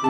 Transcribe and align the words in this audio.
E 0.00 0.04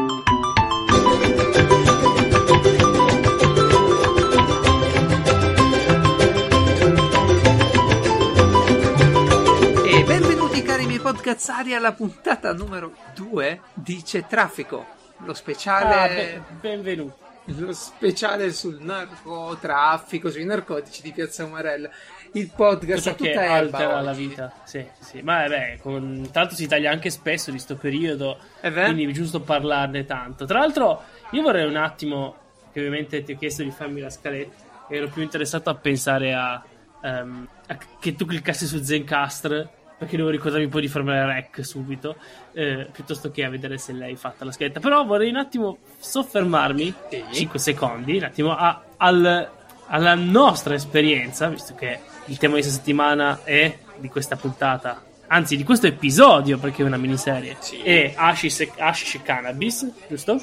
benvenuti 10.04 10.60
cari 10.60 10.84
miei 10.84 10.98
podcazzari 10.98 11.72
alla 11.74 11.92
puntata 11.92 12.52
numero 12.52 12.92
2 13.14 13.60
di 13.72 14.02
C'è 14.02 14.26
Traffico, 14.26 14.84
lo 15.24 15.32
speciale... 15.32 15.94
Ah, 15.94 16.08
be- 16.08 16.42
benvenuti. 16.60 17.14
lo 17.46 17.72
speciale 17.72 18.52
sul 18.52 18.76
narcotraffico, 18.82 20.30
sui 20.30 20.44
narcotici 20.44 21.00
di 21.00 21.12
Piazza 21.12 21.46
Umarella. 21.46 21.88
Il 22.32 22.50
podcast 22.54 23.06
a 23.06 23.10
Tutto 23.12 23.24
che 23.24 23.30
tutta 23.32 23.42
erba 23.44 23.56
altera 23.78 24.00
la 24.00 24.10
oggi. 24.10 24.26
vita. 24.26 24.52
Sì, 24.64 24.84
sì. 25.00 25.22
Ma 25.22 25.38
vabbè, 25.42 25.78
con... 25.80 26.28
tanto 26.30 26.54
si 26.54 26.66
taglia 26.66 26.90
anche 26.90 27.10
spesso 27.10 27.50
di 27.50 27.58
sto 27.58 27.76
periodo. 27.76 28.38
Vero? 28.62 28.84
Quindi 28.92 29.06
è 29.06 29.10
giusto 29.14 29.40
parlarne 29.40 30.04
tanto. 30.04 30.44
Tra 30.44 30.58
l'altro, 30.58 31.02
io 31.30 31.42
vorrei 31.42 31.66
un 31.66 31.76
attimo, 31.76 32.36
che 32.72 32.78
ovviamente 32.80 33.22
ti 33.22 33.32
ho 33.32 33.38
chiesto 33.38 33.62
di 33.62 33.70
farmi 33.70 34.00
la 34.00 34.10
scaletta, 34.10 34.66
ero 34.90 35.08
più 35.08 35.22
interessato 35.22 35.70
a 35.70 35.74
pensare 35.74 36.34
a, 36.34 36.62
ehm, 37.02 37.48
a 37.68 37.78
che 37.98 38.14
tu 38.14 38.24
cliccassi 38.26 38.66
su 38.66 38.82
Zencastr, 38.82 39.68
perché 39.98 40.16
devo 40.16 40.28
ricordarmi 40.28 40.64
un 40.66 40.70
po' 40.70 40.78
di 40.80 40.86
farmi 40.88 41.10
la 41.10 41.24
rec 41.26 41.64
subito, 41.64 42.16
eh, 42.52 42.86
piuttosto 42.92 43.30
che 43.32 43.42
a 43.44 43.50
vedere 43.50 43.78
se 43.78 43.92
l'hai 43.92 44.14
fatta 44.16 44.44
la 44.44 44.52
scaletta. 44.52 44.78
Però 44.80 45.04
vorrei 45.04 45.28
un 45.30 45.36
attimo 45.36 45.78
soffermarmi, 45.98 46.94
Sì. 47.10 47.24
5 47.32 47.58
secondi, 47.58 48.16
un 48.18 48.22
attimo, 48.24 48.54
a- 48.56 48.82
al- 48.98 49.50
alla 49.88 50.14
nostra 50.14 50.74
esperienza, 50.74 51.48
visto 51.48 51.74
che 51.74 51.98
il 52.26 52.36
tema 52.38 52.54
di 52.54 52.60
questa 52.60 52.78
settimana 52.78 53.40
è 53.44 53.76
di 53.96 54.08
questa 54.08 54.36
puntata, 54.36 55.02
anzi 55.28 55.56
di 55.56 55.64
questo 55.64 55.86
episodio, 55.86 56.58
perché 56.58 56.82
è 56.82 56.86
una 56.86 56.96
miniserie, 56.96 57.56
Sì. 57.60 57.80
è 57.82 58.12
Hashish 58.14 58.60
e, 58.60 58.72
hashish 58.76 59.14
e 59.16 59.22
Cannabis, 59.22 59.86
giusto? 60.08 60.40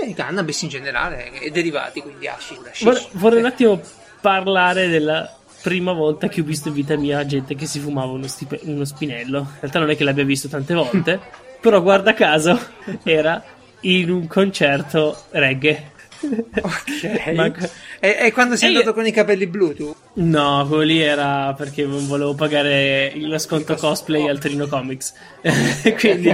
E 0.00 0.14
cannabis 0.14 0.62
in 0.62 0.68
generale 0.68 1.32
e 1.40 1.50
derivati, 1.50 2.00
quindi 2.00 2.28
hashish, 2.28 2.58
hashish. 2.64 2.84
Vor- 2.84 3.08
vorrei 3.12 3.40
un 3.40 3.46
attimo 3.46 3.80
parlare 4.20 4.86
della 4.88 5.32
prima 5.60 5.92
volta 5.92 6.28
che 6.28 6.40
ho 6.40 6.44
visto 6.44 6.68
in 6.68 6.74
vita 6.74 6.96
mia 6.96 7.26
gente 7.26 7.56
che 7.56 7.66
si 7.66 7.80
fumava 7.80 8.12
uno, 8.12 8.28
stipe- 8.28 8.60
uno 8.62 8.84
spinello. 8.84 9.38
In 9.38 9.46
realtà 9.60 9.80
non 9.80 9.90
è 9.90 9.96
che 9.96 10.04
l'abbia 10.04 10.24
visto 10.24 10.46
tante 10.48 10.72
volte, 10.74 11.18
però 11.60 11.82
guarda 11.82 12.14
caso 12.14 12.56
era 13.02 13.42
in 13.80 14.10
un 14.10 14.26
concerto 14.28 15.24
reggae. 15.30 15.92
Ok. 16.20 17.32
Manca- 17.34 17.70
E, 18.00 18.16
e 18.20 18.32
quando 18.32 18.56
sei 18.56 18.68
E 18.68 18.72
andato 18.72 18.88
io- 18.88 18.94
con 18.94 19.06
i 19.06 19.12
capelli 19.12 19.46
blu 19.46 19.74
tu? 19.74 19.94
No, 20.14 20.66
quello 20.68 20.82
lì 20.82 21.00
era 21.00 21.52
perché 21.54 21.84
non 21.84 22.06
volevo 22.06 22.34
pagare 22.34 23.12
lo 23.16 23.38
sconto 23.38 23.74
cosplay 23.76 24.28
al 24.28 24.38
Trino 24.38 24.66
Comics. 24.66 25.14
Quindi, 25.98 26.28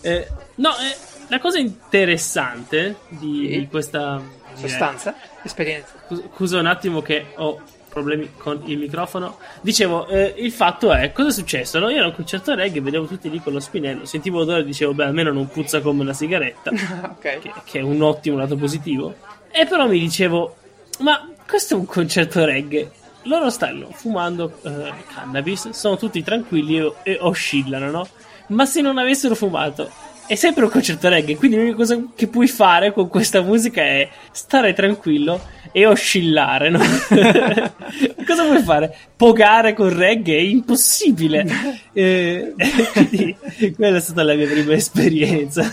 eh, 0.00 0.26
no, 0.56 0.70
eh, 0.70 0.96
la 1.28 1.38
cosa 1.38 1.58
interessante 1.58 2.96
di, 3.08 3.48
Sì. 3.50 3.58
di 3.60 3.68
questa 3.68 4.20
Sostanza? 4.54 5.14
Esperienza? 5.42 5.92
Scus- 6.06 6.22
Scusa 6.34 6.58
un 6.58 6.66
attimo 6.66 7.00
che 7.02 7.26
ho 7.36 7.60
problemi 8.00 8.30
con 8.36 8.62
il 8.66 8.78
microfono. 8.78 9.38
Dicevo, 9.60 10.06
eh, 10.06 10.34
il 10.38 10.52
fatto 10.52 10.92
è, 10.92 11.12
cosa 11.12 11.28
è 11.28 11.32
successo? 11.32 11.78
No? 11.78 11.88
Io 11.88 11.96
ero 11.96 12.04
a 12.06 12.08
un 12.08 12.14
concerto 12.14 12.54
reggae, 12.54 12.80
vedevo 12.80 13.06
tutti 13.06 13.30
lì 13.30 13.40
con 13.40 13.52
lo 13.52 13.60
spinello, 13.60 14.04
sentivo 14.04 14.40
odore 14.40 14.60
e 14.60 14.64
dicevo, 14.64 14.94
beh, 14.94 15.04
almeno 15.04 15.32
non 15.32 15.48
puzza 15.48 15.80
come 15.80 16.02
una 16.02 16.12
sigaretta, 16.12 16.70
ok. 17.16 17.18
che, 17.18 17.52
che 17.64 17.78
è 17.78 17.82
un 17.82 18.00
ottimo 18.02 18.36
lato 18.36 18.56
positivo. 18.56 19.14
E 19.50 19.66
però 19.66 19.86
mi 19.86 19.98
dicevo, 19.98 20.56
ma 21.00 21.28
questo 21.46 21.74
è 21.74 21.78
un 21.78 21.86
concerto 21.86 22.44
reggae. 22.44 22.90
Loro 23.22 23.50
stanno 23.50 23.88
fumando 23.92 24.58
eh, 24.62 24.92
cannabis, 25.12 25.70
sono 25.70 25.96
tutti 25.96 26.22
tranquilli 26.22 26.78
e, 26.78 26.92
e 27.02 27.18
oscillano, 27.20 27.90
no? 27.90 28.08
Ma 28.48 28.64
se 28.64 28.80
non 28.80 28.96
avessero 28.96 29.34
fumato, 29.34 29.90
è 30.28 30.34
sempre 30.34 30.64
un 30.64 30.70
concerto 30.70 31.08
reggae, 31.08 31.36
quindi 31.36 31.56
l'unica 31.56 31.76
cosa 31.76 31.98
che 32.14 32.26
puoi 32.28 32.48
fare 32.48 32.92
con 32.92 33.08
questa 33.08 33.40
musica 33.40 33.80
è 33.80 34.06
stare 34.30 34.74
tranquillo 34.74 35.40
e 35.72 35.86
oscillare, 35.86 36.68
no? 36.68 36.80
cosa 38.26 38.44
puoi 38.44 38.62
fare? 38.62 38.94
Pogare 39.16 39.72
con 39.72 39.88
reggae 39.88 40.36
è 40.36 40.42
impossibile. 40.42 41.46
Eh, 41.94 42.54
quindi 42.92 43.36
quella 43.74 43.96
è 43.96 44.00
stata 44.00 44.22
la 44.22 44.34
mia 44.34 44.46
prima 44.46 44.74
esperienza. 44.74 45.72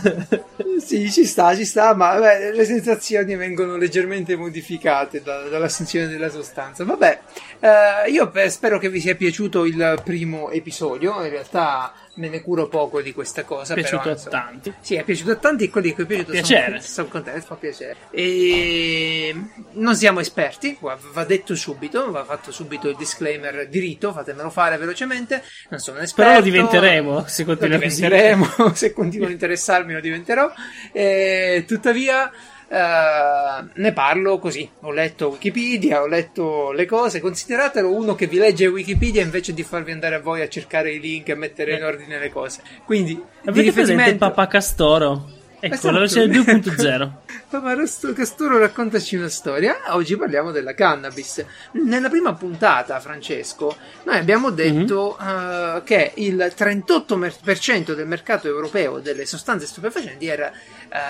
Sì, 0.80 1.12
ci 1.12 1.26
sta, 1.26 1.54
ci 1.56 1.66
sta, 1.66 1.94
ma 1.94 2.14
vabbè, 2.14 2.52
le 2.54 2.66
sensazioni 2.66 3.36
vengono 3.36 3.76
leggermente 3.76 4.36
modificate 4.36 5.22
da- 5.22 5.50
dall'assunzione 5.50 6.08
della 6.08 6.30
sostanza. 6.30 6.86
Vabbè, 6.86 7.20
eh, 7.60 8.10
io 8.10 8.30
pe- 8.30 8.50
spero 8.50 8.80
che 8.80 8.90
vi 8.90 9.00
sia 9.00 9.16
piaciuto 9.16 9.66
il 9.66 10.00
primo 10.04 10.50
episodio. 10.50 11.22
In 11.24 11.30
realtà 11.30 11.94
me 12.16 12.30
ne 12.30 12.42
curo 12.42 12.68
poco 12.68 13.02
di 13.02 13.14
questa 13.14 13.44
cosa. 13.44 13.74
È 13.74 13.76
piaciuto 13.76 14.02
però, 14.02 14.12
a 14.12 14.18
insomma, 14.18 14.42
tanti. 14.42 14.74
Sì, 14.82 14.96
è 14.96 15.04
piaciuto 15.04 15.32
a 15.32 15.36
tanti 15.36 15.64
e 15.66 15.70
quelli 15.70 15.94
che 15.94 16.04
è 16.04 16.06
piaciuto 16.06 16.32
Fa 16.34 16.44
sono, 16.44 16.48
piacere. 16.60 16.82
sono 16.82 17.08
contento, 17.08 17.46
fa 17.46 17.56
piacere. 17.56 17.96
E 18.12 19.36
non 19.74 19.96
siamo 19.96 20.20
esperti, 20.20 20.78
va 20.80 21.24
detto 21.26 21.56
subito, 21.56 22.12
va 22.12 22.24
fatto 22.24 22.52
subito 22.52 22.90
il 22.90 22.96
disclaimer 22.96 23.68
di 23.68 23.80
rito, 23.80 24.12
fatemelo 24.14 24.50
fare 24.50 24.78
velocemente. 24.78 25.44
Non 25.70 25.80
sono 25.80 25.98
un 25.98 26.04
esperto. 26.04 26.32
Però 26.32 26.44
lo 26.44 26.46
diventeremo 26.46 27.26
se 27.28 27.44
Lo 27.44 27.56
continua 27.56 27.80
così. 27.80 27.96
diventeremo, 27.96 28.74
se 28.74 28.94
continuo 28.94 29.28
a 29.28 29.32
interessarmi 29.32 29.94
lo 29.94 30.00
diventerò. 30.00 30.52
Eh, 30.92 31.64
tuttavia, 31.68 32.32
eh, 32.68 33.64
ne 33.74 33.94
parlo 33.94 34.40
così. 34.40 34.70
Ho 34.82 34.92
letto 34.92 35.30
Wikipedia, 35.30 36.02
ho 36.02 36.08
letto 36.08 36.72
le 36.72 36.86
cose. 36.86 37.20
Consideratelo 37.20 37.94
uno 37.94 38.16
che 38.16 38.28
vi 38.28 38.38
legge 38.38 38.68
Wikipedia 38.68 39.22
invece 39.22 39.54
di 39.54 39.64
farvi 39.64 39.92
andare 39.92 40.16
a 40.16 40.20
voi 40.20 40.42
a 40.42 40.48
cercare 40.50 40.92
i 40.92 41.00
link 41.00 41.30
e 41.30 41.36
mettere 41.36 41.76
in 41.76 41.84
ordine 41.84 42.20
le 42.20 42.30
cose. 42.30 42.62
Quindi, 42.86 43.14
di 43.14 43.22
Avete 43.50 43.72
presente 43.72 43.82
riferimento- 43.82 44.18
Papa 44.28 44.48
Castoro? 44.48 45.30
Ecco, 45.60 45.90
la 45.92 46.04
Esatto. 46.04 46.28
versione 46.28 46.38
2.0. 46.38 47.12
Papà 47.50 47.76
Castoro, 48.14 48.58
raccontaci 48.58 49.16
una 49.16 49.30
storia. 49.30 49.78
Oggi 49.90 50.18
parliamo 50.18 50.52
della 50.52 50.74
cannabis. 50.74 51.44
Nella 51.74 52.10
prima 52.10 52.34
puntata, 52.34 53.00
Francesco, 53.00 53.76
noi 54.04 54.18
abbiamo 54.18 54.50
detto 54.50 55.18
eh, 55.18 55.82
che 55.86 56.12
il 56.16 56.54
38% 56.56 57.94
del 57.94 58.08
mercato 58.08 58.48
europeo 58.48 59.00
delle 59.00 59.26
sostanze 59.26 59.66
stupefacenti 59.68 60.28
era 60.28 60.52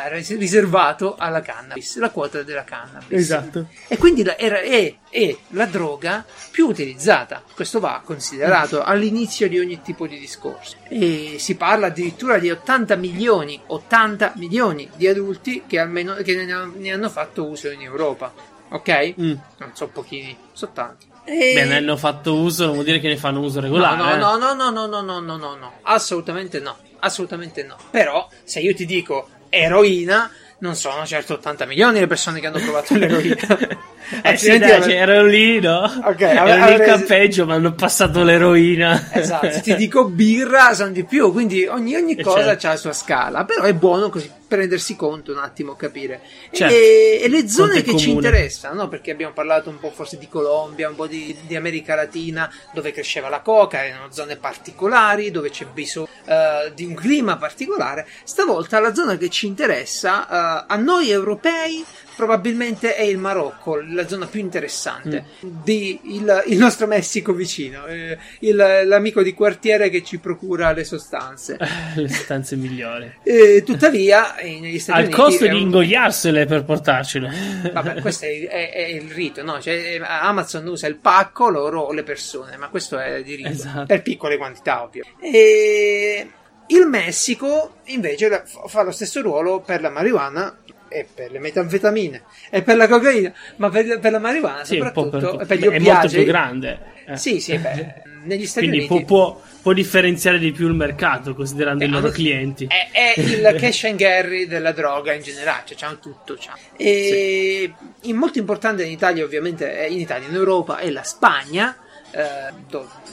ris- 0.09 0.37
riservato 0.37 1.15
alla 1.17 1.41
cannabis, 1.41 1.97
la 1.97 2.09
quota 2.11 2.43
della 2.43 2.63
cannabis. 2.63 3.17
Esatto. 3.17 3.67
E 3.87 3.97
quindi 3.97 4.23
la- 4.23 4.37
era, 4.37 4.59
è, 4.59 4.93
è 5.09 5.35
la 5.49 5.65
droga 5.65 6.23
più 6.51 6.67
utilizzata. 6.67 7.41
Questo 7.55 7.79
va 7.79 8.01
considerato 8.03 8.83
all'inizio 8.83 9.47
di 9.49 9.57
ogni 9.59 9.81
tipo 9.81 10.05
di 10.05 10.19
discorso. 10.19 10.75
E 10.89 11.35
si 11.39 11.55
parla 11.55 11.87
addirittura 11.87 12.37
di 12.37 12.51
80 12.51 12.95
milioni, 12.97 13.59
80 13.67 14.33
milioni 14.35 14.89
di 14.95 15.07
adulti 15.07 15.63
che 15.67 15.79
almeno 15.79 16.15
che 16.15 16.35
ne, 16.35 16.51
ha- 16.51 16.69
ne 16.73 16.91
hanno 16.91 17.09
fatto 17.09 17.45
uso 17.45 17.69
in 17.69 17.81
Europa. 17.81 18.33
Ok? 18.69 19.13
Mm. 19.19 19.33
Non 19.59 19.71
so 19.73 19.87
pochini, 19.87 20.35
so 20.53 20.69
tanti. 20.73 21.07
E- 21.23 21.53
Beh, 21.55 21.65
ne 21.65 21.77
hanno 21.77 21.97
fatto 21.97 22.35
uso, 22.35 22.65
non 22.65 22.73
vuol 22.73 22.85
dire 22.85 22.99
che 22.99 23.07
ne 23.07 23.17
fanno 23.17 23.39
uso 23.41 23.59
regolare. 23.59 23.95
No, 23.97 24.13
eh. 24.13 24.17
no, 24.17 24.37
no, 24.37 24.53
no, 24.53 24.69
no, 24.69 24.85
no, 24.87 25.01
no, 25.01 25.19
no, 25.19 25.37
no, 25.37 25.55
no, 25.55 25.71
assolutamente 25.83 26.59
no, 26.59 26.75
assolutamente 26.99 27.63
no. 27.63 27.77
Però, 27.89 28.27
se 28.43 28.59
io 28.59 28.73
ti 28.75 28.85
dico 28.85 29.27
eroina, 29.49 30.29
non 30.65 30.75
sono 30.75 31.05
certo 31.05 31.33
80 31.35 31.65
milioni 31.65 31.99
le 31.99 32.07
persone 32.07 32.39
che 32.39 32.47
hanno 32.47 32.59
provato 32.59 32.95
l'eroina. 32.95 33.37
Eh 34.21 34.37
sì, 34.37 34.59
dai, 34.59 34.69
avrei- 34.69 34.91
cioè, 34.91 35.01
ero 35.01 35.25
lì, 35.25 35.59
no? 35.59 35.79
Ok, 35.79 36.21
ave- 36.21 36.53
in 36.55 36.61
avrei- 36.61 36.85
campeggio, 36.87 37.47
mi 37.47 37.53
hanno 37.53 37.73
passato 37.73 38.23
l'eroina. 38.23 39.09
Esatto, 39.11 39.49
se 39.49 39.61
ti 39.61 39.73
dico 39.77 40.05
birra 40.05 40.75
sono 40.75 40.91
di 40.91 41.03
più, 41.05 41.31
quindi 41.31 41.65
ogni, 41.65 41.95
ogni 41.95 42.13
Eh, 42.13 42.21
cosa 42.21 42.43
certo. 42.49 42.67
ha 42.67 42.69
la 42.69 42.75
sua 42.75 42.93
scala, 42.93 43.45
però 43.45 43.63
è 43.63 43.73
buono 43.73 44.09
così 44.09 44.29
per 44.47 44.59
rendersi 44.59 44.95
conto 44.95 45.31
un 45.31 45.39
attimo, 45.39 45.75
capire. 45.75 46.21
Certo. 46.51 46.73
E, 46.73 47.19
e 47.21 47.27
le 47.29 47.47
zone 47.47 47.81
che 47.81 47.97
ci 47.97 48.07
comune. 48.07 48.27
interessano, 48.27 48.81
no? 48.81 48.87
perché 48.87 49.11
abbiamo 49.11 49.33
parlato 49.33 49.69
un 49.69 49.79
po' 49.79 49.91
forse 49.91 50.17
di 50.17 50.27
Colombia, 50.27 50.89
un 50.89 50.95
po' 50.95 51.07
di, 51.07 51.35
di 51.45 51.55
America 51.55 51.95
Latina, 51.95 52.51
dove 52.73 52.91
cresceva 52.91 53.29
la 53.29 53.41
coca, 53.41 53.85
erano 53.85 54.11
zone 54.11 54.37
particolari, 54.37 55.31
dove 55.31 55.49
c'è 55.49 55.65
bisogno 55.65 56.07
eh, 56.25 56.71
di 56.73 56.85
un 56.85 56.93
clima 56.93 57.37
particolare. 57.37 58.07
Stavolta 58.23 58.79
la 58.79 58.93
zona 58.93 59.17
che 59.17 59.29
ci 59.29 59.47
interessa 59.47 60.27
eh, 60.27 60.65
a 60.67 60.75
noi 60.75 61.09
europei 61.09 61.83
probabilmente 62.15 62.95
è 62.95 63.01
il 63.03 63.17
Marocco, 63.17 63.79
la 63.81 64.07
zona 64.07 64.25
più 64.27 64.39
interessante 64.39 65.25
di 65.41 65.99
il, 66.15 66.43
il 66.47 66.57
nostro 66.57 66.87
Messico 66.87 67.33
vicino, 67.33 67.85
eh, 67.87 68.17
il- 68.39 68.55
l'amico 68.55 69.21
di 69.23 69.33
quartiere 69.33 69.89
che 69.89 70.03
ci 70.03 70.17
procura 70.19 70.71
le 70.71 70.83
sostanze. 70.83 71.57
Le 71.95 72.09
sostanze 72.09 72.55
migliori. 72.55 73.11
E, 73.23 73.63
tuttavia, 73.65 74.35
eh, 74.37 74.59
negli 74.59 74.79
Stati 74.79 74.99
Al 74.99 75.05
Uniti 75.05 75.19
costo 75.21 75.45
è 75.45 75.49
di 75.49 75.55
un- 75.55 75.61
ingoiarsele 75.61 76.45
per 76.45 76.63
portarcele. 76.63 77.31
Vabbè, 77.71 77.99
questo 78.01 78.25
è, 78.25 78.29
il- 78.29 78.47
è- 78.47 78.71
è 78.71 78.85
il 78.87 79.09
rito, 79.11 79.43
no? 79.43 79.59
Cioè, 79.61 79.73
eh, 79.73 80.01
Amazon 80.03 80.65
usa 80.67 80.87
il 80.87 80.95
pacco, 80.97 81.49
loro 81.49 81.91
le 81.91 82.03
persone, 82.03 82.57
ma 82.57 82.67
questo 82.69 82.97
è 82.97 83.23
di 83.23 83.35
rito. 83.35 83.49
Esatto. 83.49 83.85
Per 83.85 84.01
piccole 84.01 84.37
quantità, 84.37 84.83
ovvio. 84.83 85.03
E 85.19 86.27
il 86.67 86.85
Messico, 86.87 87.75
invece, 87.85 88.43
fa 88.67 88.81
lo 88.83 88.91
stesso 88.91 89.21
ruolo 89.21 89.59
per 89.61 89.81
la 89.81 89.89
marijuana 89.89 90.57
e 90.87 91.05
per 91.13 91.31
le 91.31 91.39
metanfetamine 91.39 92.23
e 92.49 92.61
per 92.61 92.75
la 92.77 92.87
cocaina, 92.87 93.33
ma 93.57 93.69
per, 93.69 93.99
per 93.99 94.11
la 94.11 94.19
marijuana 94.19 94.63
Sì, 94.63 94.75
soprattutto 94.75 95.35
per 95.37 95.41
e 95.41 95.45
per 95.45 95.57
gli 95.57 95.67
Beh, 95.67 95.75
È 95.75 95.79
molto 95.79 96.07
più 96.07 96.23
grande. 96.23 96.79
eh. 97.05 97.17
Sì, 97.17 97.39
sì, 97.39 97.57
beh, 97.57 98.03
negli 98.23 98.45
Stati 98.45 98.67
Quindi 98.67 98.85
Uniti 98.87 99.05
può, 99.05 99.33
può, 99.33 99.41
può 99.61 99.73
differenziare 99.73 100.39
di 100.39 100.51
più 100.51 100.67
il 100.67 100.73
mercato 100.73 101.35
considerando 101.35 101.83
Eh, 101.83 101.87
i 101.87 101.89
loro 101.89 102.05
hanno- 102.05 102.13
clienti. 102.13 102.67
È, 102.67 102.89
è 102.91 103.19
il 103.19 103.55
cash 103.59 103.83
and 103.85 103.99
carry 103.99 104.47
della 104.47 104.71
droga 104.71 105.13
in 105.13 105.21
generale, 105.21 105.63
cioè 105.65 105.77
c'hanno 105.77 105.99
tutto. 105.99 106.35
c'hanno. 106.39 106.57
E 106.77 107.73
in 108.01 108.15
molto 108.15 108.39
importante 108.39 108.83
in 108.83 108.91
Italia, 108.91 109.23
ovviamente, 109.23 109.71
è 109.77 109.85
in 109.85 109.99
Italia, 109.99 110.27
in 110.27 110.33
Europa, 110.35 110.77
è 110.77 110.89
la 110.89 111.03
Spagna. 111.03 111.77
eh, 112.11 112.53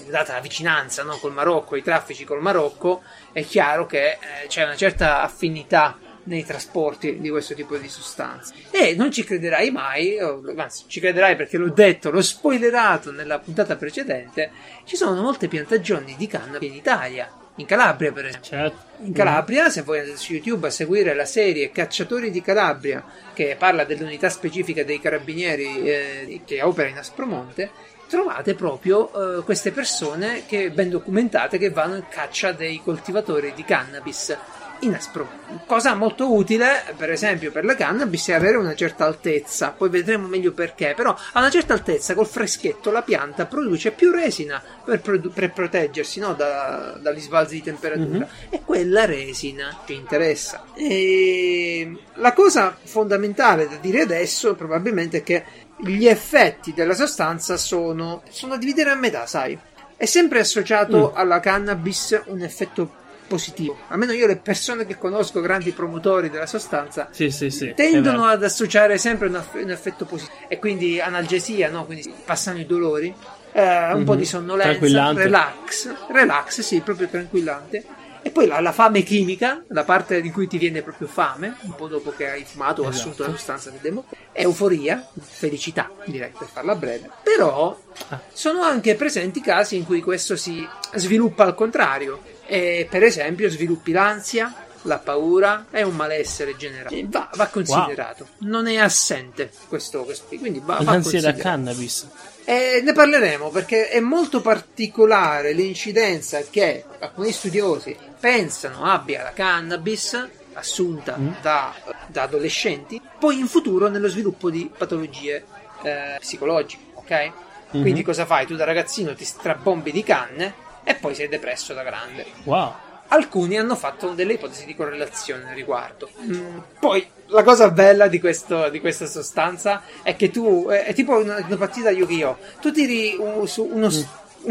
data 0.09 0.35
la 0.35 0.41
vicinanza 0.41 1.03
no, 1.03 1.17
col 1.17 1.33
Marocco, 1.33 1.77
i 1.77 1.83
traffici 1.83 2.25
col 2.25 2.41
Marocco, 2.41 3.03
è 3.33 3.45
chiaro 3.45 3.85
che 3.87 4.13
eh, 4.13 4.19
c'è 4.47 4.63
una 4.65 4.77
certa 4.77 5.23
affinità 5.23 5.99
nei 6.25 6.45
trasporti 6.45 7.19
di 7.21 7.31
questo 7.31 7.55
tipo 7.55 7.77
di 7.77 7.89
sostanze. 7.89 8.55
E 8.71 8.95
non 8.95 9.11
ci 9.11 9.25
crederai 9.25 9.71
mai, 9.71 10.19
anzi, 10.19 10.85
ci 10.87 11.01
crederai 11.01 11.37
perché 11.37 11.57
l'ho 11.57 11.71
detto, 11.71 12.11
l'ho 12.11 12.23
spoilerato 12.23 13.11
nella 13.11 13.39
puntata 13.39 13.77
precedente. 13.77 14.51
Ci 14.85 14.97
sono 14.97 15.21
molte 15.21 15.49
piantagioni 15.49 16.15
di 16.17 16.27
cannabis 16.27 16.69
in 16.69 16.75
Italia, 16.75 17.31
in 17.57 17.67
Calabria, 17.67 18.13
per 18.13 18.27
esempio. 18.27 18.51
Certo. 18.51 18.77
In 19.03 19.13
Calabria, 19.13 19.69
se 19.69 19.83
voi 19.83 19.99
andate 19.99 20.17
su 20.17 20.33
YouTube 20.33 20.69
a 20.69 20.71
seguire 20.71 21.15
la 21.15 21.25
serie 21.25 21.71
Cacciatori 21.71 22.31
di 22.31 22.41
Calabria, 22.41 23.05
che 23.35 23.57
parla 23.59 23.85
dell'unità 23.85 24.29
specifica 24.29 24.85
dei 24.85 25.01
carabinieri 25.01 25.83
eh, 25.83 26.41
che 26.45 26.63
opera 26.63 26.89
in 26.89 26.99
Aspromonte, 26.99 27.71
trovate 28.09 28.55
proprio 28.55 29.39
eh, 29.39 29.43
queste 29.43 29.73
persone 29.73 30.45
che 30.47 30.71
ben 30.71 30.91
documentate 30.91 31.57
che 31.57 31.71
vanno 31.71 31.97
in 31.97 32.09
caccia 32.09 32.53
dei 32.53 32.81
coltivatori 32.83 33.53
di 33.55 33.65
cannabis 33.65 34.37
in 34.83 34.95
Aspromonte. 34.95 35.65
Cosa 35.67 35.95
molto 35.95 36.33
utile, 36.33 36.83
per 36.97 37.11
esempio, 37.11 37.51
per 37.51 37.65
la 37.65 37.75
cannabis 37.75 38.29
è 38.29 38.33
avere 38.33 38.57
una 38.57 38.75
certa 38.75 39.05
altezza, 39.05 39.71
poi 39.71 39.89
vedremo 39.89 40.27
meglio 40.27 40.53
perché, 40.53 40.95
però 40.97 41.11
a 41.11 41.39
una 41.39 41.51
certa 41.51 41.73
altezza 41.73 42.15
col 42.15 42.27
freschetto 42.27 42.91
la 42.91 43.03
pianta 43.03 43.47
produce 43.47 43.93
più 43.93 44.11
resina 44.11 44.63
per, 44.85 45.01
produ- 45.01 45.33
per 45.33 45.53
proteggersi 45.53 46.21
no, 46.21 46.35
da- 46.35 46.99
dagli 47.01 47.21
sbalzi 47.21 47.55
di 47.57 47.63
temperatura 47.63 48.27
e 48.49 48.61
quella 48.65 49.05
resina 49.05 49.79
ci 49.87 49.95
interessa. 49.95 50.65
E 50.75 51.97
la 52.15 52.33
cosa 52.33 52.77
fondamentale 52.83 53.69
da 53.69 53.77
dire 53.77 54.01
adesso 54.01 54.55
probabilmente 54.55 55.19
è 55.19 55.23
che 55.23 55.45
gli 55.77 56.07
effetti 56.07 56.73
della 56.73 56.95
sostanza 56.95 57.57
sono, 57.57 58.23
sono 58.31 58.53
da 58.53 58.59
dividere 58.59 58.91
a 58.91 58.95
metà, 58.95 59.27
sai? 59.27 59.59
È 59.97 60.07
sempre 60.07 60.41
associato 60.41 61.13
alla 61.13 61.39
cannabis 61.39 62.21
un 62.27 62.43
effetto 62.43 63.01
positivo. 63.33 63.79
Almeno 63.89 64.13
io 64.13 64.27
le 64.27 64.37
persone 64.37 64.85
che 64.85 64.99
conosco, 64.99 65.41
grandi 65.41 65.71
promotori 65.73 66.29
della 66.29 66.45
sostanza, 66.47 67.09
Sì, 67.11 67.31
sì, 67.31 67.49
sì. 67.49 67.73
tendono 67.75 68.21
vero. 68.21 68.33
ad 68.33 68.45
associare 68.45 68.99
sempre 68.99 69.29
un, 69.29 69.37
aff- 69.37 69.55
un 69.55 69.71
effetto 69.71 70.05
positivo 70.05 70.37
e 70.49 70.59
quindi 70.59 71.01
analgesia, 71.01 71.71
no? 71.71 71.87
quindi 71.87 72.13
passano 72.27 72.59
i 72.59 72.67
dolori, 72.67 73.15
eh, 73.53 73.93
un 73.95 74.01
Mhm. 74.01 74.05
po' 74.05 74.17
di 74.17 74.27
sonnolenza, 74.27 75.13
relax, 75.15 75.95
relax, 76.09 76.61
sì, 76.61 76.81
proprio 76.81 77.09
tranquillante. 77.09 77.85
E 78.25 78.31
poi 78.31 78.47
la, 78.47 78.61
la 78.61 78.73
fame 78.73 79.03
chimica, 79.03 79.63
la 79.69 79.83
parte 79.85 80.21
di 80.21 80.31
cui 80.31 80.47
ti 80.47 80.57
viene 80.57 80.83
proprio 80.83 81.09
fame, 81.09 81.57
un 81.63 81.75
po' 81.75 81.89
dopo 81.89 82.13
che 82.17 82.31
hai 82.31 82.45
fumato 82.45 82.83
o 82.83 82.89
Esatto. 82.89 82.97
assunto 83.09 83.23
la 83.25 83.37
sostanza 83.37 83.71
del 83.71 83.81
demo, 83.81 84.05
euforia, 84.33 85.07
felicità, 85.21 85.91
direi 86.05 86.31
per 86.37 86.47
farla 86.49 86.75
breve. 86.77 87.11
Però 87.23 87.77
Ah. 88.09 88.21
sono 88.33 88.63
anche 88.63 88.95
presenti 88.95 89.41
casi 89.41 89.77
in 89.77 89.85
cui 89.85 90.01
questo 90.01 90.37
si 90.37 90.67
sviluppa 90.95 91.45
al 91.45 91.55
contrario. 91.55 92.23
E 92.47 92.87
per 92.91 93.03
esempio 93.03 93.49
sviluppi 93.51 93.93
l'ansia, 93.93 94.62
la 94.83 94.99
paura 94.99 95.67
e 95.71 95.83
un 95.83 95.95
malessere 95.95 96.57
generale. 96.57 97.05
Va, 97.09 97.31
va 97.35 97.47
considerato. 97.47 98.27
Non 98.39 98.67
è 98.67 98.77
assente 98.77 99.51
questo, 99.69 100.05
questo 100.05 100.27
quindi 100.37 100.61
va, 100.65 100.79
va 100.83 100.99
da 100.99 101.35
cannabis. 101.35 102.09
E 102.45 102.81
ne 102.85 102.93
parleremo 102.93 103.51
perché 103.51 103.89
è 103.89 104.01
molto 104.01 104.41
particolare 104.41 105.53
l'incidenza 105.53 106.41
che 106.51 106.85
alcuni 106.99 107.31
studiosi 107.33 107.97
pensano 108.19 108.85
abbia 108.85 109.23
la 109.23 109.33
cannabis 109.33 110.29
assunta 110.55 111.17
Mm. 111.17 111.33
da, 111.41 111.75
da 112.09 112.23
adolescenti, 112.23 113.01
poi 113.19 113.39
in 113.39 113.47
futuro 113.47 113.89
nello 113.89 114.09
sviluppo 114.09 114.51
di 114.51 114.71
patologie 114.77 115.45
eh, 115.85 116.17
psicologiche, 116.21 116.83
ok? 116.95 117.33
Quindi 117.71 118.01
Mhm. 118.01 118.03
cosa 118.05 118.27
fai? 118.27 118.47
Tu 118.47 118.55
da 118.55 118.65
ragazzino 118.65 119.15
ti 119.15 119.25
strabombi 119.25 119.91
di 119.93 120.03
canne 120.05 120.55
e 120.85 120.95
poi 120.95 121.15
sei 121.15 121.29
depresso 121.29 121.73
da 121.75 121.83
grande. 121.83 122.27
Wow. 122.45 122.75
Alcuni 123.13 123.59
hanno 123.59 123.77
fatto 123.77 124.09
delle 124.15 124.33
ipotesi 124.35 124.65
di 124.65 124.75
correlazione 124.75 125.51
al 125.51 125.55
riguardo. 125.55 126.09
Mm, 126.25 126.59
poi 126.81 127.07
la 127.27 127.43
cosa 127.43 127.71
bella 127.71 128.07
di, 128.09 128.19
questo- 128.19 128.71
di 128.71 128.81
questa 128.81 129.05
sostanza 129.07 129.83
è 130.03 130.17
che 130.17 130.31
tu 130.31 130.67
è, 130.69 130.85
è 130.87 130.95
tipo 130.95 131.19
una, 131.19 131.45
una 131.47 131.57
partita 131.59 131.91
Yu-Gi-Oh! 131.91 132.39
Tu 132.61 132.73
tiri 132.73 133.15
un- 133.19 133.47
su 133.47 133.69
uno, 133.71 133.89
Mm. 133.89 134.03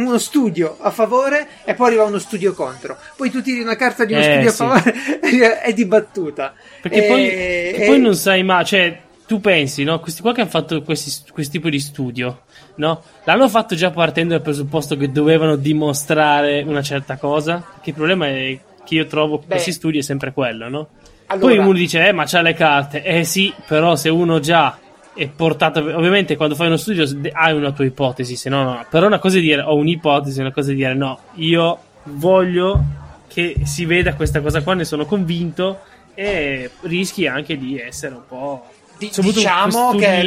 uno 0.06 0.18
studio 0.20 0.78
a 0.80 0.92
favore 0.92 1.48
e 1.66 1.74
poi 1.74 1.88
arriva 1.88 2.04
uno 2.04 2.20
studio 2.20 2.54
contro. 2.54 2.98
Poi 3.16 3.32
tu 3.32 3.42
tiri 3.42 3.62
una 3.62 3.76
carta 3.76 4.06
di 4.06 4.14
uno 4.14 4.22
Eh, 4.22 4.32
studio 4.32 4.52
sì. 4.52 4.62
a 4.62 4.68
favore 4.68 5.20
e 5.22 5.60
è 5.62 5.74
dibattuta. 5.74 6.54
Perché 6.82 7.06
E- 7.06 7.08
poi, 7.08 7.30
e- 7.30 7.84
poi 7.88 8.00
non 8.00 8.16
sai 8.16 8.44
mai, 8.44 8.64
cioè, 8.64 9.00
tu 9.26 9.40
pensi, 9.42 9.84
no? 9.84 10.00
Questi 10.00 10.22
qua 10.22 10.34
che 10.34 10.42
hanno 10.42 10.50
fatto 10.52 10.82
questi, 10.84 11.32
questo 11.32 11.54
tipo 11.54 11.70
di 11.70 11.80
studio, 11.80 12.42
no? 12.82 13.02
L'hanno 13.26 13.48
fatto 13.48 13.76
già 13.76 13.92
partendo 13.92 14.34
dal 14.34 14.42
presupposto 14.42 14.98
che 14.98 15.12
dovevano 15.12 15.56
dimostrare 15.56 16.64
una 16.66 16.82
certa 16.82 17.18
cosa. 17.18 17.64
Che 17.82 17.92
il 17.92 17.96
problema 17.96 18.28
è 18.28 18.60
che 18.84 18.96
io 18.96 19.06
trovo 19.06 19.38
Beh. 19.38 19.46
questi 19.46 19.72
studi 19.72 20.00
è 20.00 20.02
sempre 20.02 20.34
quello, 20.34 20.68
no? 20.68 20.88
Allora- 21.28 21.48
Poi 21.56 21.58
uno 21.60 21.74
dice, 21.74 22.06
eh, 22.06 22.12
ma 22.12 22.26
c'ha 22.26 22.42
le 22.42 22.54
carte. 22.54 23.04
Eh 23.04 23.24
sì, 23.24 23.54
però 23.68 23.96
se 23.96 24.10
uno 24.10 24.40
già 24.40 24.78
è 25.14 25.28
portato. 25.28 25.80
Ovviamente, 25.80 26.36
quando 26.36 26.56
fai 26.56 26.68
uno 26.68 26.78
studio 26.78 27.06
hai 27.34 27.54
una 27.54 27.72
tua 27.72 27.86
ipotesi, 27.86 28.36
se 28.36 28.50
no, 28.50 28.64
no. 28.64 28.86
Però 28.90 29.06
una 29.06 29.20
cosa 29.20 29.38
è 29.38 29.42
dire 29.42 29.62
ho 29.62 29.76
un'ipotesi, 29.76 30.42
una 30.42 30.52
cosa 30.52 30.72
è 30.72 30.76
dire 30.76 30.94
no, 30.96 31.20
io 31.36 31.78
voglio 32.06 32.84
che 33.28 33.58
si 33.64 33.86
veda 33.86 34.16
questa 34.16 34.42
cosa 34.42 34.62
qua, 34.62 34.74
ne 34.74 34.84
sono 34.86 35.06
convinto. 35.06 35.80
E 36.14 36.70
rischi 36.82 37.26
anche 37.28 37.58
di 37.58 37.80
essere 37.80 38.16
un 38.16 38.22
po'. 38.28 38.66
Di- 39.10 39.10
diciamo 39.22 39.96
che- 39.96 40.20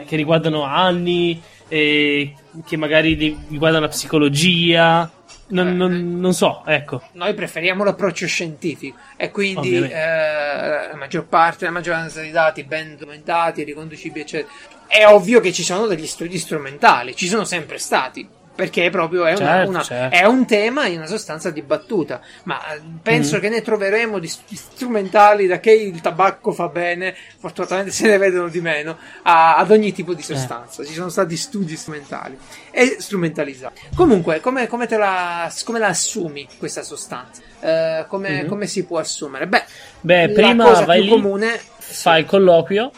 eh, 0.00 0.04
che 0.06 0.16
riguardano 0.16 0.62
anni, 0.64 1.40
eh, 1.68 2.34
che 2.66 2.76
magari 2.76 3.14
ri- 3.14 3.38
riguardano 3.48 3.84
la 3.84 3.90
psicologia. 3.90 5.10
Non, 5.50 5.68
Eh, 5.68 5.72
non- 5.72 6.20
non 6.20 6.34
so, 6.34 6.62
ecco. 6.66 7.00
Noi 7.12 7.32
preferiamo 7.32 7.82
l'approccio 7.82 8.26
scientifico 8.26 8.98
e 9.16 9.30
quindi 9.30 9.76
eh, 9.82 10.88
la 10.90 10.96
maggior 10.96 11.26
parte, 11.26 11.64
la 11.64 11.70
maggioranza 11.70 12.20
dei 12.20 12.30
dati 12.30 12.64
ben 12.64 12.96
documentati, 12.98 13.62
riconducibili, 13.64 14.20
eccetera. 14.20 14.52
È 14.86 15.06
ovvio 15.06 15.40
che 15.40 15.52
ci 15.52 15.62
sono 15.62 15.86
degli 15.86 16.06
studi 16.06 16.36
strumentali, 16.38 17.14
ci 17.16 17.28
sono 17.28 17.44
sempre 17.44 17.78
stati. 17.78 18.28
Perché 18.58 18.90
proprio 18.90 19.24
è, 19.24 19.34
una- 19.34 19.36
Certo, 19.46 19.70
una- 19.70 19.82
certo. 19.84 20.16
è 20.16 20.24
un 20.24 20.44
tema 20.44 20.86
in 20.86 20.96
una 20.96 21.06
sostanza 21.06 21.50
dibattuta. 21.50 22.20
Ma 22.42 22.58
eh, 22.74 22.80
penso 23.00 23.36
Mhm. 23.36 23.40
che 23.40 23.48
ne 23.50 23.62
troveremo 23.62 24.18
di 24.18 24.26
st- 24.26 24.52
strumentali 24.52 25.46
da 25.46 25.60
che 25.60 25.70
il 25.70 26.00
tabacco 26.00 26.50
fa 26.50 26.66
bene, 26.66 27.14
fortunatamente 27.38 27.92
se 27.92 28.08
ne 28.08 28.18
vedono 28.18 28.48
di 28.48 28.60
meno, 28.60 28.98
a- 29.22 29.54
ad 29.58 29.70
ogni 29.70 29.92
tipo 29.92 30.10
Eh. 30.10 30.16
di 30.16 30.22
sostanza. 30.22 30.84
Ci 30.84 30.92
sono 30.92 31.08
stati 31.08 31.36
studi 31.36 31.76
strumentali 31.76 32.36
e 32.72 32.96
strumentalizzati. 32.98 33.80
Comunque, 33.94 34.40
come, 34.40 34.66
come 34.66 34.88
te 34.88 34.96
la, 34.96 35.48
come 35.64 35.78
la 35.78 35.86
assumi 35.88 36.48
questa 36.58 36.82
sostanza? 36.82 37.40
Eh, 37.60 38.06
come, 38.08 38.42
Mhm. 38.42 38.48
come 38.48 38.66
si 38.66 38.84
può 38.84 38.98
assumere? 38.98 39.46
Beh, 39.46 39.64
Beh, 40.00 40.26
la 40.26 40.32
prima 40.32 40.64
cosa 40.64 40.84
vai 40.84 41.02
più 41.02 41.14
lì, 41.14 41.22
comune. 41.22 41.60
fai 41.78 42.20
il 42.22 42.26
colloquio. 42.26 42.90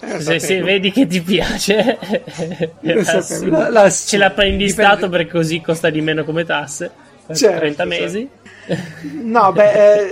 Lo 0.00 0.20
Se, 0.20 0.38
se 0.40 0.62
vedi 0.62 0.90
che 0.90 1.06
ti 1.06 1.20
piace, 1.20 1.98
la- 2.80 3.68
la 3.68 3.90
ce 3.90 4.16
la 4.18 4.30
prendi 4.30 4.66
Dipende- 4.66 4.70
stato 4.92 5.08
perché 5.08 5.30
così 5.30 5.60
costa 5.60 5.90
di 5.90 6.00
meno 6.00 6.24
come 6.24 6.44
tasse 6.44 6.90
per 7.26 7.36
Certo, 7.36 7.58
30 7.58 7.86
certo. 7.88 8.02
mesi. 8.02 8.28
No, 9.22 9.52
beh, 9.52 9.72
eh, 9.72 10.06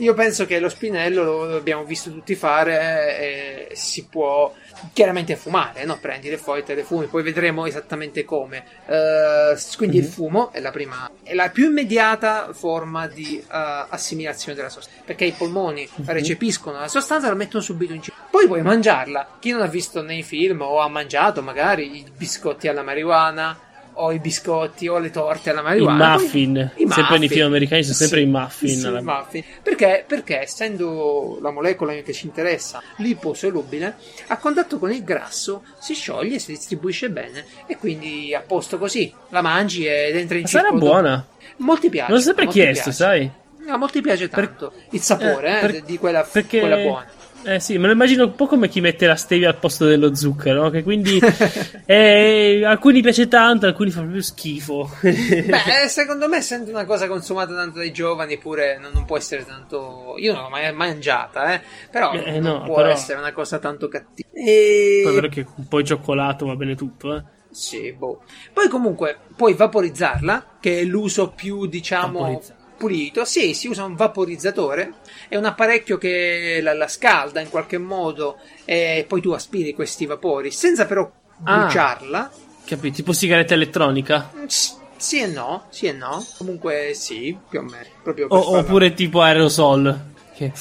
io 0.00 0.14
penso 0.14 0.46
che 0.46 0.58
lo 0.58 0.68
spinello 0.68 1.22
lo 1.44 1.56
abbiamo 1.56 1.84
visto 1.84 2.10
tutti 2.10 2.34
fare 2.34 3.68
e 3.70 3.74
si 3.74 4.06
può 4.10 4.52
chiaramente 4.92 5.36
fumare, 5.36 5.84
no? 5.84 5.98
Prendi 6.00 6.28
le 6.28 6.36
foglie, 6.38 6.62
te 6.62 6.74
le 6.74 6.82
fumi, 6.84 7.06
poi 7.06 7.22
vedremo 7.22 7.66
esattamente 7.66 8.24
come. 8.24 8.64
Eh, 8.86 9.56
quindi 9.76 9.98
il 9.98 10.04
Mhm. 10.04 10.10
fumo 10.10 10.52
è 10.52 10.60
la 10.60 10.70
prima, 10.70 11.10
è 11.22 11.34
la 11.34 11.48
più 11.50 11.66
immediata 11.66 12.48
forma 12.52 13.06
di 13.06 13.38
eh, 13.38 13.44
assimilazione 13.88 14.56
della 14.56 14.68
sostanza, 14.68 15.02
perché 15.04 15.24
i 15.24 15.32
polmoni 15.32 15.88
Mhm. 15.94 16.04
recepiscono 16.12 16.78
la 16.80 16.88
sostanza 16.88 17.26
e 17.26 17.30
la 17.30 17.36
mettono 17.36 17.62
subito 17.62 17.92
in 17.92 18.02
cibo. 18.02 18.16
Poi 18.30 18.46
puoi 18.46 18.62
mangiarla. 18.62 19.36
Chi 19.38 19.50
non 19.50 19.62
ha 19.62 19.66
visto 19.66 20.02
nei 20.02 20.22
film 20.22 20.62
o 20.62 20.80
ha 20.80 20.88
mangiato 20.88 21.42
magari 21.42 21.98
i 21.98 22.04
biscotti 22.16 22.68
alla 22.68 22.82
marijuana 22.82 23.58
o 24.02 24.12
i 24.12 24.18
biscotti 24.18 24.88
o 24.88 24.98
le 24.98 25.10
torte 25.10 25.50
alla 25.50 25.60
I 25.60 25.64
marijuana. 25.64 26.14
poi- 26.14 26.22
muffin, 26.24 26.56
i 26.56 26.86
sempre 26.88 26.94
nei 27.02 27.06
muffin. 27.20 27.28
film 27.28 27.46
americani 27.46 27.82
sono 27.82 27.94
sempre 27.94 28.18
Sì, 28.20 28.24
i 28.24 28.28
muffin. 28.28 28.68
sì, 28.78 28.86
alla- 28.86 28.98
i 28.98 29.02
muffin. 29.02 29.44
Perché? 29.62 30.04
Perché 30.06 30.40
essendo 30.40 31.38
la 31.42 31.50
molecola 31.50 31.92
che 31.94 32.12
ci 32.12 32.26
interessa 32.26 32.82
liposolubile, 32.96 33.96
a 34.28 34.36
contatto 34.38 34.78
con 34.78 34.90
il 34.92 35.04
grasso 35.04 35.62
si 35.78 35.94
scioglie, 35.94 36.38
si 36.38 36.52
distribuisce 36.52 37.10
bene 37.10 37.44
e 37.66 37.76
quindi 37.76 38.34
a 38.34 38.40
posto 38.40 38.78
così. 38.78 39.12
La 39.30 39.42
mangi 39.42 39.86
ed 39.86 40.16
entra 40.16 40.36
in 40.36 40.42
Ma 40.42 40.48
sarà 40.48 40.68
circolo. 40.70 40.84
buona. 40.90 41.26
Molti 41.58 41.88
piace. 41.90 42.10
Me 42.10 42.16
l'ho 42.16 42.22
sempre 42.24 42.46
chiesto, 42.46 42.82
piace. 42.84 42.96
sai? 42.96 43.30
A 43.68 43.76
molti 43.76 44.00
piace 44.00 44.28
tanto 44.28 44.72
il 44.90 45.00
sapore 45.00 45.48
Eh, 45.48 45.56
eh, 45.56 45.60
per- 45.60 45.82
di 45.82 45.98
quella, 45.98 46.22
perché- 46.22 46.58
quella 46.60 46.76
buona. 46.78 47.06
Eh 47.42 47.58
sì, 47.58 47.78
me 47.78 47.86
lo 47.86 47.92
immagino 47.92 48.24
un 48.24 48.34
po' 48.34 48.46
come 48.46 48.68
chi 48.68 48.80
mette 48.82 49.06
la 49.06 49.16
stevia 49.16 49.48
al 49.48 49.56
posto 49.56 49.86
dello 49.86 50.14
zucchero, 50.14 50.62
no? 50.64 50.70
che 50.70 50.82
quindi 50.82 51.18
eh, 51.86 52.62
alcuni 52.64 53.00
piace 53.00 53.28
tanto, 53.28 53.66
alcuni 53.66 53.90
fa 53.90 54.00
proprio 54.00 54.20
schifo. 54.20 54.90
Beh, 55.00 55.88
secondo 55.88 56.28
me 56.28 56.36
essendo 56.36 56.70
una 56.70 56.84
cosa 56.84 57.08
consumata 57.08 57.54
tanto 57.54 57.78
dai 57.78 57.92
giovani 57.92 58.36
pure 58.36 58.78
non, 58.78 58.92
non 58.92 59.06
può 59.06 59.16
essere 59.16 59.46
tanto... 59.46 60.14
Io 60.18 60.34
non 60.34 60.42
l'ho 60.42 60.48
mai 60.50 60.70
mangiata, 60.74 61.54
eh, 61.54 61.62
però 61.90 62.12
Eh, 62.12 62.40
non 62.40 62.58
no, 62.58 62.64
può 62.64 62.76
però- 62.76 62.90
essere 62.90 63.18
una 63.18 63.32
cosa 63.32 63.58
tanto 63.58 63.88
cattiva. 63.88 64.28
E... 64.32 65.00
Poi 65.02 65.12
è 65.12 65.14
vero 65.14 65.28
che 65.28 65.46
un 65.56 65.66
po' 65.66 65.78
di 65.78 65.86
cioccolato 65.86 66.44
va 66.46 66.56
bene 66.56 66.74
tutto, 66.74 67.16
eh. 67.16 67.22
Sì, 67.50 67.92
boh. 67.92 68.22
Poi 68.52 68.68
comunque 68.68 69.18
puoi 69.34 69.54
vaporizzarla, 69.54 70.58
che 70.60 70.80
è 70.80 70.84
l'uso 70.84 71.30
più, 71.30 71.66
diciamo, 71.66 72.20
Vaporizza. 72.20 72.54
Pulito. 72.80 73.24
Sì, 73.26 73.52
si 73.52 73.68
usa 73.68 73.84
un 73.84 73.94
vaporizzatore. 73.94 74.94
È 75.28 75.36
un 75.36 75.44
apparecchio 75.44 75.98
che 75.98 76.60
la, 76.62 76.72
la 76.74 76.88
scalda 76.88 77.40
in 77.40 77.50
qualche 77.50 77.76
modo 77.78 78.38
e 78.64 79.04
poi 79.06 79.20
tu 79.20 79.30
aspiri 79.32 79.74
questi 79.74 80.06
vapori 80.06 80.50
senza 80.50 80.86
però 80.86 81.08
Ah. 81.44 81.58
bruciarla. 81.60 82.30
Capito? 82.64 82.96
Tipo 82.96 83.12
sigaretta 83.12 83.54
elettronica? 83.54 84.30
Mm, 84.36 84.44
s- 84.46 84.78
Sì 84.96 85.20
e 85.20 85.26
no, 85.26 85.64
sì 85.70 85.86
e 85.86 85.92
no. 85.92 86.24
Comunque 86.38 86.92
sì, 86.94 87.36
più 87.48 87.60
o 87.60 87.62
meno. 87.62 87.86
Proprio 88.02 88.26
O- 88.28 88.42
farla- 88.42 88.58
oppure 88.58 88.92
tipo 88.94 89.20
aerosol? 89.22 90.08
Che 90.34 90.52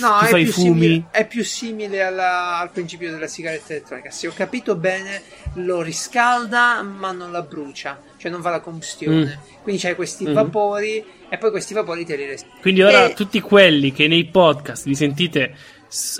No, 0.00 0.18
è 0.20 0.28
più, 0.28 0.52
fumi. 0.52 0.64
simile, 0.66 1.04
è 1.10 1.26
più 1.26 1.42
simile 1.44 2.02
alla- 2.02 2.58
al 2.58 2.70
principio 2.70 3.10
della 3.10 3.26
sigaretta 3.26 3.72
elettronica. 3.74 4.10
Se 4.10 4.26
ho 4.28 4.32
capito 4.34 4.74
bene, 4.76 5.22
lo 5.54 5.80
riscalda 5.82 6.80
ma 6.82 7.12
non 7.12 7.30
la 7.32 7.42
brucia, 7.42 7.98
cioè 8.22 8.30
non 8.30 8.40
fa 8.40 8.50
la 8.50 8.60
combustione. 8.60 9.40
Quindi 9.64 9.80
c'hai 9.82 9.96
questi 9.96 10.24
Mhm. 10.26 10.32
vapori 10.32 11.04
e 11.28 11.38
poi 11.38 11.50
questi 11.50 11.74
vapori 11.74 12.04
te 12.06 12.14
li 12.14 12.24
resti. 12.24 12.48
Quindi 12.60 12.82
ora 12.82 13.06
E- 13.08 13.14
tutti 13.14 13.40
quelli 13.40 13.92
che 13.92 14.06
nei 14.06 14.26
podcast 14.26 14.86
vi 14.86 14.94
sentite 14.94 15.54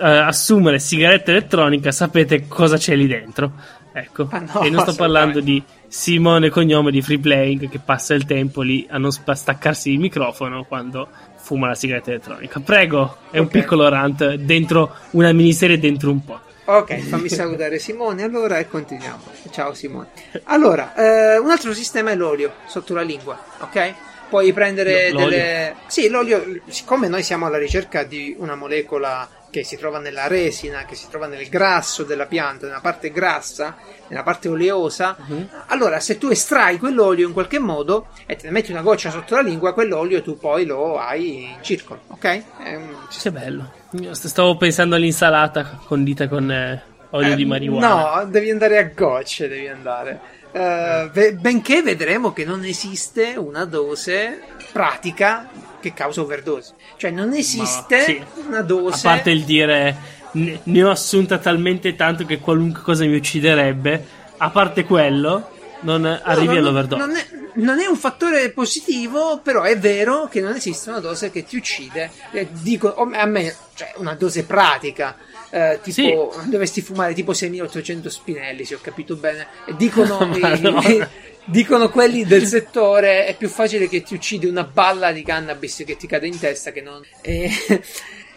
eh, 0.01 0.05
assumere 0.07 0.79
sigaretta 0.81 1.31
elettronica 1.31 1.93
sapete 1.93 2.47
cosa 2.49 2.77
c'è 2.77 2.97
lì 2.97 3.07
dentro. 3.07 3.53
Ecco. 3.95 4.27
Ah, 4.31 4.41
no, 4.41 4.63
e 4.63 4.71
non 4.71 4.81
sto 4.83 4.95
parlando 4.95 5.41
di 5.41 5.63
Simone 5.87 6.49
Cognome 6.51 6.91
di 6.91 7.01
Free 7.03 7.19
Playing 7.21 7.69
che 7.69 7.79
passa 7.79 8.15
il 8.15 8.25
tempo 8.25 8.63
lì 8.63 8.85
a 8.91 8.99
non 8.99 9.13
spa- 9.13 9.35
staccarsi 9.35 9.93
il 9.93 9.99
microfono 9.99 10.65
quando 10.65 11.09
fuma 11.37 11.69
la 11.69 11.75
sigaretta 11.75 12.11
elettronica. 12.11 12.59
Prego, 12.61 13.19
è 13.31 13.39
un 13.39 13.47
Ok. 13.47 13.51
piccolo 13.53 13.89
rant 13.89 14.35
dentro 14.35 14.95
una 15.11 15.31
miniserie 15.33 15.79
dentro 15.79 16.11
un 16.11 16.25
po'. 16.25 16.41
Ok, 16.65 16.97
fammi 17.01 17.29
salutare 17.31 17.79
Simone 17.79 18.23
allora 18.23 18.59
e 18.59 18.69
continuiamo. 18.69 19.23
Ciao 19.51 19.75
Simone. 19.75 20.09
Allora, 20.45 20.95
eh, 20.95 21.39
un 21.39 21.51
altro 21.51 21.73
sistema 21.75 22.11
è 22.11 22.15
l'olio 22.15 22.55
sotto 22.67 22.95
la 22.95 23.03
lingua, 23.03 23.39
ok? 23.59 23.95
Puoi 24.29 24.53
prendere 24.55 25.11
L'olio? 25.11 25.29
delle... 25.29 25.75
Sì, 25.89 26.09
l'olio, 26.09 26.61
siccome 26.69 27.07
noi 27.09 27.23
siamo 27.23 27.45
alla 27.47 27.59
ricerca 27.59 28.03
di 28.03 28.35
una 28.39 28.55
molecola 28.55 29.29
che 29.51 29.63
si 29.63 29.77
trova 29.77 29.99
nella 29.99 30.27
resina, 30.29 30.87
che 30.87 30.95
si 30.95 31.07
trova 31.11 31.27
nel 31.27 31.47
grasso 31.51 32.03
della 32.05 32.25
pianta, 32.25 32.65
nella 32.67 32.81
parte 32.81 33.11
grassa, 33.11 33.77
nella 34.09 34.23
parte 34.23 34.49
oleosa, 34.49 35.15
Mhm. 35.19 35.49
allora 35.67 36.01
se 36.01 36.17
tu 36.17 36.29
estrai 36.31 36.79
quell'olio 36.79 37.27
in 37.27 37.35
qualche 37.35 37.59
modo 37.59 38.07
e 38.25 38.37
te 38.37 38.47
ne 38.47 38.53
metti 38.53 38.71
una 38.71 38.81
goccia 38.81 39.11
sotto 39.11 39.35
la 39.35 39.43
lingua, 39.43 39.75
quell'olio 39.75 40.23
tu 40.23 40.39
poi 40.39 40.65
lo 40.65 40.99
hai 40.99 41.43
in 41.53 41.59
circolo, 41.61 42.01
ok? 42.07 42.43
È 42.63 42.75
un- 42.75 42.97
Che 43.11 43.31
bello. 43.31 43.81
Stavo 44.13 44.57
pensando 44.57 44.95
all'insalata 44.97 45.79
condita 45.85 46.27
con 46.29 46.51
eh, 46.51 46.83
olio 47.11 47.33
Eh, 47.33 47.37
di 47.37 47.45
marijuana. 47.45 48.21
No, 48.21 48.25
devi 48.27 48.51
andare 48.51 48.79
a 48.79 48.91
gocce, 48.95 49.49
devi 49.49 49.69
andare. 49.69 50.21
Eh, 50.53 51.11
ve- 51.13 51.35
benché 51.35 51.83
vedremo 51.83 52.33
che 52.33 52.45
non 52.45 52.65
esiste 52.65 53.35
una 53.37 53.65
dose 53.65 54.41
pratica 54.73 55.49
che 55.81 55.93
causa 55.93 56.23
overdose. 56.23 56.75
Cioè 56.97 57.11
non 57.11 57.33
esiste 57.33 58.01
sì. 58.01 58.23
una 58.47 58.59
A 58.59 58.63
dose... 58.63 59.01
parte 59.03 59.31
il 59.31 59.45
dire 59.45 59.97
ne, 60.33 60.61
ne 60.63 60.83
ho 60.83 60.91
assunta 60.91 61.39
talmente 61.39 61.95
tanto 61.95 62.25
che 62.25 62.39
qualunque 62.39 62.81
cosa 62.83 63.05
mi 63.05 63.17
ucciderebbe, 63.17 64.07
a 64.39 64.51
parte 64.51 64.85
quello, 64.85 65.51
non 65.83 66.05
arrivi 66.23 66.55
No, 66.55 66.61
all'overdose. 66.61 67.01
Non 67.07 67.17
è, 67.17 67.27
non 67.55 67.79
è 67.81 67.87
un 67.87 67.97
fattore 67.97 68.51
positivo, 68.51 69.41
però 69.43 69.63
è 69.63 69.79
vero 69.79 70.29
che 70.29 70.41
non 70.41 70.55
esiste 70.55 70.89
una 70.91 71.01
dose 71.01 71.31
che 71.31 71.45
ti 71.45 71.57
uccide. 71.57 72.11
Eh, 72.33 72.49
dico, 72.51 72.95
a 72.95 73.27
me, 73.27 73.55
cioè 73.75 73.93
una 73.97 74.15
dose 74.15 74.45
pratica. 74.45 75.17
eh, 75.51 75.79
tipo, 75.83 76.35
dovresti 76.45 76.81
fumare 76.81 77.13
tipo 77.13 77.33
6800 77.35 78.09
spinelli, 78.09 78.65
se 78.65 78.75
ho 78.77 78.81
capito 78.81 79.17
bene. 79.17 79.47
Dicono, 79.77 80.31
i- 80.35 80.61
no. 80.61 80.81
dicono 81.45 81.91
quelli 81.91 82.25
del 82.25 82.47
settore: 82.47 83.27
è 83.27 83.37
più 83.37 83.49
facile 83.49 83.89
che 83.89 84.03
ti 84.03 84.15
uccidi 84.15 84.47
una 84.47 84.65
balla 84.65 85.13
di 85.13 85.23
cannabis 85.23 85.83
che 85.87 85.97
ti 85.97 86.07
cade 86.07 86.27
in 86.27 86.39
testa 86.39 86.71
che 86.73 86.81
non. 86.81 87.03
Eh, 87.21 87.51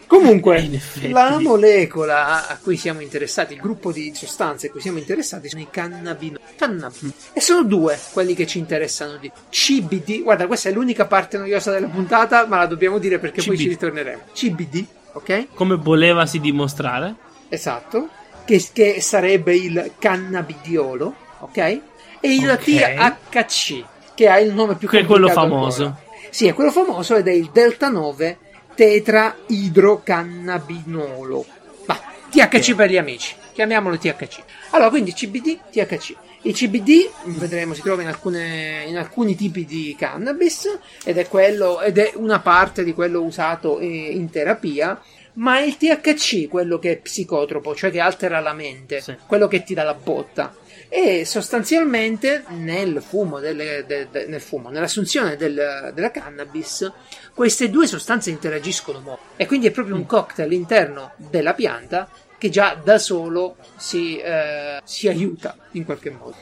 Comunque, 0.06 0.68
la 1.08 1.38
molecola 1.40 2.46
a 2.48 2.58
cui 2.62 2.76
siamo 2.76 3.00
interessati, 3.00 3.54
il 3.54 3.60
gruppo 3.60 3.90
di 3.90 4.12
sostanze 4.14 4.68
a 4.68 4.70
cui 4.70 4.80
siamo 4.80 4.98
interessati 4.98 5.48
sono 5.48 5.62
i 5.62 5.68
cannabinoli. 5.70 6.40
Cannab- 6.56 6.94
E 7.32 7.40
sono 7.40 7.64
due 7.64 7.98
quelli 8.12 8.34
che 8.34 8.46
ci 8.46 8.58
interessano 8.58 9.16
di 9.16 9.30
CBD. 9.50 10.22
Guarda, 10.22 10.46
questa 10.46 10.68
è 10.68 10.72
l'unica 10.72 11.06
parte 11.06 11.38
noiosa 11.38 11.72
della 11.72 11.88
puntata, 11.88 12.46
ma 12.46 12.58
la 12.58 12.66
dobbiamo 12.66 12.98
dire 12.98 13.18
perché 13.18 13.42
poi 13.42 13.56
CBD. 13.56 13.62
ci 13.62 13.68
ritorneremo. 13.68 14.22
CBD, 14.32 14.84
ok? 15.12 15.46
Come 15.54 15.74
volevasi 15.74 16.38
dimostrare. 16.38 17.14
Esatto. 17.48 18.08
Che, 18.44 18.64
che 18.72 19.00
sarebbe 19.00 19.56
il 19.56 19.92
cannabidiolo, 19.98 21.14
ok? 21.40 21.56
E 21.58 21.80
il 22.22 22.48
Ok. 22.48 22.62
THC, 22.64 23.84
che 24.14 24.28
ha 24.28 24.38
il 24.38 24.52
nome 24.54 24.76
più 24.76 24.88
Che 24.88 25.00
è 25.00 25.04
quello 25.04 25.26
complicato 25.26 25.54
famoso. 25.54 25.84
ancora. 25.84 26.04
Sì, 26.30 26.46
è 26.46 26.54
quello 26.54 26.70
famoso 26.70 27.16
ed 27.16 27.26
è 27.28 27.32
il 27.32 27.50
delta 27.52 27.88
9 27.88 28.38
tetraidrocannabinolo. 28.76 31.44
Ma 31.86 32.00
THC 32.30 32.74
per 32.74 32.90
gli 32.90 32.96
amici, 32.96 33.34
chiamiamolo 33.52 33.96
THC. 33.98 34.42
Allora, 34.70 34.90
quindi 34.90 35.12
CBD, 35.12 35.58
THC. 35.70 36.14
Il 36.42 36.54
CBD, 36.54 37.10
vedremo, 37.24 37.74
si 37.74 37.80
trova 37.80 38.02
in, 38.02 38.08
alcune- 38.08 38.84
in 38.86 38.96
alcuni 38.96 39.34
tipi 39.34 39.64
di 39.64 39.96
cannabis 39.98 40.78
ed 41.02 41.18
è, 41.18 41.26
quello, 41.26 41.80
ed 41.80 41.98
è 41.98 42.12
una 42.14 42.38
parte 42.38 42.84
di 42.84 42.94
quello 42.94 43.20
usato 43.22 43.80
eh, 43.80 43.86
in 43.86 44.30
terapia, 44.30 45.00
ma 45.34 45.58
è 45.58 45.62
il 45.62 45.76
THC 45.76 46.46
quello 46.48 46.78
che 46.78 46.92
è 46.92 46.96
psicotropo, 46.98 47.74
cioè 47.74 47.90
che 47.90 47.98
altera 47.98 48.38
la 48.38 48.52
mente, 48.52 49.00
Sì. 49.00 49.16
quello 49.26 49.48
che 49.48 49.64
ti 49.64 49.74
dà 49.74 49.82
la 49.82 49.94
botta. 49.94 50.54
E 50.98 51.26
sostanzialmente 51.26 52.44
nel 52.48 53.02
fumo, 53.06 53.38
delle- 53.38 53.84
de- 53.86 54.08
de- 54.10 54.24
nel 54.28 54.40
fumo 54.40 54.70
nell'assunzione 54.70 55.36
del- 55.36 55.90
della 55.92 56.10
cannabis, 56.10 56.90
queste 57.34 57.68
due 57.68 57.86
sostanze 57.86 58.30
interagiscono 58.30 59.00
molto. 59.00 59.20
E 59.36 59.44
quindi 59.46 59.66
è 59.66 59.72
proprio 59.72 59.94
un 59.94 60.06
cocktail 60.06 60.48
all'interno 60.48 61.12
della 61.16 61.52
pianta 61.52 62.08
che 62.38 62.48
già 62.48 62.80
da 62.82 62.96
solo 62.98 63.56
si, 63.76 64.16
eh, 64.18 64.80
si 64.84 65.06
aiuta 65.08 65.54
in 65.72 65.84
qualche 65.84 66.10
modo. 66.10 66.34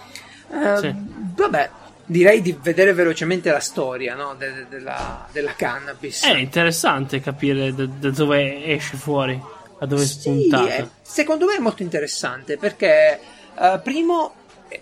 Eh, 0.52 0.76
Sì. 0.78 0.94
Vabbè, 0.94 1.70
direi 2.06 2.40
di 2.40 2.56
vedere 2.62 2.92
velocemente 2.92 3.50
la 3.50 3.58
storia 3.58 4.14
no, 4.14 4.36
de- 4.38 4.52
de- 4.52 4.66
della, 4.68 5.26
della 5.32 5.54
cannabis. 5.56 6.22
È 6.24 6.36
interessante 6.36 7.20
capire 7.20 7.74
da, 7.74 7.86
da 7.86 8.10
dove 8.10 8.66
esce 8.66 8.96
fuori, 8.96 9.36
da 9.80 9.86
dove 9.86 10.02
è 10.02 10.06
Sì, 10.06 10.12
spuntata. 10.20 10.68
è- 10.68 10.86
secondo 11.02 11.46
me 11.46 11.56
è 11.56 11.60
molto 11.60 11.82
interessante 11.82 12.56
perché, 12.56 13.18
eh, 13.58 13.80
primo, 13.82 14.34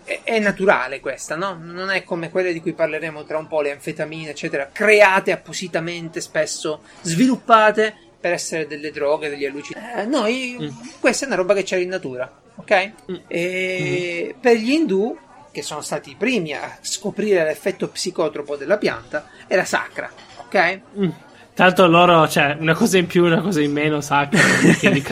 è, 0.04 0.20
è 0.22 0.38
naturale 0.38 1.00
questa, 1.00 1.36
no? 1.36 1.58
Non 1.60 1.90
è 1.90 2.04
come 2.04 2.30
quelle 2.30 2.52
di 2.52 2.60
cui 2.60 2.72
parleremo 2.72 3.24
tra 3.24 3.38
un 3.38 3.46
po', 3.46 3.60
le 3.60 3.72
anfetamine, 3.72 4.30
eccetera, 4.30 4.68
create 4.72 5.32
appositamente, 5.32 6.20
spesso 6.20 6.82
sviluppate 7.02 7.94
per 8.20 8.32
essere 8.32 8.66
delle 8.66 8.90
droghe, 8.90 9.28
degli 9.28 9.44
allucinanti. 9.44 10.00
Eh, 10.00 10.04
noi, 10.04 10.56
Mm. 10.60 10.68
questa 11.00 11.24
è 11.24 11.26
una 11.28 11.36
roba 11.36 11.54
che 11.54 11.64
c'era 11.64 11.80
in 11.82 11.88
natura, 11.88 12.30
ok? 12.54 12.92
Mm. 13.10 13.14
E 13.26 14.34
per 14.40 14.56
gli 14.56 14.70
indù, 14.70 15.16
che 15.50 15.62
sono 15.62 15.80
stati 15.80 16.10
i 16.10 16.16
primi 16.16 16.52
a 16.52 16.78
scoprire 16.80 17.44
l'effetto 17.44 17.88
psicotropo 17.88 18.56
della 18.56 18.78
pianta, 18.78 19.28
era 19.46 19.64
sacra, 19.64 20.10
ok? 20.38 20.80
Mm. 20.98 21.08
Tanto 21.54 21.86
loro, 21.86 22.26
cioè, 22.28 22.56
una 22.58 22.74
cosa 22.74 22.96
in 22.96 23.06
più, 23.06 23.24
una 23.24 23.42
cosa 23.42 23.60
in 23.60 23.72
meno, 23.72 24.00
sacra, 24.00 24.40
che 24.80 24.88
li. 24.90 25.02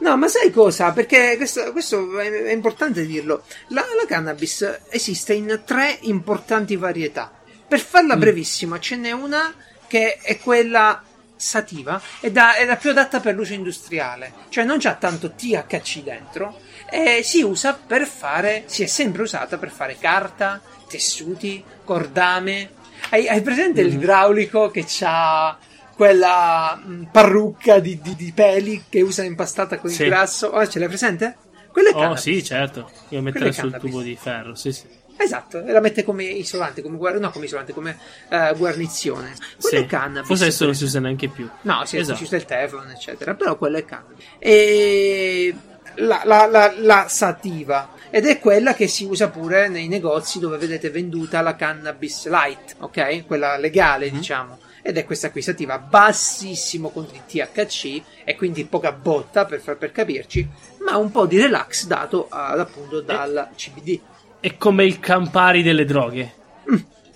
No, 0.00 0.16
ma 0.16 0.28
sai 0.28 0.50
cosa? 0.50 0.92
Perché 0.92 1.36
questo, 1.36 1.72
questo 1.72 2.18
è, 2.18 2.30
è 2.30 2.52
importante 2.52 3.06
dirlo. 3.06 3.44
La, 3.68 3.82
la 3.96 4.06
cannabis 4.06 4.80
esiste 4.88 5.34
in 5.34 5.62
tre 5.64 5.98
importanti 6.02 6.76
varietà. 6.76 7.30
Per 7.68 7.78
farla 7.80 8.16
Mm. 8.16 8.20
brevissima, 8.20 8.78
ce 8.80 8.96
n'è 8.96 9.12
una 9.12 9.54
che 9.86 10.14
è 10.22 10.38
quella 10.38 11.02
sativa 11.36 12.00
ed 12.20 12.36
è, 12.36 12.54
è 12.56 12.64
la 12.64 12.76
più 12.76 12.90
adatta 12.90 13.20
per 13.20 13.34
l'uso 13.34 13.52
industriale, 13.54 14.32
cioè 14.50 14.64
non 14.64 14.78
c'ha 14.78 14.94
tanto 14.94 15.32
THC 15.32 16.02
dentro 16.02 16.60
e 16.90 17.22
si 17.22 17.42
usa 17.42 17.74
per 17.74 18.06
fare, 18.06 18.64
si 18.66 18.82
è 18.82 18.86
sempre 18.86 19.22
usata 19.22 19.56
per 19.58 19.70
fare 19.70 19.96
carta, 19.98 20.60
tessuti, 20.88 21.62
cordame. 21.84 22.70
Hai, 23.10 23.28
hai 23.28 23.40
presente 23.42 23.82
Mm. 23.82 23.86
l'idraulico 23.86 24.70
che 24.70 24.84
c'ha 24.86 25.56
quella 26.00 26.80
mh, 26.82 27.08
parrucca 27.12 27.78
di, 27.78 28.00
di- 28.00 28.16
di 28.16 28.32
peli 28.32 28.84
che 28.88 29.02
usa 29.02 29.22
impastata 29.22 29.76
con 29.76 29.90
Sì. 29.90 30.04
il 30.04 30.08
grasso? 30.08 30.46
Oh, 30.46 30.66
ce 30.66 30.78
l'hai 30.78 30.88
presente? 30.88 31.36
Quella 31.70 31.90
è 31.90 31.92
Oh, 31.94 31.98
cannabis. 31.98 32.20
sì, 32.22 32.42
certo. 32.42 32.78
Io 32.80 32.86
Quello 33.08 33.22
mettere 33.22 33.48
è 33.50 33.52
sul 33.52 33.76
tubo 33.78 34.00
di 34.00 34.16
ferro, 34.18 34.54
sì, 34.54 34.72
sì. 34.72 34.84
Esatto, 35.18 35.62
e 35.62 35.70
la 35.70 35.80
mette 35.80 36.02
come 36.02 36.24
isolante, 36.24 36.80
come 36.80 36.96
guar- 36.96 37.18
no, 37.18 37.28
come 37.28 37.44
isolante, 37.44 37.74
come 37.74 37.98
eh, 38.30 38.54
guarnizione. 38.56 39.34
Quella 39.60 39.76
Sì. 39.76 39.84
è 39.84 39.86
cannabis. 39.86 40.26
Forse 40.26 40.44
adesso 40.44 40.64
non 40.64 40.74
si 40.74 40.84
usa 40.84 41.00
neanche 41.00 41.28
più. 41.28 41.46
No, 41.62 41.84
sì, 41.84 41.98
Esatto. 41.98 42.16
ci 42.16 42.24
usa 42.24 42.36
il 42.36 42.44
Teflon, 42.46 42.88
eccetera, 42.90 43.34
però 43.34 43.58
quello 43.58 43.76
è 43.76 43.84
cannabis. 43.84 44.24
E 44.38 45.54
la, 45.96 46.22
la, 46.24 46.46
la, 46.46 46.72
la 46.78 47.06
sativa. 47.08 47.90
Ed 48.08 48.24
è 48.26 48.38
quella 48.38 48.72
che 48.72 48.88
si 48.88 49.04
usa 49.04 49.28
pure 49.28 49.68
nei 49.68 49.86
negozi 49.86 50.38
dove 50.38 50.56
vedete 50.56 50.88
venduta 50.88 51.42
la 51.42 51.54
cannabis 51.56 52.26
light, 52.26 52.76
ok? 52.78 53.26
Quella 53.26 53.58
legale, 53.58 54.10
diciamo. 54.10 54.58
Ed 54.82 54.96
è 54.96 55.04
questa 55.04 55.30
qui 55.30 55.42
sativa 55.42 55.78
bassissimo 55.78 56.90
contro 56.90 57.14
il 57.16 57.24
THC 57.26 58.02
e 58.24 58.34
quindi 58.36 58.64
poca 58.64 58.92
botta 58.92 59.44
per, 59.44 59.60
far- 59.60 59.76
per 59.76 59.92
capirci, 59.92 60.48
ma 60.84 60.96
un 60.96 61.10
po' 61.10 61.26
di 61.26 61.38
relax 61.40 61.86
dato 61.86 62.26
ad, 62.30 62.58
appunto 62.60 63.00
dal 63.00 63.50
CBD. 63.54 64.00
È 64.40 64.56
come 64.56 64.84
il 64.84 64.98
Campari 65.00 65.62
delle 65.62 65.84
droghe. 65.84 66.34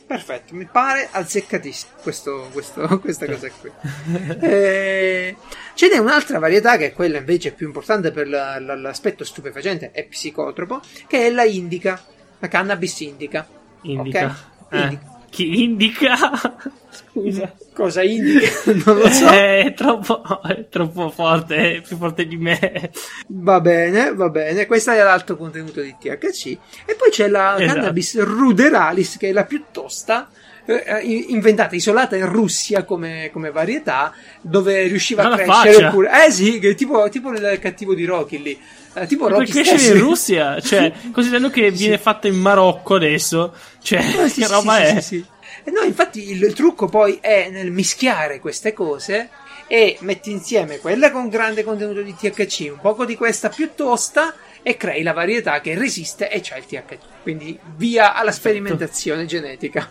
Perfetto, 0.06 0.54
mi 0.54 0.66
pare 0.70 1.08
azzeccatissimo 1.10 1.92
questo, 2.02 2.48
questo- 2.52 2.98
questa 3.00 3.24
cosa 3.26 3.48
qui. 3.50 3.70
Eh, 4.40 5.34
ce 5.74 5.88
n'è 5.88 5.96
un'altra 5.96 6.38
varietà 6.38 6.76
che 6.76 6.86
è 6.88 6.92
quella 6.92 7.18
invece 7.18 7.52
più 7.52 7.66
importante 7.66 8.10
per 8.12 8.28
la- 8.28 8.60
la- 8.60 8.76
l'aspetto 8.76 9.24
stupefacente 9.24 9.90
e 9.92 10.04
psicotropo, 10.04 10.80
che 11.06 11.26
è 11.26 11.30
la 11.30 11.44
indica, 11.44 11.98
la 12.38 12.48
cannabis 12.48 13.00
indica. 13.00 13.48
Indica. 13.82 14.26
Ok? 14.60 14.72
Eh, 14.74 14.78
Indica. 14.82 15.13
Chi 15.34 15.64
indica? 15.64 16.14
Scusa. 17.10 17.52
Cosa 17.74 18.02
indica? 18.04 18.46
Non 18.86 18.98
lo 18.98 19.08
so. 19.08 19.26
È 19.28 19.72
troppo, 19.76 20.22
è 20.42 20.68
troppo 20.68 21.10
forte, 21.10 21.74
è 21.76 21.80
più 21.80 21.96
forte 21.96 22.24
di 22.24 22.36
me. 22.36 22.92
Va 23.26 23.60
bene, 23.60 24.14
va 24.14 24.28
bene. 24.28 24.66
Questa 24.66 24.94
è 24.94 25.02
l'alto 25.02 25.36
contenuto 25.36 25.80
di 25.80 25.92
THC. 25.98 26.46
E 26.86 26.94
poi 26.96 27.10
c'è 27.10 27.26
la 27.26 27.56
Esatto. 27.58 27.80
cannabis 27.80 28.22
ruderalis, 28.22 29.16
che 29.16 29.30
è 29.30 29.32
la 29.32 29.44
più 29.44 29.64
tosta. 29.72 30.28
Eh, 30.66 31.00
in- 31.02 31.24
inventata, 31.28 31.74
isolata 31.74 32.16
in 32.16 32.28
Russia 32.28 32.84
come, 32.84 33.30
come 33.32 33.50
varietà, 33.50 34.12
dove 34.40 34.82
riusciva 34.84 35.22
a 35.22 35.26
Alla 35.26 35.36
crescere 35.36 35.90
pure. 35.90 36.26
Eh 36.26 36.30
sì, 36.30 36.58
tipo, 36.76 37.08
tipo 37.08 37.30
il 37.32 37.58
cattivo 37.60 37.94
di 37.94 38.04
Rocky 38.04 38.42
lì. 38.42 38.60
Eh, 38.96 39.06
tipo 39.06 39.24
Ma 39.24 39.30
Rocky 39.36 39.50
puoi 39.50 39.54
crescere 39.54 39.78
stesso. 39.78 39.94
in 39.94 40.00
Russia, 40.00 40.60
cioè, 40.62 40.92
considerando 41.12 41.50
che 41.50 41.70
viene 41.70 41.98
fatta 41.98 42.28
in 42.28 42.36
Marocco 42.36 42.94
adesso, 42.94 43.54
cioè, 43.82 43.98
Ah, 43.98 44.28
sì, 44.28 44.40
che 44.40 44.46
sì, 44.46 44.52
roba 44.52 44.76
sì, 44.76 44.82
è? 44.82 45.00
sì, 45.00 45.00
sì. 45.02 45.24
Eh, 45.64 45.70
No, 45.70 45.80
infatti 45.82 46.30
il, 46.30 46.42
il 46.42 46.52
trucco 46.52 46.86
poi 46.86 47.18
è 47.20 47.48
nel 47.50 47.70
mischiare 47.70 48.38
queste 48.38 48.72
cose 48.72 49.30
e 49.66 49.96
metti 50.00 50.30
insieme 50.30 50.78
quella 50.78 51.10
con 51.10 51.28
grande 51.28 51.64
contenuto 51.64 52.02
di 52.02 52.14
THC, 52.14 52.68
un 52.70 52.80
poco 52.80 53.04
di 53.04 53.16
questa 53.16 53.48
più 53.48 53.70
tosta 53.74 54.34
e 54.66 54.78
crei 54.78 55.02
la 55.02 55.12
varietà 55.12 55.60
che 55.60 55.74
resiste 55.76 56.30
e 56.30 56.40
c'è 56.40 56.56
il 56.56 56.64
THC. 56.64 56.98
Quindi 57.22 57.56
via 57.76 58.14
alla 58.14 58.32
sperimentazione 58.32 59.26
genetica. 59.26 59.88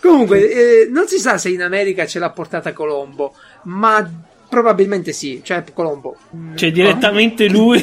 Comunque, 0.00 0.50
eh, 0.50 0.88
non 0.90 1.08
si 1.08 1.18
sa 1.18 1.38
se 1.38 1.48
in 1.48 1.62
America 1.62 2.06
ce 2.06 2.18
l'ha 2.18 2.28
portata 2.28 2.74
Colombo, 2.74 3.34
ma 3.64 4.06
probabilmente 4.48 5.12
sì, 5.12 5.40
cioè 5.42 5.64
Colombo. 5.72 6.16
Cioè, 6.54 6.70
direttamente 6.70 7.48
lui. 7.48 7.82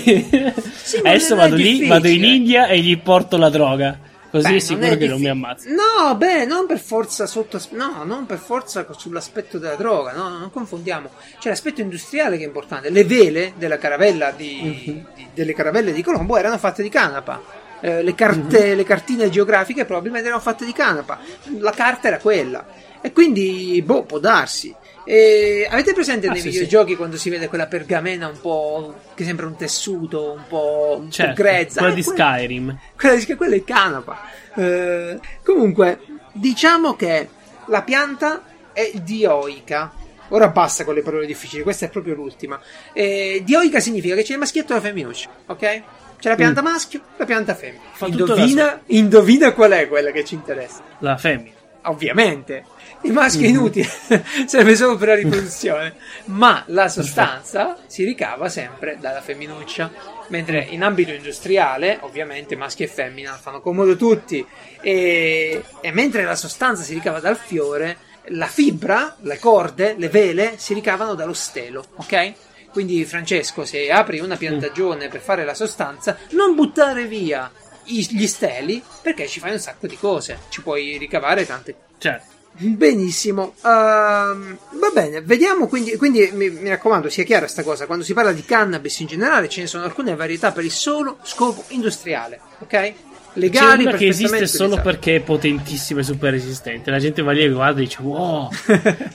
ma 1.03 1.09
Adesso 1.09 1.36
vado 1.36 1.55
lì, 1.55 1.88
vado 1.88 2.07
in 2.07 2.24
India 2.24 2.67
e 2.67 2.79
gli 2.79 2.98
porto 3.00 3.36
la 3.38 3.50
droga. 3.50 4.00
Così 4.31 4.48
Beh, 4.48 4.55
è 4.55 4.59
sicuro 4.59 4.88
non 4.89 4.98
che 4.98 5.07
non 5.07 5.19
mi 5.19 5.27
ammazza. 5.27 5.69
No, 5.69 6.15
beh, 6.15 6.45
non 6.45 6.65
per 6.67 6.79
forza 6.79 7.25
sotto. 7.25 7.59
No, 7.71 8.03
non 8.03 8.25
per 8.27 8.38
forza 8.38 8.86
sull'aspetto 8.95 9.57
della 9.57 9.75
droga, 9.75 10.12
no, 10.13 10.29
non 10.38 10.51
confondiamo. 10.51 11.09
C'è 11.39 11.50
l'aspetto 11.50 11.81
industriale 11.81 12.38
che 12.38 12.43
è 12.43 12.48
importante. 12.48 12.89
Le 12.89 13.03
vele 13.05 13.53
della 13.57 13.77
caravella 13.79 14.31
di, 14.31 14.83
Mhm. 14.86 15.05
di- 15.15 15.27
delle 15.33 15.53
caravelle 15.53 15.91
di 15.91 16.03
Colombo 16.03 16.38
erano 16.38 16.57
fatte 16.59 16.83
di 16.83 16.89
canapa. 16.89 17.41
Eh, 17.81 18.03
le, 18.03 18.13
carte, 18.13 18.69
Mhm. 18.71 18.75
le 18.75 18.83
cartine 18.83 19.29
geografiche 19.29 19.86
probabilmente 19.86 20.27
erano 20.27 20.41
fatte 20.41 20.65
di 20.65 20.74
canapa. 20.74 21.19
La 21.59 21.71
carta 21.71 22.07
era 22.09 22.17
quella. 22.19 22.67
E 23.01 23.12
quindi, 23.13 23.81
boh, 23.83 24.03
può 24.03 24.19
darsi. 24.19 24.75
E 25.11 25.65
avete 25.67 25.93
presente 25.93 26.27
Ah, 26.27 26.31
nei 26.33 26.39
sì, 26.41 26.49
videogiochi 26.49 26.95
quando 26.95 27.17
si 27.17 27.31
vede 27.31 27.47
quella 27.47 27.65
pergamena 27.65 28.27
un 28.27 28.39
po' 28.39 28.93
che 29.15 29.23
sembra 29.23 29.47
un 29.47 29.55
tessuto, 29.55 30.33
un 30.33 30.43
po', 30.47 30.97
un 30.99 31.05
po' 31.07 31.11
Certo, 31.11 31.33
grezza? 31.41 31.79
quella 31.79 31.93
Eh, 31.93 31.95
di 31.95 32.03
Skyrim. 32.03 32.77
quella, 32.95 33.15
di- 33.15 33.35
quella 33.35 33.55
è 33.55 33.63
canapa. 33.63 34.21
Eh, 34.53 35.19
comunque, 35.43 35.99
diciamo 36.33 36.95
che 36.95 37.27
la 37.65 37.81
pianta 37.81 38.43
è 38.71 38.91
dioica. 39.01 39.91
Ora 40.27 40.49
basta 40.49 40.83
con 40.85 40.93
le 40.93 41.01
parole 41.01 41.25
difficili, 41.25 41.63
questa 41.63 41.87
è 41.87 41.89
proprio 41.89 42.13
l'ultima. 42.13 42.61
Eh, 42.93 43.41
dioica 43.43 43.79
significa 43.79 44.13
che 44.13 44.21
c'è 44.21 44.33
il 44.33 44.37
maschietto 44.39 44.74
e 44.74 44.75
la 44.75 44.81
femminuccia, 44.81 45.29
ok? 45.48 45.81
C'è 46.19 46.29
la 46.29 46.35
pianta 46.35 46.61
maschio, 46.61 47.01
la 47.17 47.25
pianta 47.25 47.55
femmina. 47.55 47.81
Indovina, 48.05 48.81
indovina 48.85 49.53
qual 49.53 49.72
è 49.72 49.87
quella 49.87 50.11
che 50.11 50.24
ci 50.24 50.35
interessa. 50.35 50.83
La 51.00 51.17
femmina. 51.17 51.55
Ovviamente, 51.85 52.65
il 53.03 53.14
maschio 53.14 53.46
è 53.46 53.50
inutile, 53.50 53.90
serve 54.46 54.75
solo 54.75 54.98
per 54.98 55.07
la 55.09 55.16
riproduzione, 55.16 55.96
ma 56.25 56.64
la 56.68 56.90
sostanza 56.90 57.77
si 57.88 58.03
ricava 58.03 58.50
sempre 58.50 58.98
dalla 59.00 59.22
femminuccia. 59.22 60.18
Mentre 60.29 60.68
in 60.70 60.83
ambito 60.83 61.12
industriale, 61.12 61.98
ovviamente, 62.01 62.55
maschio 62.55 62.85
e 62.85 62.88
femmina 62.88 63.33
fanno 63.33 63.62
comodo 63.62 63.96
tutti, 63.96 64.46
e, 64.79 65.64
e 65.81 65.92
mentre 65.92 66.24
la 66.24 66.35
sostanza 66.35 66.83
si 66.83 66.94
ricava 66.94 67.20
dal 67.20 67.35
fiore, 67.38 67.98
la 68.25 68.46
fibra, 68.46 69.16
le 69.22 69.40
corde, 69.40 69.96
le 69.98 70.07
vele 70.09 70.53
si 70.57 70.75
ricavano 70.75 71.16
dallo 71.16 71.33
stelo, 71.33 71.83
ok? 71.96 72.33
Quindi, 72.72 73.03
Francesco, 73.05 73.66
se 73.66 73.90
apri 73.90 74.20
una 74.20 74.35
piantagione 74.35 75.07
per 75.07 75.22
fare 75.22 75.44
la 75.44 75.55
sostanza, 75.55 76.16
non 76.31 76.53
buttare 76.53 77.05
via 77.05 77.51
i- 77.85 78.07
gli 78.12 78.27
steli 78.27 78.83
perché 79.01 79.27
ci 79.27 79.40
fai 79.40 79.53
un 79.53 79.59
sacco 79.59 79.88
di 79.88 79.98
cose, 79.98 80.42
ci 80.50 80.62
puoi 80.62 80.98
ricavare 80.98 81.46
tante 81.48 81.75
Certo. 81.98 82.38
Benissimo, 82.51 83.53
Ehm, 83.64 84.57
va 84.72 84.90
bene, 84.94 85.22
vediamo 85.22 85.68
quindi, 85.68 85.96
quindi 85.96 86.29
mi, 86.33 86.50
mi 86.50 86.70
raccomando 86.70 87.09
sia 87.09 87.24
chiara 87.24 87.48
sta 87.48 87.64
cosa, 87.64 87.85
quando 87.85 88.03
si 88.03 88.14
parla 88.14 88.33
di 88.33 88.44
cannabis 88.44 89.00
in 89.00 89.07
generale 89.07 89.48
ce 89.48 89.62
ne 89.62 89.68
sono 89.68 89.85
alcune 89.85 90.16
varietà 90.16 90.51
per 90.51 90.66
il 90.66 90.72
solo 90.72 91.20
scopo 91.24 91.64
industriale, 91.70 92.40
ok? 92.59 92.94
C'è 93.39 93.45
Legali, 93.61 93.83
una 93.85 93.91
che 93.93 94.07
esiste 94.07 94.47
solo 94.47 94.73
utilizzabili. 94.73 94.81
perché 94.81 95.15
è 95.15 95.19
potentissima 95.21 95.99
e 95.99 96.03
super 96.03 96.31
resistente. 96.31 96.91
La 96.91 96.99
gente 96.99 97.21
va 97.21 97.31
lì 97.31 97.43
e 97.43 97.49
guarda 97.49 97.79
e 97.79 97.83
dice: 97.83 98.01
Wow, 98.01 98.49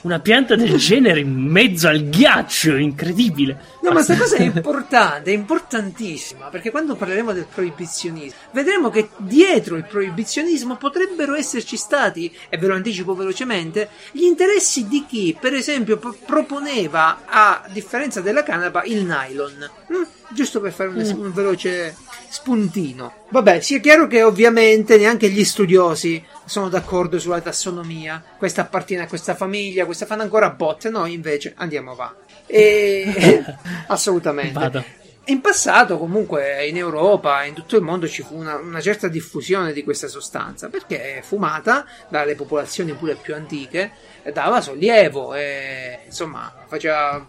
una 0.03 0.19
pianta 0.19 0.55
del 0.55 0.75
genere 0.77 1.19
in 1.19 1.31
mezzo 1.31 1.87
al 1.87 2.03
ghiaccio, 2.09 2.75
incredibile. 2.75 3.73
No, 3.81 3.89
ma 3.91 4.03
questa 4.03 4.17
cosa 4.17 4.37
è 4.37 4.43
importante, 4.55 5.31
è 5.31 5.33
importantissima, 5.33 6.47
perché 6.47 6.71
quando 6.71 6.95
parleremo 6.95 7.33
del 7.33 7.45
proibizionismo, 7.53 8.37
vedremo 8.51 8.89
che 8.89 9.09
dietro 9.17 9.75
il 9.75 9.85
proibizionismo 9.85 10.77
potrebbero 10.77 11.35
esserci 11.35 11.77
stati, 11.77 12.33
e 12.49 12.57
ve 12.57 12.67
lo 12.67 12.73
anticipo 12.73 13.13
velocemente, 13.15 13.89
gli 14.11 14.23
interessi 14.23 14.87
di 14.87 15.05
chi, 15.07 15.37
per 15.39 15.53
esempio, 15.53 15.97
pro- 15.97 16.15
proponeva, 16.25 17.21
a 17.25 17.63
differenza 17.71 18.21
della 18.21 18.43
canapa, 18.43 18.83
il 18.83 19.03
nylon. 19.05 19.69
Mm, 19.93 20.03
Giusto 20.33 20.59
per 20.59 20.71
fare 20.71 20.89
un, 20.89 20.99
es- 20.99 21.11
un 21.11 21.31
veloce 21.31 21.95
spuntino. 22.35 23.27
Vabbè, 23.29 23.61
sia 23.61 23.79
chiaro 23.79 24.07
che 24.07 24.21
ovviamente 24.21 24.97
neanche 24.97 25.29
gli 25.29 25.45
studiosi 25.45 26.21
sono 26.43 26.67
d'accordo 26.67 27.17
sulla 27.17 27.39
tassonomia. 27.39 28.21
Questa 28.37 28.61
appartiene 28.61 29.03
a 29.03 29.07
questa 29.07 29.35
famiglia, 29.35 29.85
questa 29.85 30.05
fanno 30.05 30.23
ancora 30.23 30.49
botte, 30.49 30.89
noi 30.89 31.13
invece 31.13 31.53
andiamo 31.55 31.91
avanti. 31.91 32.33
E... 32.45 33.41
Assolutamente. 33.87 34.51
Vado. 34.51 34.83
In 35.27 35.39
passato, 35.39 35.97
comunque, 35.97 36.67
in 36.67 36.75
Europa 36.75 37.41
e 37.41 37.47
in 37.47 37.53
tutto 37.53 37.77
il 37.77 37.81
mondo 37.81 38.05
ci 38.05 38.21
fu 38.21 38.35
una, 38.35 38.55
una 38.57 38.81
certa 38.81 39.07
diffusione 39.07 39.71
di 39.71 39.83
questa 39.83 40.07
sostanza 40.07 40.67
perché 40.67 41.21
fumata 41.23 41.85
dalle 42.09 42.35
popolazioni 42.35 42.93
pure 42.93 43.15
più 43.15 43.33
antiche 43.33 43.91
dava 44.33 44.61
sollievo 44.61 45.33
e 45.33 45.99
insomma 46.05 46.53
faceva, 46.67 47.25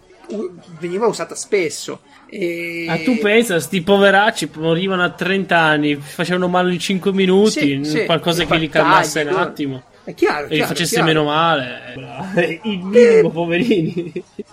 veniva 0.81 1.07
usata 1.07 1.37
spesso. 1.37 2.01
E... 2.29 2.85
Ma 2.89 2.99
tu 2.99 3.19
pensa, 3.19 3.61
sti 3.61 3.83
poveracci 3.83 4.51
morivano 4.57 5.03
a 5.03 5.11
30 5.11 5.57
anni, 5.57 5.97
facevano 5.97 6.49
male 6.49 6.73
in 6.73 6.79
5 6.79 7.13
minuti, 7.13 7.51
Sì, 7.51 7.85
sì, 7.85 8.05
qualcosa 8.05 8.43
i 8.43 8.47
che 8.47 8.57
li 8.57 8.69
calmasse 8.69 9.21
un 9.21 9.37
attimo 9.37 9.83
È 10.05 10.13
chiaro, 10.15 10.47
e 10.47 10.49
li 10.51 10.55
chiaro, 10.57 10.69
facesse 10.73 10.95
chiaro. 10.95 11.07
meno 11.07 11.25
male. 11.25 11.95
Il 12.65 12.83
minimo, 12.83 13.31
poverini. 13.31 14.13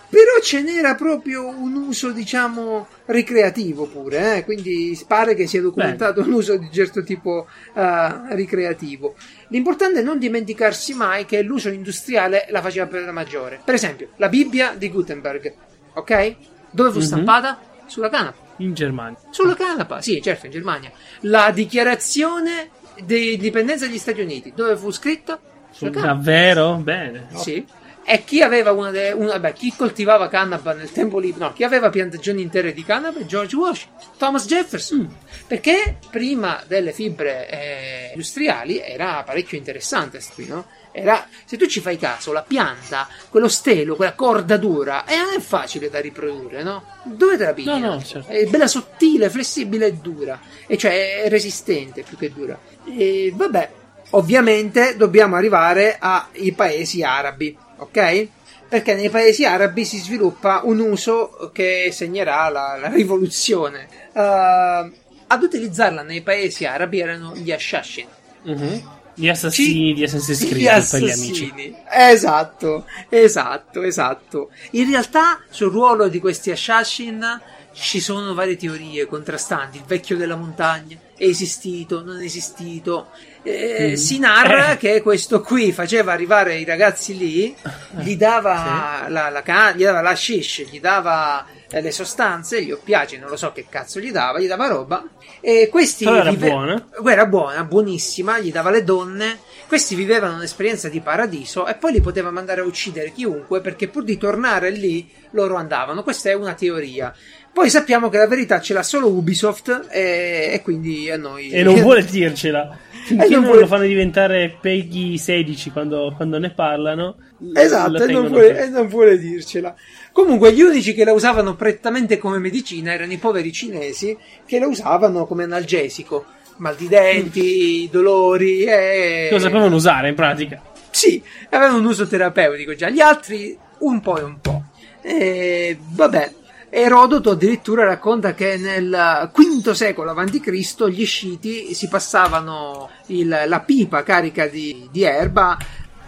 Però 0.10 0.40
ce 0.44 0.62
n'era 0.62 0.94
proprio 0.94 1.48
un 1.48 1.74
uso, 1.76 2.12
diciamo, 2.12 2.88
ricreativo 3.06 3.88
pure, 3.88 4.38
eh? 4.38 4.44
quindi 4.44 5.00
pare 5.08 5.34
che 5.34 5.48
sia 5.48 5.62
documentato 5.62 6.22
un 6.22 6.32
uso 6.32 6.56
di 6.58 6.70
certo 6.72 7.04
tipo 7.04 7.48
eh, 7.74 8.36
ricreativo. 8.36 9.16
L'importante 9.48 10.00
è 10.00 10.04
non 10.04 10.20
dimenticarsi 10.20 10.94
mai 10.94 11.26
che 11.26 11.42
l'uso 11.42 11.70
industriale 11.70 12.46
la 12.50 12.62
faceva 12.62 12.86
per 12.86 13.04
la 13.04 13.12
maggiore. 13.12 13.60
Per 13.64 13.74
esempio, 13.74 14.10
la 14.18 14.30
Bibbia 14.30 14.76
di 14.78 14.90
Gutenberg, 14.90 15.54
ok? 15.96 16.36
Dove 16.74 16.92
fu 16.92 16.98
Mhm. 16.98 17.04
stampata? 17.04 17.60
Sulla 17.86 18.10
canapa. 18.10 18.42
In 18.58 18.74
Germania. 18.74 19.18
Sulla 19.30 19.56
canapa, 19.56 20.02
sì, 20.02 20.22
certo, 20.22 20.46
in 20.48 20.52
Germania. 20.52 20.92
La 21.22 21.52
dichiarazione 21.52 22.70
di 23.04 23.34
indipendenza 23.34 23.86
degli 23.88 23.98
Stati 23.98 24.22
Uniti, 24.22 24.54
dove 24.56 24.76
fu 24.76 24.92
scritta? 24.92 25.40
Sulla 25.72 25.92
canapa. 25.92 26.14
Davvero? 26.14 26.76
Bene. 26.76 27.28
Sì. 27.36 27.66
E 28.06 28.24
chi 28.26 28.42
aveva 28.42 28.72
una, 28.74 28.92
de, 28.92 29.12
una 29.12 29.40
beh, 29.40 29.54
chi 29.54 29.74
coltivava 29.76 30.28
canapa 30.28 30.74
nel 30.74 30.92
tempo 30.92 31.20
libero, 31.20 31.46
no, 31.46 31.54
chi 31.54 31.64
aveva 31.64 31.90
piantagioni 31.90 32.42
intere 32.42 32.74
di 32.74 32.84
canapa? 32.84 33.26
George 33.26 33.56
Washington, 33.56 34.08
Thomas 34.18 34.46
Jefferson. 34.46 35.00
Mm. 35.00 35.46
Perché 35.48 35.98
prima 36.10 36.62
delle 36.68 36.92
fibre 36.92 37.50
eh, 37.50 38.03
industriali 38.14 38.80
era 38.80 39.24
parecchio 39.24 39.58
interessante, 39.58 40.22
qui, 40.34 40.48
no? 40.48 40.66
Era, 40.92 41.28
se 41.46 41.58
tu 41.58 41.66
ci 41.66 41.80
fai 41.80 41.98
caso, 41.98 42.32
la 42.32 42.44
pianta, 42.44 43.08
quello 43.30 43.48
stelo, 43.48 43.96
quella 43.96 44.14
corda 44.14 44.58
dura, 44.58 45.06
eh, 45.06 45.18
non 45.18 45.34
è 45.36 45.40
facile 45.40 45.90
da 45.90 46.00
riprodurre, 46.00 46.62
no? 46.62 46.84
Dove 47.04 47.36
te 47.36 47.46
la 47.46 47.54
pigli? 47.54 47.66
No, 47.66 47.78
no, 47.80 48.04
certo. 48.04 48.32
È 48.32 48.46
bella 48.46 48.68
sottile, 48.68 49.30
flessibile 49.30 49.88
e 49.88 49.94
dura. 49.94 50.40
E 50.68 50.78
cioè 50.78 51.24
è 51.24 51.30
resistente 51.30 52.04
più 52.04 52.16
che 52.16 52.32
dura. 52.32 52.58
E 52.86 53.32
vabbè, 53.34 53.72
ovviamente 54.12 54.96
dobbiamo 54.96 55.36
arrivare 55.36 55.98
ai 56.00 56.52
paesi 56.52 57.02
arabi, 57.02 57.58
ok? 57.78 58.28
Perché 58.70 58.94
nei 58.96 59.10
paesi 59.10 59.46
arabi 59.46 59.86
si 59.86 59.98
sviluppa 59.98 60.62
un 60.64 60.80
uso 60.80 61.52
che 61.54 61.90
segnerà 61.92 62.50
la, 62.50 62.78
la 62.80 62.90
rivoluzione. 62.90 63.88
Uh, 64.14 64.92
ad 65.34 65.44
utilizzarla 65.44 66.02
nei 66.02 66.22
paesi 66.22 66.66
arabi 66.66 67.00
erano 67.00 67.36
gli 67.36 67.52
Ashashin. 67.52 68.08
Mm-hmm 68.48 69.02
gli 69.16 69.30
assassini 69.30 69.90
Ci... 69.90 69.94
di 69.94 70.04
Assassin's 70.04 70.46
Creed 70.48 70.90
per 70.90 71.02
gli 71.02 71.12
amici. 71.12 71.76
Esatto, 71.92 72.86
esatto, 73.10 73.82
esatto. 73.82 74.50
In 74.72 74.90
realtà 74.90 75.42
sul 75.50 75.72
ruolo 75.72 76.08
di 76.08 76.20
questi 76.20 76.52
assassin 76.52 77.42
ci 77.74 78.00
sono 78.00 78.34
varie 78.34 78.56
teorie 78.56 79.06
contrastanti. 79.06 79.78
Il 79.78 79.84
vecchio 79.86 80.18
della 80.18 80.36
montagna 80.36 80.98
è 81.16 81.26
esistito, 81.26 82.04
non 82.04 82.22
è 82.22 82.26
esistito. 82.26 83.10
Eh, 83.44 83.90
mm. 83.92 83.94
Si 83.96 84.20
narra 84.20 84.72
eh. 84.72 84.78
che 84.78 85.02
questo 85.02 85.42
qui 85.42 85.74
faceva 85.74 86.14
arrivare 86.14 86.58
i 86.58 86.64
ragazzi 86.64 87.18
lì, 87.18 87.54
gli 88.00 88.16
dava, 88.16 89.04
sì. 89.06 89.12
la, 89.12 89.30
la, 89.30 89.74
gli 89.74 89.84
dava 89.84 90.02
la 90.02 90.16
shish, 90.16 90.64
gli 90.70 90.80
dava 90.80 91.46
eh, 91.70 91.82
le 91.82 91.92
sostanze, 91.92 92.64
gli 92.64 92.72
oppiacei, 92.72 93.20
non 93.20 93.30
lo 93.30 93.36
so 93.36 93.52
che 93.52 93.66
cazzo 93.68 94.00
gli 94.00 94.12
dava, 94.12 94.40
gli 94.40 94.48
dava 94.48 94.68
roba. 94.68 95.04
E 95.42 95.68
questi 95.70 96.06
era 96.06 96.30
vive... 96.30 96.48
buona. 96.48 96.88
Era 97.06 97.26
buona, 97.26 97.64
buonissima, 97.66 98.40
gli 98.40 98.52
dava 98.52 98.70
le 98.70 98.84
donne. 98.84 99.40
Questi 99.68 99.96
vivevano 99.96 100.36
un'esperienza 100.36 100.88
di 100.88 101.02
paradiso 101.02 101.66
e 101.66 101.76
poi 101.76 101.92
li 101.92 102.02
poteva 102.02 102.32
mandare 102.32 102.62
a 102.62 102.64
uccidere 102.64 103.12
chiunque 103.12 103.60
perché 103.60 103.90
pur 103.90 104.04
di 104.04 104.18
tornare 104.18 104.70
lì 104.70 105.10
loro 105.32 105.56
andavano. 105.56 106.04
Questa 106.04 106.30
è 106.30 106.34
una 106.34 106.54
teoria. 106.54 107.14
Poi 107.54 107.70
sappiamo 107.70 108.10
che 108.10 108.18
la 108.18 108.28
verità 108.28 108.60
ce 108.60 108.74
l'ha 108.74 108.82
solo 108.82 109.10
Ubisoft 109.10 109.88
e, 109.92 110.50
e 110.54 110.62
quindi 110.64 111.10
a 111.12 111.18
noi... 111.18 111.52
E 111.52 111.62
non 111.62 111.76
vuole 111.82 112.04
dircela. 112.04 112.76
Finché 113.06 113.30
non, 113.30 113.44
vuole... 113.44 113.60
lo 113.60 113.68
fanno 113.68 113.86
diventare 113.86 114.58
Peggy 114.60 115.18
16 115.18 115.70
quando, 115.70 116.14
quando 116.16 116.40
ne 116.40 116.50
parlano. 116.50 117.16
Esatto, 117.54 118.04
e 118.04 118.12
non, 118.12 118.28
vuole, 118.28 118.64
e 118.64 118.70
non 118.70 118.88
vuole 118.88 119.20
dircela. 119.20 119.76
Comunque, 120.12 120.52
gli 120.54 120.62
unici 120.62 120.94
che 120.96 121.04
la 121.04 121.14
usavano 121.14 121.56
prettamente 121.56 122.18
come 122.18 122.40
medicina 122.40 122.94
erano 122.94 123.12
i 123.12 123.18
poveri 123.18 123.52
cinesi 123.52 124.18
che 124.46 124.58
la 124.58 124.68
usavano 124.68 125.26
come 125.26 125.44
analgesico. 125.44 126.26
Mal 126.58 126.76
di 126.76 126.88
denti, 126.88 127.90
dolori 127.92 128.64
e. 128.64 129.28
Lo 129.32 129.40
sapevano 129.40 129.76
usare 129.76 130.10
in 130.10 130.16
pratica. 130.16 130.62
Sì, 130.90 131.22
avevano 131.50 131.80
un 131.80 131.86
uso 131.86 132.08
terapeutico 132.08 132.74
già. 132.74 132.90
Gli 132.90 133.02
altri 133.02 133.58
un 133.80 134.00
po' 134.00 134.18
e 134.18 134.24
un 134.24 134.40
po'. 134.40 134.64
E 135.02 135.78
vabbè. 135.80 136.42
Erodoto 136.76 137.30
addirittura 137.30 137.86
racconta 137.86 138.34
che 138.34 138.58
nel 138.58 139.30
V 139.32 139.72
secolo 139.74 140.10
a.C. 140.10 140.88
gli 140.88 141.06
sciti 141.06 141.76
si 141.76 141.88
passavano 141.88 142.90
il, 143.08 143.44
la 143.46 143.60
pipa 143.60 144.02
carica 144.02 144.48
di, 144.48 144.90
di 144.92 145.04
erba 145.04 145.56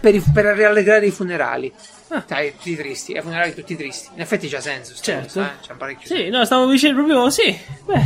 per, 0.00 0.20
per 0.34 0.44
rallegrare 0.44 1.06
i 1.06 1.12
funerali. 1.12 1.72
Ah. 2.08 2.24
Dai, 2.26 2.50
tutti 2.56 2.74
tristi, 2.74 3.12
i 3.12 3.20
funerali 3.20 3.54
tutti 3.54 3.76
tristi. 3.76 4.08
In 4.14 4.20
effetti 4.22 4.48
c'ha 4.48 4.60
senso. 4.60 4.94
Certo. 5.00 5.34
Cosa, 5.34 5.52
eh? 5.52 5.60
C'è 5.60 5.74
parecchio 5.74 6.16
Sì, 6.16 6.30
no, 6.30 6.44
stavo 6.44 6.68
dicendo 6.68 6.96
proprio 6.96 7.30
sì. 7.30 7.56
Beh, 7.84 8.04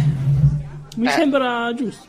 mi 0.96 1.06
eh. 1.06 1.10
sembra 1.10 1.72
giusto. 1.74 2.08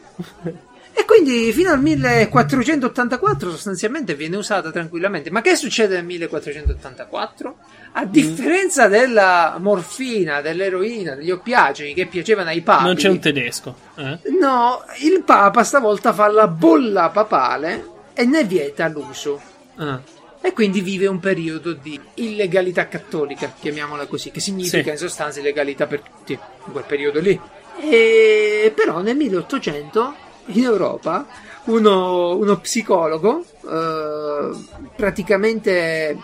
E 0.94 1.06
quindi 1.06 1.52
fino 1.52 1.72
al 1.72 1.82
1484 1.82 3.50
sostanzialmente 3.52 4.16
viene 4.16 4.38
usata 4.38 4.72
tranquillamente. 4.72 5.32
Ma 5.32 5.42
che 5.42 5.56
succede 5.56 5.96
nel 5.96 6.06
1484? 6.06 7.56
A 7.94 8.06
mm. 8.06 8.10
differenza 8.10 8.88
della 8.88 9.58
morfina, 9.60 10.42
dell'eroina, 10.42 11.16
degli 11.16 11.32
oppiacei 11.32 11.94
che 11.94 12.08
piacevano 12.08 12.50
ai 12.50 12.62
papi. 12.62 12.84
Non 12.84 12.96
c'è 12.96 13.10
un 13.10 13.20
tedesco. 13.20 13.76
Eh? 13.96 14.20
No, 14.40 14.84
il 15.00 15.24
papa 15.24 15.64
stavolta 15.64 16.14
fa 16.14 16.28
la 16.28 16.48
bolla 16.48 17.10
papale 17.10 17.86
e 18.14 18.26
ne 18.26 18.44
vieta 18.44 18.88
l'uso. 18.88 19.42
Ah 19.78 20.20
e 20.44 20.54
quindi 20.54 20.82
vive 20.82 21.06
un 21.06 21.20
periodo 21.20 21.74
di 21.74 22.00
illegalità 22.16 22.88
cattolica, 22.88 23.54
chiamiamola 23.60 24.08
così, 24.08 24.32
che 24.32 24.40
significa 24.40 24.84
sì. 24.84 24.90
in 24.90 24.98
sostanza 24.98 25.40
illegalità 25.40 25.86
per 25.86 26.02
tutti 26.02 26.34
in 26.34 26.72
quel 26.72 26.84
periodo 26.84 27.20
lì. 27.20 27.40
E 27.80 28.74
però 28.76 29.02
nel 29.02 29.16
1800 29.16 30.16
in 30.54 30.64
Europa 30.64 31.26
uno, 31.66 32.36
uno 32.36 32.58
psicologo 32.60 33.44
eh, 33.70 34.50
praticamente 34.96 36.18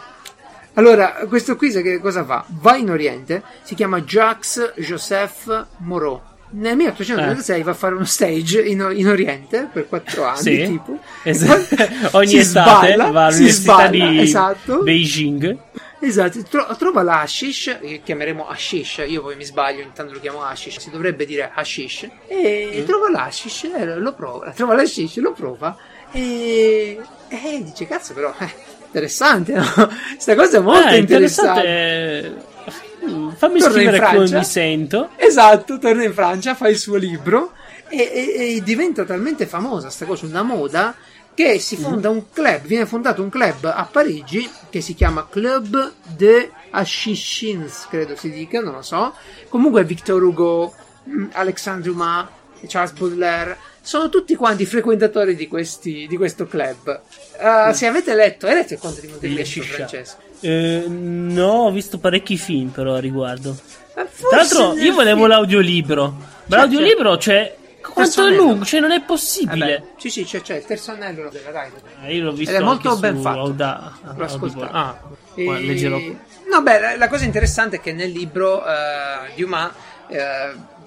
allora 0.74 1.26
questo 1.28 1.56
qui 1.56 2.00
cosa 2.00 2.24
fa? 2.24 2.46
va 2.48 2.76
in 2.76 2.90
Oriente 2.90 3.44
si 3.64 3.76
chiama 3.76 4.02
Jacques 4.02 4.74
Joseph 4.78 5.68
Moreau 5.78 6.22
nel 6.58 6.76
1896 6.76 7.60
eh. 7.60 7.64
va 7.64 7.72
a 7.72 7.74
fare 7.74 7.96
uno 7.96 8.06
stage 8.06 8.62
in, 8.62 8.92
in 8.94 9.08
Oriente 9.08 9.70
per 9.72 9.88
quattro 9.88 10.26
anni 10.26 10.42
sì, 10.42 10.66
tipo 10.66 11.00
esatto. 11.24 12.10
ogni 12.18 12.38
estate 12.38 12.94
sballa, 12.94 13.12
va 13.12 13.26
all'università 13.26 13.74
sballa, 13.74 13.90
di 13.90 14.20
esatto. 14.22 14.84
Beijing 14.84 15.58
esatto 16.00 16.44
tro- 16.44 16.76
trova 16.78 17.02
l'hashish 17.02 17.78
che 17.80 18.02
chiameremo 18.04 18.48
hashish 18.48 19.04
io 19.08 19.22
poi 19.22 19.36
mi 19.36 19.46
sbaglio 19.46 19.82
intanto 19.82 20.14
lo 20.14 20.20
chiamo 20.20 20.44
hashish 20.44 20.80
si 20.80 20.90
dovrebbe 20.90 21.26
dire 21.26 21.52
hashish 21.54 22.08
e 22.28 22.82
mm. 22.82 22.86
trova 22.86 23.10
l'hashish 23.10 23.70
lo 23.98 24.14
prova 24.14 24.52
trova 24.52 24.74
l'hashish 24.76 25.18
lo 25.18 25.32
prova 25.34 25.76
e, 26.12 27.00
e 27.28 27.64
dice 27.64 27.88
cazzo 27.88 28.14
però 28.14 28.34
eh, 28.38 28.50
interessante 28.86 29.54
no? 29.54 29.66
questa 30.14 30.36
cosa 30.36 30.58
è 30.58 30.62
molto 30.62 30.88
eh, 30.90 30.98
interessante, 30.98 31.60
interessante 31.60 32.56
Mm, 32.57 32.57
fammi 32.70 33.60
torna 33.60 33.76
scrivere 33.76 34.00
come 34.00 34.30
mi 34.30 34.44
sento. 34.44 35.10
Esatto, 35.16 35.78
torna 35.78 36.04
in 36.04 36.14
Francia, 36.14 36.56
fa 36.56 36.68
il 36.68 36.78
suo 36.78 36.96
libro 36.96 37.54
e, 37.90 37.98
e, 37.98 38.56
e 38.56 38.62
diventa 38.64 39.06
talmente 39.06 39.46
famosa 39.46 39.86
questa 39.86 40.06
cosa, 40.06 40.26
una 40.26 40.44
moda, 40.44 40.96
che 41.34 41.60
si 41.60 41.78
mm. 41.78 41.82
fonda 41.82 42.10
un 42.10 42.32
club, 42.32 42.62
viene 42.66 42.88
fondato 42.88 43.22
un 43.22 43.30
club 43.30 43.66
a 43.66 43.88
Parigi 43.90 44.50
che 44.70 44.82
si 44.82 44.96
chiama 44.96 45.28
Club 45.30 45.94
de 46.16 46.52
Hashishins, 46.72 47.86
credo 47.90 48.16
si 48.16 48.32
dica, 48.32 48.60
non 48.60 48.74
lo 48.74 48.82
so. 48.82 49.14
Comunque 49.48 49.84
Victor 49.84 50.22
Hugo, 50.24 50.74
mm, 51.08 51.28
Alexandre 51.34 51.92
Dumas, 51.92 52.28
Charles 52.66 52.92
Baudelaire, 52.98 53.56
sono 53.82 54.10
tutti 54.10 54.36
quanti 54.36 54.66
frequentatori 54.66 55.36
di, 55.36 55.48
questi, 55.48 56.08
di 56.08 56.18
questo 56.18 56.48
club. 56.48 57.02
Uh, 57.40 57.70
mm. 57.70 57.72
Se 57.72 57.86
avete 57.86 58.16
letto, 58.16 58.48
hai 58.48 58.56
letto 58.56 58.74
il 58.74 58.80
conto 58.80 59.00
di 59.00 59.08
Montecristo, 59.08 59.62
Francesco? 59.62 60.27
Eh, 60.40 60.86
no, 60.88 61.52
ho 61.66 61.72
visto 61.72 61.98
parecchi 61.98 62.38
film 62.38 62.70
però 62.70 62.96
a 62.96 63.00
riguardo. 63.00 63.56
Tra 63.94 64.38
l'altro, 64.38 64.78
io 64.78 64.94
volevo 64.94 65.18
film. 65.18 65.28
l'audiolibro. 65.30 66.04
Ma 66.06 66.26
cioè, 66.48 66.58
l'audiolibro, 66.60 67.18
cioè, 67.18 67.56
quanto 67.82 68.26
è 68.26 68.36
lungo? 68.36 68.64
Cioè, 68.64 68.80
non 68.80 68.92
è 68.92 69.02
possibile. 69.02 69.76
Eh 69.76 69.84
sì, 69.98 70.10
sì, 70.10 70.24
c'è, 70.24 70.42
c'è 70.42 70.58
il 70.58 70.66
terzo 70.66 70.92
anello 70.92 71.30
della 71.30 71.52
Rai. 71.52 71.72
Eh, 72.04 72.16
io 72.16 72.26
l'ho 72.26 72.32
visto 72.32 72.54
Ed 72.54 72.62
è 72.62 72.64
molto 72.64 72.96
ben 72.98 73.20
fatto. 73.20 73.40
Auda, 73.40 73.98
L'ho 74.16 74.24
ascoltato. 74.24 74.72
Ah, 74.72 75.00
e... 75.34 75.60
leggerò. 75.62 75.98
No, 75.98 76.62
beh, 76.62 76.98
la, 76.98 77.08
cosa 77.08 77.26
interessante 77.26 77.78
è 77.78 77.82
che 77.82 77.92
nel 77.92 78.12
libro 78.12 78.58
uh, 78.58 79.36
Dumas 79.36 79.72
uh, 80.08 80.16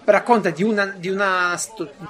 racconta 0.04 0.50
di, 0.50 0.62
una, 0.62 0.86
di, 0.86 1.08
una, 1.08 1.58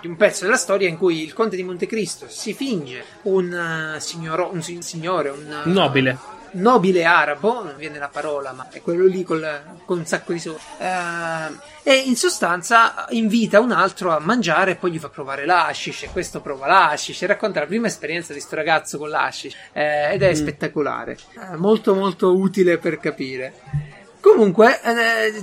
di, 0.00 0.06
un 0.06 0.16
pezzo 0.16 0.44
della 0.44 0.56
storia 0.56 0.88
in 0.88 0.96
cui 0.96 1.22
il 1.24 1.32
conte 1.32 1.56
di 1.56 1.64
Montecristo 1.64 2.26
si 2.28 2.54
finge 2.54 3.04
un, 3.22 3.94
uh, 3.96 3.98
signoro, 3.98 4.50
un 4.52 4.62
signore, 4.62 5.30
un 5.30 5.62
nobile 5.64 6.38
nobile 6.52 7.04
arabo, 7.04 7.62
non 7.62 7.74
viene 7.76 7.98
la 7.98 8.08
parola, 8.08 8.52
ma 8.52 8.68
è 8.70 8.80
quello 8.80 9.06
lì 9.06 9.22
col, 9.22 9.78
con 9.84 9.98
un 9.98 10.06
sacco 10.06 10.32
di 10.32 10.38
soldi. 10.38 10.60
Uh, 10.78 11.58
e 11.82 11.94
in 11.94 12.16
sostanza 12.16 13.06
invita 13.10 13.60
un 13.60 13.72
altro 13.72 14.14
a 14.14 14.18
mangiare 14.20 14.72
e 14.72 14.76
poi 14.76 14.92
gli 14.92 14.98
fa 14.98 15.08
provare 15.08 15.46
l'ashish. 15.46 16.04
E 16.04 16.08
questo 16.10 16.40
prova 16.40 16.66
l'ashish 16.66 17.22
e 17.22 17.26
racconta 17.26 17.60
la 17.60 17.66
prima 17.66 17.86
esperienza 17.86 18.32
di 18.32 18.40
sto 18.40 18.56
ragazzo 18.56 18.98
con 18.98 19.08
l'ashish. 19.08 19.54
Eh, 19.72 20.12
ed 20.12 20.22
è 20.22 20.30
mm. 20.30 20.34
spettacolare, 20.34 21.16
eh, 21.34 21.56
molto 21.56 21.94
molto 21.94 22.36
utile 22.36 22.78
per 22.78 22.98
capire. 22.98 23.98
Comunque, 24.20 24.80
eh, 24.82 25.42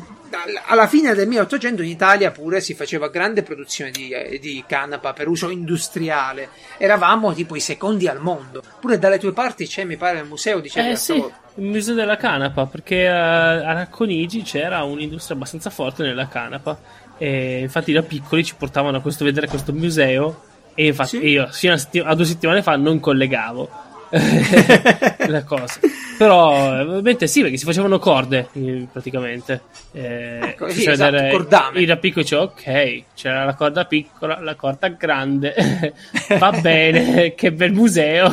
alla 0.65 0.87
fine 0.87 1.13
del 1.13 1.27
1800 1.27 1.81
in 1.81 1.89
Italia 1.89 2.31
pure 2.31 2.61
si 2.61 2.73
faceva 2.73 3.09
grande 3.09 3.43
produzione 3.43 3.91
di, 3.91 4.09
eh, 4.09 4.39
di, 4.39 4.63
canapa 4.67 5.13
per 5.13 5.27
uso 5.27 5.49
industriale. 5.49 6.49
Eravamo 6.77 7.33
tipo 7.33 7.55
i 7.55 7.59
secondi 7.59 8.07
al 8.07 8.19
mondo. 8.19 8.61
Pure 8.79 8.99
dalle 8.99 9.19
tue 9.19 9.33
parti 9.33 9.65
c'è, 9.65 9.83
mi 9.83 9.97
pare, 9.97 10.19
il 10.19 10.25
museo 10.25 10.59
di 10.59 10.69
Eh 10.73 10.95
sì, 10.95 11.15
il 11.15 11.63
museo 11.63 11.95
della 11.95 12.17
canapa, 12.17 12.65
perché 12.65 13.07
a, 13.07 13.63
a 13.65 13.73
Racconigi 13.73 14.41
c'era 14.43 14.83
un'industria 14.83 15.35
abbastanza 15.35 15.69
forte 15.69 16.03
nella 16.03 16.27
canapa. 16.27 16.79
E 17.17 17.61
infatti 17.61 17.91
da 17.91 18.03
piccoli 18.03 18.43
ci 18.43 18.55
portavano 18.55 18.97
a 18.97 19.01
questo, 19.01 19.23
vedere 19.23 19.47
questo 19.47 19.73
museo. 19.73 20.43
E 20.75 20.87
infatti 20.87 21.17
sì. 21.17 21.25
io 21.25 21.47
fino 21.47 21.73
a, 21.73 22.15
due 22.15 22.25
settimane 22.25 22.61
fa 22.61 22.75
non 22.75 22.99
collegavo. 22.99 23.85
la 25.27 25.43
cosa. 25.43 25.79
Però, 26.17 26.79
ovviamente 26.81 27.27
sì, 27.27 27.41
perché 27.41 27.57
si 27.57 27.65
facevano 27.65 27.99
corde, 27.99 28.49
eh, 28.53 28.87
praticamente. 28.91 29.61
Eh, 29.91 30.39
Ecco, 30.41 30.69
sì, 30.69 30.81
cioè, 30.81 30.93
esatto, 30.93 31.11
dare- 31.11 31.29
cordame. 31.31 31.81
Il 31.81 31.97
piccolo 31.99 32.23
dice, 32.23 32.35
ok, 32.35 33.03
c'era 33.13 33.45
la 33.45 33.53
corda 33.53 33.85
piccola, 33.85 34.39
la 34.41 34.55
corda 34.55 34.87
grande, 34.89 35.53
va 36.39 36.51
bene, 36.59 37.33
che 37.37 37.51
bel 37.51 37.73
museo. 37.73 38.27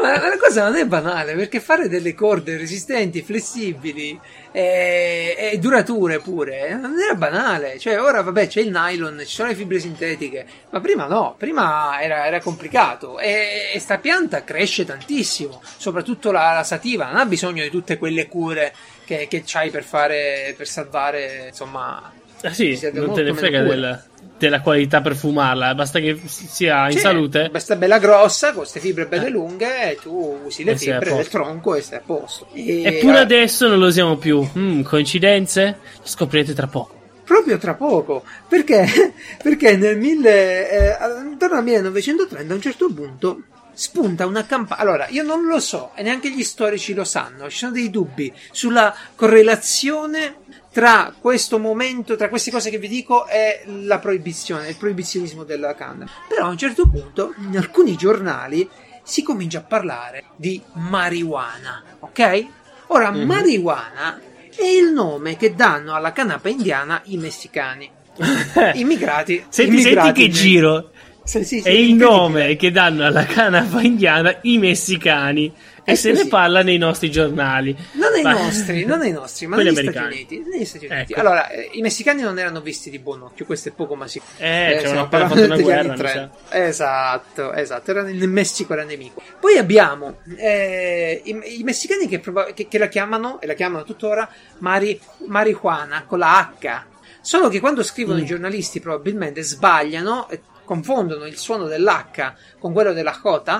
Ma 0.00 0.18
la 0.18 0.36
cosa 0.38 0.64
non 0.64 0.76
è 0.76 0.86
banale 0.86 1.34
perché 1.34 1.60
fare 1.60 1.88
delle 1.88 2.14
corde 2.14 2.56
resistenti, 2.56 3.22
flessibili 3.22 4.18
e, 4.50 5.36
e 5.52 5.58
durature 5.58 6.20
pure 6.20 6.68
eh, 6.68 6.74
non 6.74 6.98
era 6.98 7.14
banale. 7.14 7.78
Cioè, 7.78 8.00
ora 8.00 8.22
vabbè 8.22 8.46
c'è 8.46 8.60
il 8.60 8.70
nylon, 8.70 9.18
ci 9.20 9.34
sono 9.34 9.48
le 9.48 9.54
fibre 9.54 9.78
sintetiche, 9.78 10.46
ma 10.70 10.80
prima 10.80 11.06
no, 11.06 11.34
prima 11.36 12.00
era, 12.00 12.26
era 12.26 12.40
complicato. 12.40 13.18
E, 13.18 13.70
e 13.74 13.78
sta 13.78 13.98
pianta 13.98 14.42
cresce 14.42 14.84
tantissimo, 14.84 15.60
soprattutto 15.76 16.32
la, 16.32 16.54
la 16.54 16.64
sativa, 16.64 17.06
non 17.06 17.16
ha 17.16 17.26
bisogno 17.26 17.62
di 17.62 17.70
tutte 17.70 17.98
quelle 17.98 18.26
cure 18.26 18.72
che, 19.04 19.26
che 19.28 19.42
c'hai 19.44 19.70
per 19.70 19.84
fare, 19.84 20.54
per 20.56 20.66
salvare, 20.66 21.46
insomma. 21.48 22.12
Ah, 22.42 22.52
sì, 22.52 22.78
non 22.92 23.12
te 23.12 23.22
ne 23.22 23.34
frega 23.34 23.64
cura. 23.64 24.04
Del- 24.40 24.50
della 24.50 24.60
qualità 24.62 25.00
per 25.02 25.14
fumarla, 25.14 25.74
basta 25.74 26.00
che 26.00 26.18
sia 26.24 26.86
in 26.86 26.92
Sì, 26.92 26.98
salute. 26.98 27.50
Basta 27.50 27.76
bella 27.76 27.98
grossa, 27.98 28.48
con 28.48 28.58
queste 28.62 28.80
fibre 28.80 29.06
belle 29.06 29.28
lunghe, 29.28 29.92
e 29.92 29.96
tu 29.96 30.40
usi 30.44 30.64
le 30.64 30.72
E 30.72 30.78
sei 30.78 30.90
a 30.92 30.98
fibre 30.98 31.14
del 31.16 31.28
tronco 31.28 31.74
e 31.74 31.82
stai 31.82 31.98
a 31.98 32.02
posto. 32.04 32.48
E- 32.54 32.82
Eppure 32.84 33.18
eh, 33.18 33.20
adesso 33.20 33.68
non 33.68 33.78
lo 33.78 33.86
usiamo 33.86 34.16
più. 34.16 34.46
Mm, 34.58 34.82
coincidenze? 34.82 35.78
Lo 35.98 36.06
scoprirete 36.06 36.54
tra 36.54 36.66
poco. 36.66 36.98
Proprio 37.24 37.58
tra 37.58 37.74
poco, 37.74 38.24
perché, 38.48 38.84
perché 39.40 39.76
nel 39.76 39.98
mille, 39.98 40.68
eh, 40.70 40.96
intorno 41.30 41.58
al 41.58 41.62
1930 41.64 42.52
a 42.52 42.56
un 42.56 42.62
certo 42.62 42.92
punto 42.92 43.42
spunta 43.72 44.26
una 44.26 44.44
campagna. 44.44 44.80
Allora, 44.80 45.06
io 45.10 45.22
non 45.22 45.46
lo 45.46 45.60
so, 45.60 45.92
e 45.94 46.02
neanche 46.02 46.30
gli 46.30 46.42
storici 46.42 46.92
lo 46.92 47.04
sanno, 47.04 47.48
ci 47.48 47.58
sono 47.58 47.72
dei 47.72 47.88
dubbi 47.88 48.32
sulla 48.50 48.94
correlazione 49.14 50.36
tra 50.72 51.12
questo 51.18 51.58
momento, 51.58 52.16
tra 52.16 52.28
queste 52.28 52.50
cose 52.50 52.70
che 52.70 52.78
vi 52.78 52.88
dico 52.88 53.26
e 53.26 53.62
la 53.84 53.98
proibizione, 53.98 54.68
il 54.68 54.76
proibizionismo 54.76 55.44
della 55.44 55.74
canna. 55.74 56.08
Però 56.28 56.46
a 56.46 56.48
un 56.48 56.56
certo 56.58 56.88
punto, 56.88 57.34
in 57.38 57.56
alcuni 57.56 57.96
giornali, 57.96 58.68
si 59.02 59.22
comincia 59.22 59.58
a 59.58 59.62
parlare 59.62 60.24
di 60.36 60.60
marijuana, 60.74 61.82
ok? 62.00 62.46
Ora, 62.88 63.10
Mhm. 63.10 63.26
marijuana 63.26 64.20
è 64.54 64.64
il 64.64 64.92
nome 64.92 65.36
che 65.36 65.54
danno 65.54 65.94
alla 65.94 66.12
canapa 66.12 66.48
indiana 66.48 67.00
i 67.06 67.16
messicani. 67.16 67.90
Immigrati. 68.74 69.44
Senti, 69.48 69.72
immigrati 69.80 70.06
senti 70.06 70.20
che 70.20 70.26
nel- 70.26 70.36
giro. 70.36 70.90
Sì, 71.22 71.44
sì, 71.44 71.60
sì, 71.60 71.68
È 71.68 71.70
il 71.70 71.94
nome 71.94 72.56
che 72.56 72.70
danno 72.72 73.04
alla 73.04 73.24
canapa 73.24 73.80
indiana 73.82 74.36
i 74.42 74.58
messicani. 74.58 75.52
E 75.90 75.96
se 75.96 76.12
ne 76.12 76.26
parla 76.26 76.62
nei 76.62 76.78
nostri 76.78 77.10
giornali. 77.10 77.76
Non 77.92 78.12
ai 78.14 78.22
Ma- 78.22 78.32
nostri, 78.32 78.84
non 78.84 79.00
ai 79.00 79.12
nostri, 79.12 79.46
ma 79.46 79.56
negli 79.56 79.72
Stati. 79.74 79.98
Uniti. 79.98 80.44
Negli 80.46 80.64
Stati 80.64 80.86
Uniti. 80.86 81.12
Ecco. 81.12 81.20
Allora, 81.20 81.48
eh, 81.48 81.70
i 81.72 81.80
messicani 81.80 82.22
non 82.22 82.38
erano 82.38 82.60
visti 82.60 82.90
di 82.90 82.98
buon 82.98 83.22
occhio, 83.22 83.44
questo 83.46 83.68
è 83.68 83.72
poco 83.72 83.94
ma 83.96 84.06
sicuro. 84.08 84.30
Eh, 84.38 84.76
stiamo 84.78 85.00
avevano 85.00 85.00
appena 85.02 85.28
fatto 85.28 85.44
una 85.44 85.56
guerra, 85.58 85.80
anni 85.80 85.90
mi 85.90 85.96
30. 85.96 86.30
Esatto, 86.50 87.52
esatto. 87.52 87.90
Era 87.90 88.08
il 88.08 88.28
Messico 88.28 88.72
era 88.72 88.84
nemico. 88.84 89.22
Poi 89.40 89.56
abbiamo 89.58 90.18
eh, 90.36 91.20
i, 91.24 91.58
i 91.60 91.62
messicani 91.62 92.06
che, 92.08 92.18
proba- 92.20 92.52
che- 92.52 92.68
che 92.68 92.78
la 92.78 92.88
chiamano, 92.88 93.40
e 93.40 93.46
la 93.46 93.54
chiamano 93.54 93.84
tuttora, 93.84 94.28
mari, 94.58 94.98
marijuana 95.26 96.04
con 96.06 96.18
la 96.18 96.54
H. 96.58 96.82
Solo 97.20 97.48
che 97.48 97.60
quando 97.60 97.82
scrivono 97.82 98.18
Mm. 98.18 98.22
i 98.22 98.26
giornalisti 98.26 98.80
probabilmente 98.80 99.42
sbagliano 99.42 100.28
e 100.30 100.40
confondono 100.64 101.26
il 101.26 101.36
suono 101.36 101.66
dell'H 101.66 102.34
con 102.58 102.72
quello 102.72 102.92
della 102.92 103.18
J, 103.22 103.58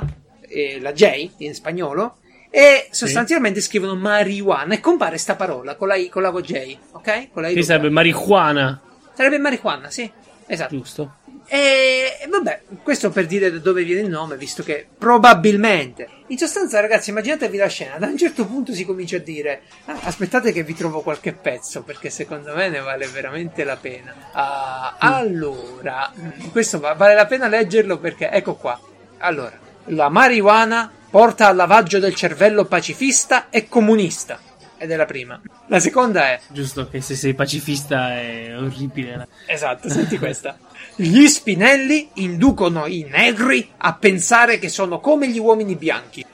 eh, 0.48 0.78
la 0.80 0.92
J 0.92 1.30
in 1.38 1.54
spagnolo, 1.54 2.16
e 2.50 2.88
sostanzialmente 2.90 3.60
scrivono 3.60 3.94
marijuana 3.94 4.74
e 4.74 4.80
compare 4.80 5.18
sta 5.18 5.36
parola 5.36 5.76
con 5.76 5.88
la 5.88 5.94
I, 5.94 6.08
con 6.08 6.22
la 6.22 6.32
J, 6.32 6.76
ok? 6.92 7.28
Con 7.32 7.42
la 7.42 7.48
I 7.48 7.54
Che 7.54 7.62
sarebbe 7.62 7.90
marijuana, 7.90 8.80
Sarebbe 9.14 9.38
marijuana, 9.38 9.90
sì. 9.90 10.10
Esatto. 10.46 10.74
giusto? 10.76 11.14
E 11.46 12.26
vabbè, 12.28 12.62
questo 12.82 13.10
per 13.10 13.26
dire 13.26 13.50
da 13.50 13.58
dove 13.58 13.82
viene 13.84 14.00
il 14.02 14.08
nome, 14.08 14.36
visto 14.36 14.62
che 14.62 14.86
probabilmente. 14.96 16.08
In 16.28 16.38
sostanza, 16.38 16.80
ragazzi, 16.80 17.10
immaginatevi 17.10 17.56
la 17.56 17.66
scena. 17.66 17.98
Da 17.98 18.06
un 18.06 18.16
certo 18.16 18.46
punto 18.46 18.72
si 18.72 18.84
comincia 18.84 19.16
a 19.16 19.20
dire: 19.20 19.62
"Ah, 19.86 19.98
Aspettate, 20.04 20.52
che 20.52 20.62
vi 20.62 20.74
trovo 20.74 21.00
qualche 21.02 21.32
pezzo, 21.32 21.82
perché 21.82 22.08
secondo 22.08 22.54
me 22.54 22.68
ne 22.68 22.80
vale 22.80 23.06
veramente 23.08 23.64
la 23.64 23.76
pena. 23.76 24.14
Ah, 24.32 24.94
allora, 24.98 26.12
mm, 26.16 26.50
questo 26.52 26.78
va- 26.80 26.94
vale 26.94 27.14
la 27.14 27.26
pena 27.26 27.48
leggerlo 27.48 27.98
perché 27.98 28.30
ecco 28.30 28.54
qua. 28.54 28.78
Allora, 29.18 29.56
la 29.86 30.08
marijuana 30.08 30.90
porta 31.11 31.49
al 31.49 31.57
lavaggio 31.57 31.99
del 31.99 32.14
cervello 32.14 32.64
pacifista 32.64 33.51
e 33.51 33.68
comunista. 33.68 34.38
Ed 34.79 34.90
è 34.90 34.96
la 34.96 35.05
prima. 35.05 35.38
La 35.66 35.79
seconda 35.79 36.29
è. 36.29 36.40
Giusto 36.49 36.88
che 36.88 37.03
se 37.03 37.14
sei 37.14 37.35
pacifista 37.35 38.14
è 38.18 38.57
orribile. 38.57 39.29
Esatto, 39.44 39.90
senti 39.90 40.16
questa. 40.18 40.57
Gli 40.96 41.27
spinelli 41.27 42.09
inducono 42.14 42.87
i 42.87 43.07
negri 43.11 43.68
a 43.77 43.92
pensare 43.94 44.59
che 44.59 44.70
sono 44.70 45.01
come 45.01 45.29
gli 45.29 45.38
uomini 45.38 45.77
bianchi. 45.77 46.25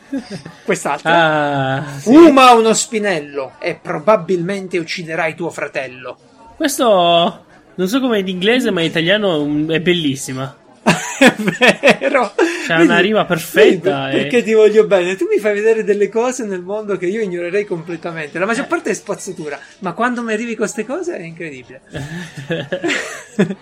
Quest'altra. 0.64 1.78
Ah, 1.78 1.98
sì. 1.98 2.12
Fuma 2.12 2.52
uno 2.52 2.72
spinello 2.72 3.54
e 3.58 3.74
probabilmente 3.74 4.78
ucciderai 4.78 5.34
tuo 5.34 5.50
fratello. 5.50 6.16
Questo 6.56 7.44
non 7.74 7.88
so 7.88 8.00
come 8.00 8.20
in 8.20 8.28
inglese, 8.28 8.70
ma 8.70 8.80
in 8.80 8.86
italiano 8.86 9.66
è 9.68 9.80
bellissima. 9.80 10.56
È 11.18 11.34
vero. 11.36 12.32
C'ha 12.66 12.80
una 12.80 12.98
rima 12.98 13.24
perfetta 13.24 14.06
Vedi, 14.06 14.16
e- 14.16 14.20
Perché 14.22 14.42
ti 14.42 14.52
voglio 14.52 14.86
bene. 14.86 15.16
Tu 15.16 15.26
mi 15.28 15.40
fai 15.40 15.54
vedere 15.54 15.82
delle 15.82 16.08
cose 16.08 16.44
nel 16.44 16.62
mondo 16.62 16.96
che 16.96 17.06
io 17.06 17.20
ignorerei 17.20 17.64
completamente. 17.64 18.38
La 18.38 18.46
maggior 18.46 18.66
parte 18.66 18.90
è 18.90 18.94
spazzatura. 18.94 19.58
Ma 19.80 19.92
quando 19.92 20.22
mi 20.22 20.32
arrivi 20.32 20.54
con 20.54 20.66
queste 20.66 20.84
cose 20.86 21.16
è 21.16 21.22
incredibile. 21.22 21.80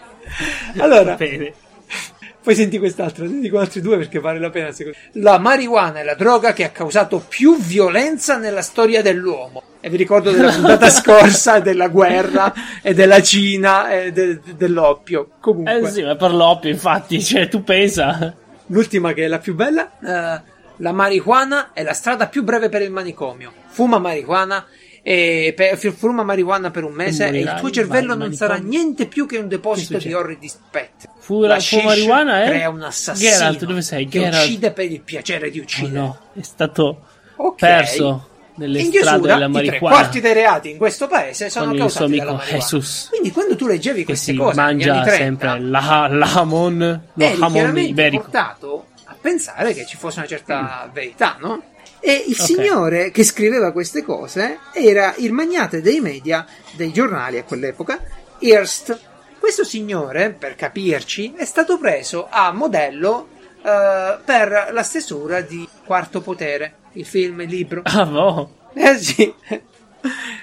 allora. 0.78 1.16
Poi 1.16 2.54
senti 2.54 2.78
quest'altro, 2.78 3.24
ne 3.24 3.40
dico 3.40 3.58
altri 3.58 3.80
due 3.80 3.96
perché 3.96 4.20
vale 4.20 4.38
la 4.38 4.50
pena. 4.50 4.70
secondo. 4.70 4.98
La 5.12 5.38
marijuana 5.38 6.00
è 6.00 6.04
la 6.04 6.14
droga 6.14 6.52
che 6.52 6.64
ha 6.64 6.70
causato 6.70 7.24
più 7.26 7.58
violenza 7.58 8.37
nella 8.37 8.62
storia 8.62 9.00
dell'uomo. 9.00 9.62
E 9.84 9.90
vi 9.90 9.98
ricordo 9.98 10.30
della 10.30 10.50
puntata 10.54 10.88
scorsa 10.88 11.58
della 11.60 11.88
guerra 11.88 12.52
e 12.80 12.94
della 12.94 13.20
Cina 13.20 13.90
e 13.90 14.12
de- 14.12 14.40
dell'oppio. 14.56 15.28
Comunque, 15.40 15.78
Eh 15.78 15.90
sì, 15.90 16.02
ma 16.02 16.16
per 16.16 16.32
l'oppio, 16.32 16.70
infatti, 16.70 17.22
cioè 17.22 17.48
tu 17.48 17.62
pensa. 17.62 18.34
l'ultima 18.68 19.12
che 19.12 19.24
è 19.24 19.28
la 19.28 19.38
più 19.40 19.54
bella. 19.54 19.90
eh, 20.02 20.52
la 20.78 20.92
marijuana 20.92 21.72
è 21.74 21.82
la 21.82 21.92
strada 21.92 22.28
più 22.28 22.42
breve 22.44 22.70
per 22.70 22.80
il 22.80 22.90
manicomio. 22.90 23.52
Fuma 23.66 23.98
marijuana 23.98 24.64
e 25.02 25.52
pe- 25.54 25.76
fuma 25.76 26.22
marijuana 26.22 26.70
per 26.70 26.84
un 26.84 26.94
mese 26.94 27.28
e 27.28 27.40
il 27.40 27.54
tuo 27.58 27.70
cervello 27.70 28.14
non 28.14 28.32
sarà 28.32 28.54
manicomio. 28.54 28.78
niente 28.80 29.06
più 29.06 29.26
che 29.26 29.36
un 29.36 29.48
deposito 29.48 29.88
Che 29.92 29.94
di 29.98 30.00
succede? 30.04 30.18
orridi 30.22 30.48
spettri. 30.48 31.08
Fu 31.18 31.42
La 31.42 31.48
la 31.48 31.54
fu 31.56 31.60
shish 31.60 31.84
marijuana, 31.84 32.42
eh? 32.42 32.46
crea 32.46 32.70
un 32.70 32.80
assassino 32.82 33.30
Geralt, 33.30 33.64
dove 33.66 33.82
sei? 33.82 34.08
che 34.08 34.18
Geralt. 34.20 34.44
uccide 34.46 34.70
per 34.72 34.90
il 34.90 35.00
piacere 35.02 35.50
di 35.50 35.58
Oh 35.58 35.62
uccidere. 35.62 35.98
no, 35.98 36.18
è 36.32 36.42
stato 36.42 37.02
Ok. 37.36 37.58
perso 37.58 38.28
nelle 38.56 38.80
in 38.80 38.86
strade 38.92 39.02
chiusura, 39.20 39.34
della 39.34 39.46
i 39.46 39.52
tre 39.52 39.62
marijuana. 39.66 39.96
quarti 39.96 40.20
dei 40.20 40.32
reati 40.32 40.70
in 40.70 40.76
questo 40.76 41.06
paese 41.06 41.50
sono 41.50 41.66
Con 41.66 41.74
il 41.74 41.90
suo 41.90 42.00
causati 42.06 42.20
amico. 42.20 42.44
Jesus. 42.44 43.06
Quindi 43.10 43.30
quando 43.32 43.56
tu 43.56 43.66
leggevi 43.66 43.98
Che 44.00 44.04
queste 44.04 44.32
si 44.32 44.38
cose 44.38 44.54
mangia 44.60 44.92
anni 44.94 45.02
30, 45.02 45.16
sempre 45.24 45.60
la, 45.60 46.08
l'hamon, 46.10 47.02
lo 47.14 47.24
eri 47.24 47.40
hamon 47.42 47.78
iberico. 47.78 48.22
portato 48.22 48.86
a 49.04 49.16
pensare 49.20 49.72
che 49.74 49.84
ci 49.86 49.96
fosse 49.96 50.18
una 50.18 50.28
certa 50.28 50.88
verità, 50.92 51.36
no? 51.40 51.62
E 52.00 52.24
il 52.28 52.36
Ok. 52.38 52.44
signore 52.44 53.10
che 53.10 53.24
scriveva 53.24 53.72
queste 53.72 54.02
cose 54.02 54.58
era 54.74 55.14
il 55.18 55.32
magnate 55.32 55.80
dei 55.80 56.00
media, 56.00 56.46
dei 56.72 56.92
giornali 56.92 57.38
a 57.38 57.44
quell'epoca, 57.44 57.98
Hearst. 58.38 58.98
Questo 59.38 59.64
signore, 59.64 60.30
per 60.30 60.54
capirci, 60.54 61.32
è 61.36 61.44
stato 61.44 61.78
preso 61.78 62.28
a 62.30 62.52
modello 62.52 63.28
eh, 63.62 64.18
per 64.24 64.68
la 64.72 64.82
stesura 64.82 65.40
di 65.40 65.66
Quarto 65.84 66.20
Potere, 66.20 66.74
il 66.94 67.04
film, 67.07 67.40
il 67.42 67.48
libro. 67.48 67.83
Ah, 67.85 68.04
boh. 68.04 68.50
Eh 68.74 68.98
sì, 68.98 69.33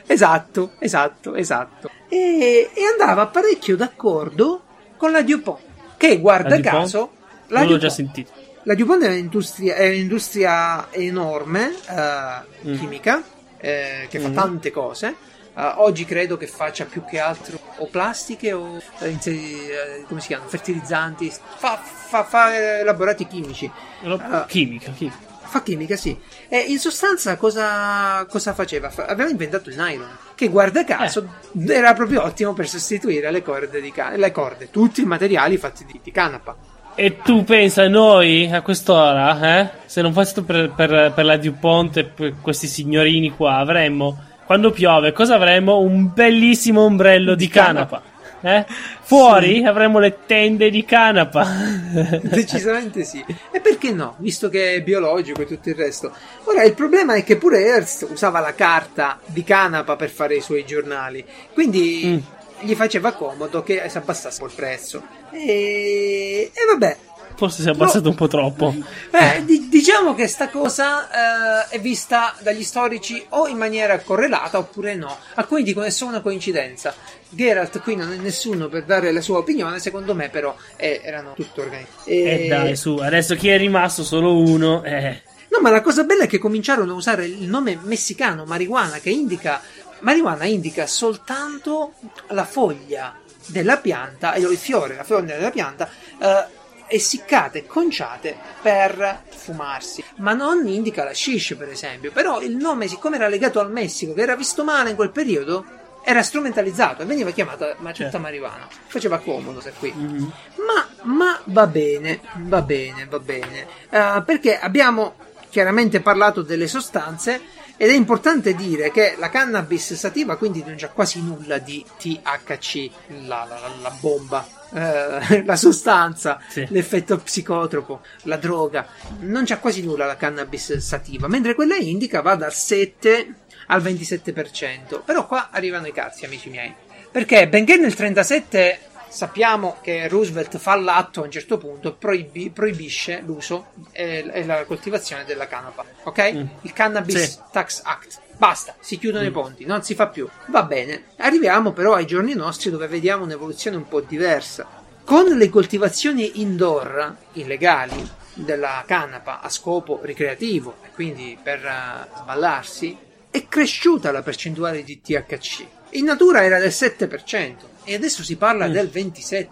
esatto, 0.07 0.71
esatto, 0.79 1.35
esatto. 1.35 1.89
E, 2.07 2.69
e 2.73 2.81
andava 2.85 3.27
parecchio 3.27 3.75
d'accordo 3.75 4.61
con 4.97 5.11
la 5.11 5.21
Dupont, 5.21 5.59
che 5.97 6.19
guarda 6.19 6.49
La 6.49 6.55
Dupont? 6.57 6.77
caso... 6.83 7.11
La 7.47 7.59
Non 7.61 7.69
l'ho 7.71 7.77
già 7.77 7.87
Dupont, 7.87 7.93
sentito. 8.13 8.31
la 8.63 8.75
Dupont 8.75 9.03
è 9.03 9.07
un'industria, 9.09 9.75
è 9.75 9.87
un'industria 9.89 10.87
enorme, 10.91 11.73
eh, 11.89 12.69
Mm. 12.69 12.77
chimica, 12.77 13.23
eh, 13.57 14.07
che 14.09 14.19
fa 14.19 14.29
Mm. 14.29 14.33
tante 14.33 14.71
cose. 14.71 15.15
Eh, 15.53 15.71
oggi 15.77 16.05
credo 16.05 16.37
che 16.37 16.47
faccia 16.47 16.85
più 16.85 17.03
che 17.03 17.19
altro 17.19 17.59
o 17.77 17.87
plastiche 17.87 18.53
o 18.53 18.81
eh, 18.99 19.17
eh, 19.25 20.05
come 20.07 20.21
si 20.21 20.27
chiamano? 20.27 20.49
Fertilizzanti. 20.49 21.29
Fa, 21.57 21.75
fa, 21.77 22.23
fa, 22.23 22.55
eh, 22.55 22.83
laborati 22.83 23.27
chimici. 23.27 23.69
Ah. 24.05 24.45
Chimica, 24.47 24.91
chimica. 24.91 25.17
Fa 25.51 25.61
chimica, 25.63 25.97
sì. 25.97 26.17
E 26.47 26.59
in 26.59 26.79
sostanza 26.79 27.35
cosa, 27.35 28.25
cosa 28.29 28.53
faceva? 28.53 28.89
Fa- 28.89 29.03
aveva 29.03 29.29
inventato 29.29 29.67
il 29.67 29.75
nylon, 29.75 30.07
che 30.33 30.47
guarda 30.47 30.85
caso 30.85 31.27
era 31.67 31.93
proprio 31.93 32.23
ottimo 32.23 32.53
per 32.53 32.69
sostituire 32.69 33.29
le 33.29 33.43
corde 33.43 33.81
di 33.81 33.91
canapa. 33.91 34.15
Le 34.15 34.31
corde, 34.31 34.69
tutti 34.71 35.01
i 35.01 35.05
materiali 35.05 35.57
fatti 35.57 35.83
di, 35.83 35.99
di 36.01 36.09
canapa. 36.09 36.55
E 36.95 37.17
tu 37.17 37.43
pensa, 37.43 37.89
noi 37.89 38.49
a 38.49 38.61
quest'ora, 38.61 39.59
eh? 39.59 39.69
Se 39.87 40.01
non 40.01 40.13
fosse 40.13 40.41
per, 40.41 40.71
per, 40.71 41.11
per 41.13 41.25
la 41.25 41.35
DuPont 41.35 41.97
e 41.97 42.05
per 42.05 42.35
questi 42.39 42.67
signorini 42.67 43.31
qua, 43.31 43.57
avremmo, 43.57 44.17
quando 44.45 44.71
piove, 44.71 45.11
cosa 45.11 45.35
avremmo? 45.35 45.79
Un 45.79 46.13
bellissimo 46.13 46.83
ombrello 46.83 47.35
di, 47.35 47.47
di 47.47 47.51
canapa. 47.51 47.97
canapa. 47.97 48.10
Eh? 48.41 48.65
Fuori 49.01 49.59
sì. 49.59 49.63
avremo 49.63 49.99
le 49.99 50.19
tende 50.25 50.69
di 50.69 50.83
canapa. 50.83 51.45
Decisamente 52.21 53.03
sì. 53.03 53.23
E 53.51 53.59
perché 53.59 53.91
no? 53.91 54.15
Visto 54.17 54.49
che 54.49 54.75
è 54.75 54.81
biologico 54.81 55.41
e 55.41 55.45
tutto 55.45 55.69
il 55.69 55.75
resto. 55.75 56.13
Ora, 56.45 56.63
il 56.63 56.73
problema 56.73 57.13
è 57.13 57.23
che 57.23 57.37
pure 57.37 57.63
Hearst 57.63 58.07
usava 58.09 58.39
la 58.39 58.53
carta 58.53 59.19
di 59.25 59.43
canapa 59.43 59.95
per 59.95 60.09
fare 60.09 60.35
i 60.35 60.41
suoi 60.41 60.65
giornali. 60.65 61.23
Quindi 61.53 62.01
mm. 62.05 62.65
gli 62.65 62.73
faceva 62.73 63.11
comodo 63.13 63.63
che 63.63 63.83
si 63.87 63.97
abbassasse 63.97 64.43
il 64.43 64.51
prezzo. 64.55 65.03
E, 65.31 66.51
e 66.53 66.65
vabbè, 66.67 66.97
Forse 67.35 67.61
si 67.61 67.67
è 67.67 67.71
abbassato 67.71 68.03
no. 68.03 68.09
un 68.09 68.15
po' 68.15 68.27
troppo. 68.27 68.75
Eh, 69.21 69.43
di- 69.45 69.67
diciamo 69.67 70.15
che 70.15 70.27
sta 70.27 70.49
cosa 70.49 71.67
eh, 71.69 71.75
è 71.75 71.79
vista 71.79 72.33
dagli 72.39 72.63
storici 72.63 73.23
o 73.29 73.47
in 73.47 73.57
maniera 73.57 73.99
correlata 73.99 74.57
oppure 74.57 74.95
no. 74.95 75.15
Alcuni 75.35 75.63
dicono 75.63 75.85
che 75.85 75.91
è 75.91 75.93
solo 75.93 76.11
una 76.11 76.21
coincidenza. 76.21 76.93
Geralt 77.29 77.81
qui 77.81 77.95
non 77.95 78.11
è 78.11 78.15
nessuno 78.15 78.67
per 78.67 78.83
dare 78.83 79.11
la 79.11 79.21
sua 79.21 79.37
opinione, 79.37 79.79
secondo 79.79 80.15
me 80.15 80.29
però 80.29 80.55
eh, 80.75 81.01
erano 81.03 81.33
tutto 81.33 81.61
organizzati. 81.61 82.09
E... 82.09 82.45
Eh 82.45 82.47
dai, 82.47 82.75
su, 82.75 82.95
adesso 82.95 83.35
chi 83.35 83.49
è 83.49 83.57
rimasto 83.57 84.03
solo 84.03 84.37
uno... 84.37 84.83
Eh. 84.83 85.21
No, 85.49 85.59
ma 85.61 85.69
la 85.69 85.81
cosa 85.81 86.03
bella 86.03 86.23
è 86.23 86.27
che 86.27 86.37
cominciarono 86.39 86.93
a 86.93 86.95
usare 86.95 87.25
il 87.25 87.47
nome 87.47 87.77
messicano 87.81 88.45
marijuana, 88.45 88.99
che 88.99 89.09
indica... 89.09 89.61
Marijuana 89.99 90.45
indica 90.45 90.87
soltanto 90.87 91.93
la 92.29 92.45
foglia 92.45 93.15
della 93.45 93.77
pianta, 93.77 94.35
il 94.35 94.57
fiore, 94.57 94.95
la 94.95 95.03
foglia 95.03 95.35
della 95.35 95.51
pianta, 95.51 95.89
eh, 96.19 96.59
essiccate, 96.91 97.65
conciate 97.65 98.35
per 98.61 99.23
fumarsi, 99.29 100.03
ma 100.17 100.33
non 100.33 100.67
indica 100.67 101.03
la 101.03 101.13
shish 101.13 101.55
per 101.57 101.69
esempio. 101.69 102.11
Però 102.11 102.41
il 102.41 102.55
nome, 102.55 102.87
siccome 102.87 103.15
era 103.15 103.27
legato 103.27 103.59
al 103.59 103.71
Messico, 103.71 104.13
che 104.13 104.21
era 104.21 104.35
visto 104.35 104.63
male 104.63 104.89
in 104.89 104.95
quel 104.95 105.11
periodo, 105.11 105.65
era 106.03 106.23
strumentalizzato 106.23 107.03
e 107.03 107.05
veniva 107.05 107.31
chiamata 107.31 107.75
ma 107.79 107.91
tutta 107.91 108.03
certo. 108.03 108.19
marijuana. 108.19 108.67
Faceva 108.87 109.19
comodo 109.19 109.61
se 109.61 109.73
qui. 109.77 109.93
Mm-hmm. 109.95 110.27
Ma, 110.65 110.87
ma, 111.03 111.39
va 111.45 111.67
bene, 111.67 112.19
va 112.37 112.61
bene, 112.61 113.05
va 113.05 113.19
bene. 113.19 113.67
Uh, 113.89 114.23
perché 114.23 114.59
abbiamo 114.59 115.15
chiaramente 115.49 116.01
parlato 116.01 116.41
delle 116.41 116.67
sostanze 116.67 117.59
ed 117.77 117.89
è 117.89 117.93
importante 117.93 118.53
dire 118.53 118.91
che 118.91 119.15
la 119.17 119.29
cannabis 119.29 119.93
sativa 119.93 120.37
quindi 120.37 120.63
non 120.65 120.75
c'è 120.75 120.91
quasi 120.91 121.21
nulla 121.21 121.57
di 121.57 121.83
THC, 121.97 122.89
la, 123.25 123.45
la, 123.47 123.59
la 123.81 123.97
bomba 123.99 124.59
eh, 124.73 125.43
la 125.45 125.55
sostanza, 125.55 126.41
sì. 126.47 126.65
l'effetto 126.69 127.17
psicotropo, 127.17 128.01
la 128.23 128.37
droga. 128.37 128.87
Non 129.19 129.43
c'è 129.43 129.59
quasi 129.59 129.83
nulla 129.83 130.05
la 130.05 130.17
cannabis 130.17 130.77
sativa, 130.77 131.27
mentre 131.27 131.55
quella 131.55 131.75
indica 131.75 132.21
va 132.21 132.35
dal 132.35 132.53
7 132.53 133.35
al 133.67 133.81
27%. 133.81 135.01
Però 135.03 135.25
qua 135.25 135.49
arrivano 135.51 135.87
i 135.87 135.91
cazzi, 135.91 136.25
amici 136.25 136.49
miei. 136.49 136.73
Perché 137.11 137.47
benché 137.47 137.75
nel 137.77 137.93
37 137.93 138.79
sappiamo 139.09 139.77
che 139.81 140.07
Roosevelt 140.07 140.57
fa 140.57 140.75
l'atto 140.75 141.21
a 141.21 141.25
un 141.25 141.31
certo 141.31 141.57
punto 141.57 141.93
proibi- 141.95 142.49
proibisce 142.49 143.21
l'uso 143.25 143.71
e, 143.91 144.29
e, 144.31 144.45
la 144.45 144.63
coltivazione 144.63 145.25
della 145.25 145.47
canapa, 145.47 145.83
ok? 146.03 146.33
Mm. 146.33 146.45
Il 146.61 146.73
Cannabis 146.73 147.21
sì. 147.21 147.39
Tax 147.51 147.81
Act. 147.83 148.21
Basta, 148.41 148.73
si 148.79 148.97
chiudono 148.97 149.23
mm. 149.23 149.27
i 149.27 149.31
ponti, 149.31 149.65
non 149.65 149.83
si 149.83 149.93
fa 149.93 150.07
più. 150.07 150.27
Va 150.47 150.63
bene. 150.63 151.03
Arriviamo 151.17 151.73
però 151.73 151.93
ai 151.93 152.07
giorni 152.07 152.33
nostri 152.33 152.71
dove 152.71 152.87
vediamo 152.87 153.23
un'evoluzione 153.23 153.77
un 153.77 153.87
po' 153.87 154.01
diversa. 154.01 154.67
Con 155.03 155.25
le 155.25 155.47
coltivazioni 155.47 156.41
indoor 156.41 157.17
illegali 157.33 158.03
della 158.33 158.83
canapa 158.87 159.41
a 159.41 159.49
scopo 159.49 159.99
ricreativo 160.01 160.77
e 160.83 160.87
quindi 160.91 161.37
per 161.39 161.59
uh, 161.63 162.17
sballarsi, 162.17 162.97
è 163.29 163.45
cresciuta 163.47 164.11
la 164.11 164.23
percentuale 164.23 164.83
di 164.83 164.99
THC. 165.01 165.67
In 165.91 166.05
natura 166.05 166.43
era 166.43 166.57
del 166.57 166.69
7% 166.69 167.53
e 167.83 167.93
adesso 167.93 168.23
si 168.23 168.37
parla 168.37 168.67
mm. 168.67 168.71
del 168.71 168.89
27%, 168.91 169.49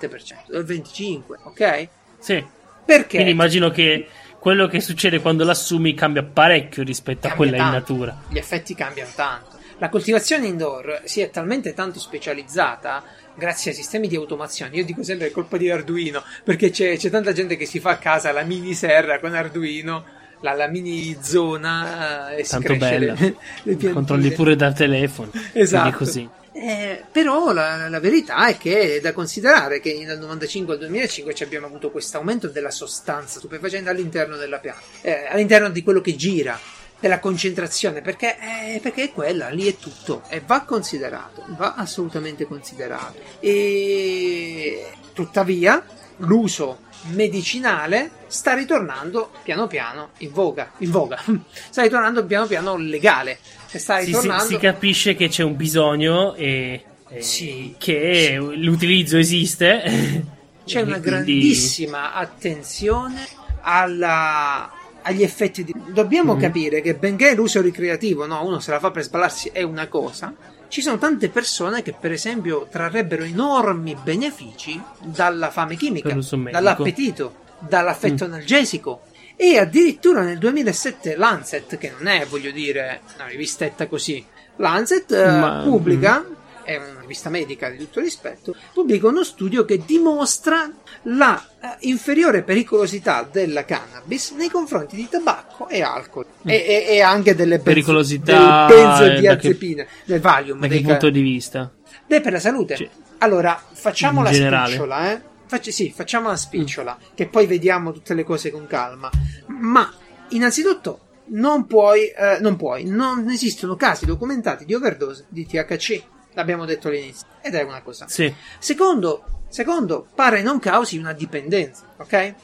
del 0.48 0.66
25%, 0.66 1.22
ok? 1.44 1.88
Sì. 2.18 2.44
Perché? 2.84 3.18
Quindi 3.18 3.30
immagino 3.34 3.70
che 3.70 4.08
quello 4.40 4.68
che 4.68 4.80
succede 4.80 5.20
quando 5.20 5.44
l'assumi 5.44 5.94
cambia 5.94 6.24
parecchio 6.24 6.84
rispetto 6.84 7.28
cambia 7.28 7.34
a 7.34 7.36
quella 7.36 7.58
tanto. 7.58 7.72
in 7.72 7.80
natura. 7.80 8.22
Gli 8.30 8.38
effetti 8.38 8.74
cambiano 8.74 9.12
tanto. 9.14 9.58
La 9.80 9.90
coltivazione 9.90 10.48
indoor 10.48 11.02
si 11.06 11.22
è 11.22 11.30
talmente 11.30 11.74
tanto 11.74 12.00
specializzata 12.00 13.04
grazie 13.36 13.72
ai 13.72 13.78
sistemi 13.78 14.08
di 14.08 14.16
automazione. 14.16 14.76
Io 14.76 14.86
dico 14.86 15.04
sempre 15.04 15.28
è 15.28 15.32
colpa 15.32 15.58
di 15.58 15.70
Arduino, 15.70 16.24
perché 16.44 16.70
c'è, 16.70 16.98
c'è, 16.98 17.10
tanta 17.10 17.32
gente 17.32 17.56
che 17.56 17.66
si 17.66 17.80
fa 17.80 17.92
a 17.92 17.98
casa 17.98 18.32
la 18.32 18.44
mini 18.44 18.74
serra 18.74 19.20
con 19.20 19.34
Arduino, 19.34 20.04
la, 20.42 20.54
la 20.54 20.68
mini 20.68 21.18
zona 21.22 22.32
eh, 22.32 22.42
e 22.42 22.44
Tanto 22.44 22.74
si 22.74 22.78
bella. 22.78 23.14
le, 23.20 23.36
le 23.64 23.92
Controlli 23.92 24.32
pure 24.32 24.56
da 24.56 24.72
telefono. 24.72 25.32
Esatto. 25.54 25.98
Così. 25.98 26.30
Eh, 26.52 27.04
però 27.12 27.54
la, 27.54 27.88
la, 27.90 28.00
verità 28.00 28.48
è 28.48 28.58
che 28.58 28.96
è 28.96 29.00
da 29.00 29.14
considerare 29.14 29.80
che 29.80 30.04
dal 30.06 30.18
95 30.18 30.74
al 30.74 30.80
2005 30.80 31.36
abbiamo 31.42 31.68
avuto 31.68 31.92
questo 31.92 32.18
aumento 32.18 32.48
della 32.48 32.72
sostanza 32.72 33.40
stupefacente 33.40 33.90
all'interno 33.90 34.36
della 34.36 34.58
pianta, 34.58 34.82
eh, 35.02 35.28
all'interno 35.28 35.70
di 35.70 35.84
quello 35.84 36.02
che 36.02 36.16
gira, 36.16 36.60
della 37.00 37.20
concentrazione, 37.20 38.02
perché, 38.02 38.38
eh, 38.40 38.80
perché 38.80 39.04
è 39.06 39.12
quella, 39.12 39.50
lì 39.50 39.68
è 39.68 39.78
tutto 39.78 40.24
e 40.28 40.42
va 40.46 40.62
considerato, 40.62 41.46
va 41.50 41.76
assolutamente 41.76 42.46
considerato. 42.46 43.20
E 43.40 44.92
tuttavia 45.14 45.84
l'uso 46.18 46.88
medicinale 47.12 48.12
sta 48.28 48.54
ritornando 48.54 49.32
piano 49.44 49.68
piano 49.68 50.10
in 50.18 50.32
voga, 50.32 50.72
in 50.80 50.92
voga. 50.92 51.22
sta 51.70 51.82
ritornando 51.82 52.26
piano 52.26 52.46
piano 52.46 52.76
legale 52.76 53.40
sta 53.78 53.98
ritornando. 53.98 54.44
Si, 54.46 54.54
si, 54.54 54.58
capisce 54.58 55.16
che 55.16 55.28
c'è 55.28 55.44
un 55.44 55.56
bisogno 55.56 56.34
e, 56.34 56.84
e 57.08 57.22
sì, 57.22 57.76
che 57.78 58.40
sì. 58.40 58.56
l'utilizzo 58.62 59.18
esiste. 59.18 60.28
C'è 60.66 60.82
una 60.82 61.00
quindi... 61.00 61.10
grandissima 61.10 62.14
attenzione 62.14 63.28
alla, 63.62 64.72
agli 65.02 65.24
effetti 65.24 65.64
di... 65.64 65.74
Dobbiamo 65.88 66.36
mm. 66.36 66.40
capire 66.40 66.82
che 66.82 66.96
benché 66.96 67.34
l'uso 67.36 67.62
ricreativo, 67.62 68.26
no, 68.26 68.46
uno 68.46 68.60
se 68.60 68.72
la 68.72 68.80
fa 68.80 68.92
per 68.92 69.04
sballarsi 69.04 69.50
è 69.52 69.64
una 69.64 69.88
cosa, 69.88 70.34
ci 70.68 70.82
sono 70.82 70.98
tante 70.98 71.30
persone 71.30 71.82
che 71.82 71.94
per 72.00 72.12
esempio 72.12 72.68
trarrebbero 72.70 73.24
enormi 73.24 73.98
benefici 74.02 74.80
dalla 75.02 75.50
fame 75.50 75.76
chimica, 75.76 76.16
dall'appetito, 76.52 77.34
dall'affetto 77.60 78.26
mm. 78.26 78.32
analgesico, 78.32 79.02
e 79.42 79.58
addirittura 79.58 80.22
nel 80.22 80.38
2007 80.38 81.16
Lancet, 81.16 81.78
che 81.78 81.94
non 81.98 82.08
è, 82.08 82.26
voglio 82.26 82.52
dire, 82.52 83.00
una 83.16 83.26
rivistetta 83.26 83.88
così, 83.88 84.22
Lancet 84.58 85.10
eh, 85.14 85.26
Ma... 85.26 85.62
pubblica, 85.64 86.26
è 86.62 86.76
una 86.76 87.00
rivista 87.00 87.30
medica 87.30 87.70
di 87.70 87.78
tutto 87.78 88.02
rispetto, 88.02 88.54
pubblica 88.74 89.08
uno 89.08 89.24
studio 89.24 89.64
che 89.64 89.82
dimostra 89.86 90.70
la 91.04 91.42
uh, 91.58 91.68
inferiore 91.88 92.44
pericolosità 92.44 93.26
della 93.32 93.64
cannabis 93.64 94.32
nei 94.32 94.50
confronti 94.50 94.98
di 94.98 95.08
tabacco 95.08 95.70
e 95.70 95.84
alcol 95.84 96.26
mm. 96.26 96.50
e, 96.50 96.56
e, 96.56 96.86
e, 96.90 97.02
anche 97.02 97.34
delle 97.34 97.60
pericolosità 97.60 98.66
delle 98.68 98.84
benzodiazepine, 98.84 99.86
che, 99.86 99.92
del 100.04 100.20
Valium. 100.20 100.60
Da 100.60 100.68
che 100.68 100.82
punto 100.82 100.98
ca- 100.98 101.10
di 101.10 101.22
vista? 101.22 101.72
Beh, 102.06 102.20
per 102.20 102.34
la 102.34 102.40
salute. 102.40 102.76
Cioè, 102.76 102.90
allora, 103.20 103.58
facciamo 103.72 104.22
la 104.22 104.32
generale. 104.32 104.68
spicciola, 104.68 105.12
eh 105.14 105.29
Facci, 105.50 105.72
sì, 105.72 105.92
facciamo 105.92 106.36
spicciola, 106.36 106.96
mm. 106.96 107.16
che 107.16 107.26
poi 107.26 107.48
vediamo 107.48 107.92
tutte 107.92 108.14
le 108.14 108.24
cose 108.24 108.52
con 108.52 108.68
calma. 108.68 109.10
Ma, 109.48 109.92
innanzitutto, 110.30 111.08
non 111.30 111.66
puoi, 111.66 112.10
eh, 112.10 112.38
non 112.40 112.56
puoi, 112.56 112.84
non 112.86 113.28
esistono 113.32 113.76
casi 113.76 114.06
documentati 114.06 114.64
di 114.64 114.76
overdose 114.76 115.26
di 115.28 115.48
THC. 115.48 116.04
L'abbiamo 116.34 116.66
detto 116.66 116.90
all'inizio. 116.90 117.26
Ed 117.42 117.56
è 117.56 117.64
una 117.64 117.82
cosa. 117.82 118.08
Sì. 118.08 118.32
Secondo, 118.60 119.24
secondo, 119.50 120.06
pare 120.14 120.44
non 120.44 120.60
causi 120.60 121.00
una 121.00 121.14
dipendenza, 121.14 121.84
ok? 121.98 122.36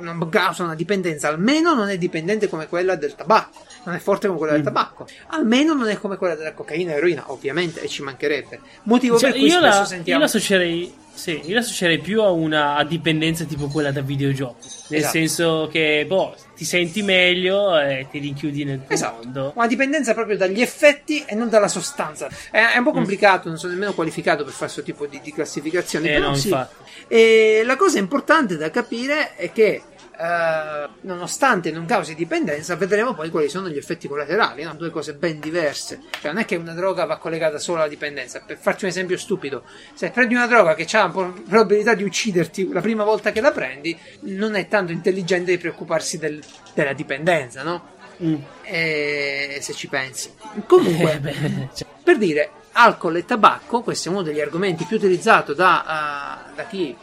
non 0.00 0.28
causa 0.28 0.62
una 0.62 0.76
dipendenza, 0.76 1.26
almeno 1.26 1.74
non 1.74 1.88
è 1.88 1.98
dipendente 1.98 2.48
come 2.48 2.68
quella 2.68 2.94
del 2.94 3.16
tabacco, 3.16 3.58
non 3.82 3.96
è 3.96 3.98
forte 3.98 4.28
come 4.28 4.38
quella 4.38 4.52
del 4.52 4.62
mm. 4.62 4.66
tabacco, 4.66 5.06
almeno 5.30 5.74
non 5.74 5.88
è 5.88 5.98
come 5.98 6.16
quella 6.16 6.36
della 6.36 6.54
cocaina 6.54 6.92
e 6.92 6.94
eroina, 6.98 7.32
ovviamente, 7.32 7.80
e 7.80 7.88
ci 7.88 8.02
mancherebbe. 8.02 8.60
Motivo 8.84 9.18
cioè, 9.18 9.30
per 9.30 9.40
cui 9.40 9.48
io 9.48 9.58
spesso 9.58 9.78
la, 9.78 9.84
sentiamo... 9.84 10.20
Io 10.20 10.24
l'associerei 10.24 10.94
sì, 11.14 11.40
io 11.44 11.54
l'associerei 11.54 11.98
più 11.98 12.22
a 12.22 12.30
una 12.30 12.84
dipendenza 12.84 13.44
tipo 13.44 13.68
quella 13.68 13.92
da 13.92 14.00
videogiochi. 14.00 14.68
Nel 14.88 15.00
esatto. 15.00 15.12
senso 15.12 15.68
che, 15.70 16.04
boh, 16.06 16.34
ti 16.56 16.64
senti 16.64 17.02
meglio 17.02 17.78
e 17.78 18.06
ti 18.10 18.18
rinchiudi 18.18 18.64
nel 18.64 18.84
tuo 18.84 18.94
esatto. 18.94 19.22
mondo. 19.22 19.52
Una 19.54 19.66
dipendenza 19.66 20.14
proprio 20.14 20.36
dagli 20.36 20.60
effetti 20.60 21.24
e 21.26 21.34
non 21.34 21.48
dalla 21.48 21.68
sostanza. 21.68 22.28
È, 22.50 22.58
è 22.74 22.78
un 22.78 22.84
po' 22.84 22.90
mm. 22.90 22.94
complicato, 22.94 23.46
mm. 23.46 23.50
non 23.50 23.58
sono 23.58 23.72
nemmeno 23.72 23.92
qualificato 23.92 24.44
per 24.44 24.52
fare 24.52 24.72
questo 24.72 24.82
tipo 24.82 25.06
di, 25.06 25.20
di 25.22 25.32
classificazione. 25.32 26.10
Eh, 26.10 26.12
però 26.14 26.28
no, 26.28 26.34
sì. 26.34 26.54
E 27.08 27.62
la 27.64 27.76
cosa 27.76 27.98
importante 27.98 28.56
da 28.56 28.70
capire 28.70 29.36
è 29.36 29.52
che 29.52 29.82
eh, 30.18 30.88
nonostante 31.02 31.70
non 31.70 31.86
causi 31.86 32.14
dipendenza, 32.14 32.76
vedremo 32.76 33.14
poi 33.14 33.30
quali 33.30 33.48
sono 33.48 33.68
gli 33.68 33.76
effetti 33.76 34.08
collaterali, 34.08 34.62
no? 34.62 34.74
due 34.74 34.90
cose 34.90 35.14
ben 35.14 35.40
diverse. 35.40 36.00
Cioè, 36.20 36.32
non 36.32 36.42
è 36.42 36.44
che 36.44 36.56
una 36.56 36.74
droga 36.74 37.04
va 37.04 37.16
collegata 37.16 37.58
solo 37.58 37.78
alla 37.78 37.88
dipendenza. 37.88 38.42
Per 38.44 38.58
farti 38.58 38.84
un 38.84 38.90
esempio 38.90 39.16
stupido, 39.16 39.64
se 39.94 40.10
prendi 40.10 40.34
una 40.34 40.46
droga 40.46 40.74
che 40.74 40.86
ha 40.96 41.06
la 41.06 41.10
probabilità 41.10 41.94
di 41.94 42.04
ucciderti 42.04 42.68
la 42.72 42.80
prima 42.80 43.04
volta 43.04 43.32
che 43.32 43.40
la 43.40 43.52
prendi, 43.52 43.98
non 44.20 44.54
è 44.54 44.68
tanto 44.68 44.92
intelligente 44.92 45.50
di 45.50 45.58
preoccuparsi 45.58 46.18
del, 46.18 46.42
della 46.74 46.92
dipendenza, 46.92 47.62
no? 47.62 47.90
Mm. 48.22 48.34
E, 48.62 49.58
se 49.60 49.72
ci 49.72 49.88
pensi. 49.88 50.32
Comunque, 50.66 51.20
eh, 51.24 51.68
cioè. 51.74 51.88
per 52.02 52.18
dire, 52.18 52.50
alcol 52.72 53.16
e 53.16 53.24
tabacco, 53.24 53.82
questo 53.82 54.08
è 54.08 54.12
uno 54.12 54.22
degli 54.22 54.40
argomenti 54.40 54.84
più 54.84 54.96
utilizzato 54.96 55.52
da, 55.52 56.46
uh, 56.48 56.54
da, 56.54 56.64
chi 56.64 56.96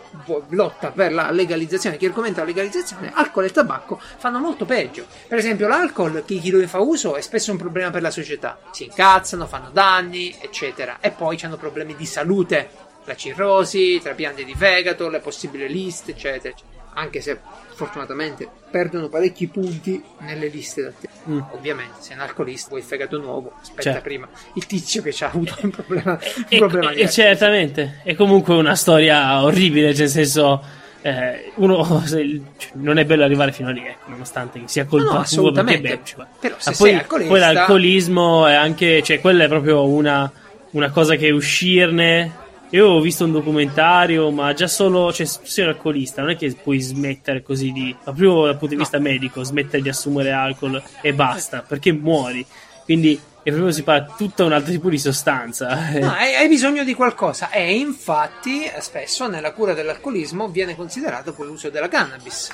lotta 0.50 0.92
per 0.92 1.14
la 1.14 1.32
legalizzazione, 1.32 1.98
chi 1.98 2.06
argomenta 2.06 2.42
la 2.42 2.48
legalizzazione, 2.48 3.12
alcol 3.14 3.46
e 3.46 3.52
tabacco 3.52 4.00
fanno 4.18 4.40
molto 4.40 4.66
peggio. 4.66 5.06
Per 5.28 5.38
esempio 5.38 5.68
l'alcol, 5.68 6.24
chi, 6.26 6.40
chi 6.40 6.50
lo 6.50 6.66
fa 6.68 6.80
uso, 6.80 7.16
è 7.16 7.22
spesso 7.22 7.52
un 7.52 7.58
problema 7.58 7.90
per 7.92 8.02
la 8.02 8.12
società. 8.12 8.60
Si 8.72 8.86
incazzano, 8.86 9.48
fanno 9.48 9.70
danni, 9.72 10.36
eccetera. 10.40 10.98
E 11.00 11.12
poi 11.12 11.40
hanno 11.44 11.58
problemi 11.58 11.96
di 11.96 12.06
salute, 12.06 12.70
la 13.06 13.16
cirrosi, 13.16 14.00
trapianti 14.02 14.44
di 14.46 14.56
fegato, 14.56 15.10
le 15.10 15.20
possibili 15.20 15.68
liste, 15.68 16.12
eccetera, 16.12 16.54
eccetera. 16.54 16.78
Anche 16.94 17.22
se 17.22 17.40
fortunatamente 17.80 18.46
perdono 18.70 19.08
parecchi 19.08 19.48
punti 19.48 20.04
nelle 20.20 20.50
liste 20.50 20.82
da 20.82 20.92
te. 20.92 21.08
Mm. 21.30 21.40
Ovviamente, 21.52 21.94
sei 22.00 22.18
un 22.18 22.24
alcolista, 22.24 22.68
vuoi 22.68 22.82
il 22.82 22.86
fegato 22.86 23.18
nuovo, 23.18 23.54
aspetta 23.62 23.82
certo. 23.82 24.02
prima 24.02 24.28
il 24.56 24.66
tizio 24.66 25.02
che 25.02 25.14
ci 25.14 25.24
ha 25.24 25.28
avuto 25.28 25.56
un 25.62 25.70
problema. 25.70 26.20
Un 26.20 26.46
e, 26.50 26.58
problema 26.58 26.92
e, 26.92 27.10
certamente, 27.10 28.02
è 28.04 28.16
comunque 28.16 28.54
una 28.56 28.76
storia 28.76 29.42
orribile, 29.44 29.92
cioè 29.92 30.02
nel 30.02 30.10
senso. 30.10 30.78
Eh, 31.02 31.54
uno 31.56 32.04
cioè, 32.06 32.28
non 32.74 32.98
è 32.98 33.06
bello 33.06 33.24
arrivare 33.24 33.54
fino 33.54 33.70
a 33.70 33.72
lì, 33.72 33.88
ecco, 33.88 34.10
nonostante 34.10 34.62
sia 34.66 34.84
colpa 34.84 35.20
no, 35.20 35.24
tua 35.24 35.64
perché 35.64 35.80
beh, 35.80 36.00
cioè, 36.04 36.26
però 36.38 36.56
se 36.58 36.74
poi, 36.78 36.94
alcolista... 36.94 37.30
poi 37.30 37.40
l'alcolismo 37.40 38.46
è 38.48 38.54
anche, 38.54 39.02
cioè 39.02 39.22
quella 39.22 39.46
è 39.46 39.48
proprio 39.48 39.88
una, 39.88 40.30
una 40.72 40.90
cosa 40.90 41.16
che 41.16 41.30
uscirne 41.30 42.49
io 42.72 42.88
ho 42.88 43.02
visto 43.02 43.26
un 43.26 43.32
documentario, 43.32 44.30
ma 44.30 44.54
già 44.54 44.68
solo, 44.68 45.12
cioè, 45.12 45.26
se 45.26 45.40
sei 45.44 45.64
un 45.66 45.72
alcolista, 45.72 46.22
non 46.22 46.32
è 46.32 46.36
che 46.36 46.54
puoi 46.54 46.80
smettere 46.80 47.42
così 47.42 47.72
di, 47.72 47.96
proprio 48.04 48.46
dal 48.46 48.58
punto 48.58 48.76
di 48.76 48.76
vista 48.76 48.98
no. 48.98 49.04
medico, 49.04 49.44
smettere 49.44 49.82
di 49.82 49.90
assumere 49.90 50.32
alcol 50.32 50.82
e 51.02 51.14
basta, 51.14 51.64
perché 51.68 51.92
muori. 51.92 52.46
Quindi 52.84 53.20
e 53.42 53.52
proprio 53.52 53.72
si 53.72 53.84
parla 53.84 54.14
tutta 54.16 54.44
un 54.44 54.52
altro 54.52 54.72
tipo 54.72 54.90
di 54.90 55.00
sostanza. 55.00 55.74
No, 55.94 56.12
hai, 56.14 56.36
hai, 56.36 56.48
bisogno 56.48 56.84
di 56.84 56.94
qualcosa 56.94 57.50
e 57.50 57.76
infatti 57.76 58.70
spesso 58.80 59.28
nella 59.28 59.54
cura 59.54 59.74
dell'alcolismo 59.74 60.50
viene 60.50 60.76
considerato 60.76 61.34
poi 61.34 61.48
l'uso 61.48 61.70
della 61.70 61.88
cannabis 61.88 62.50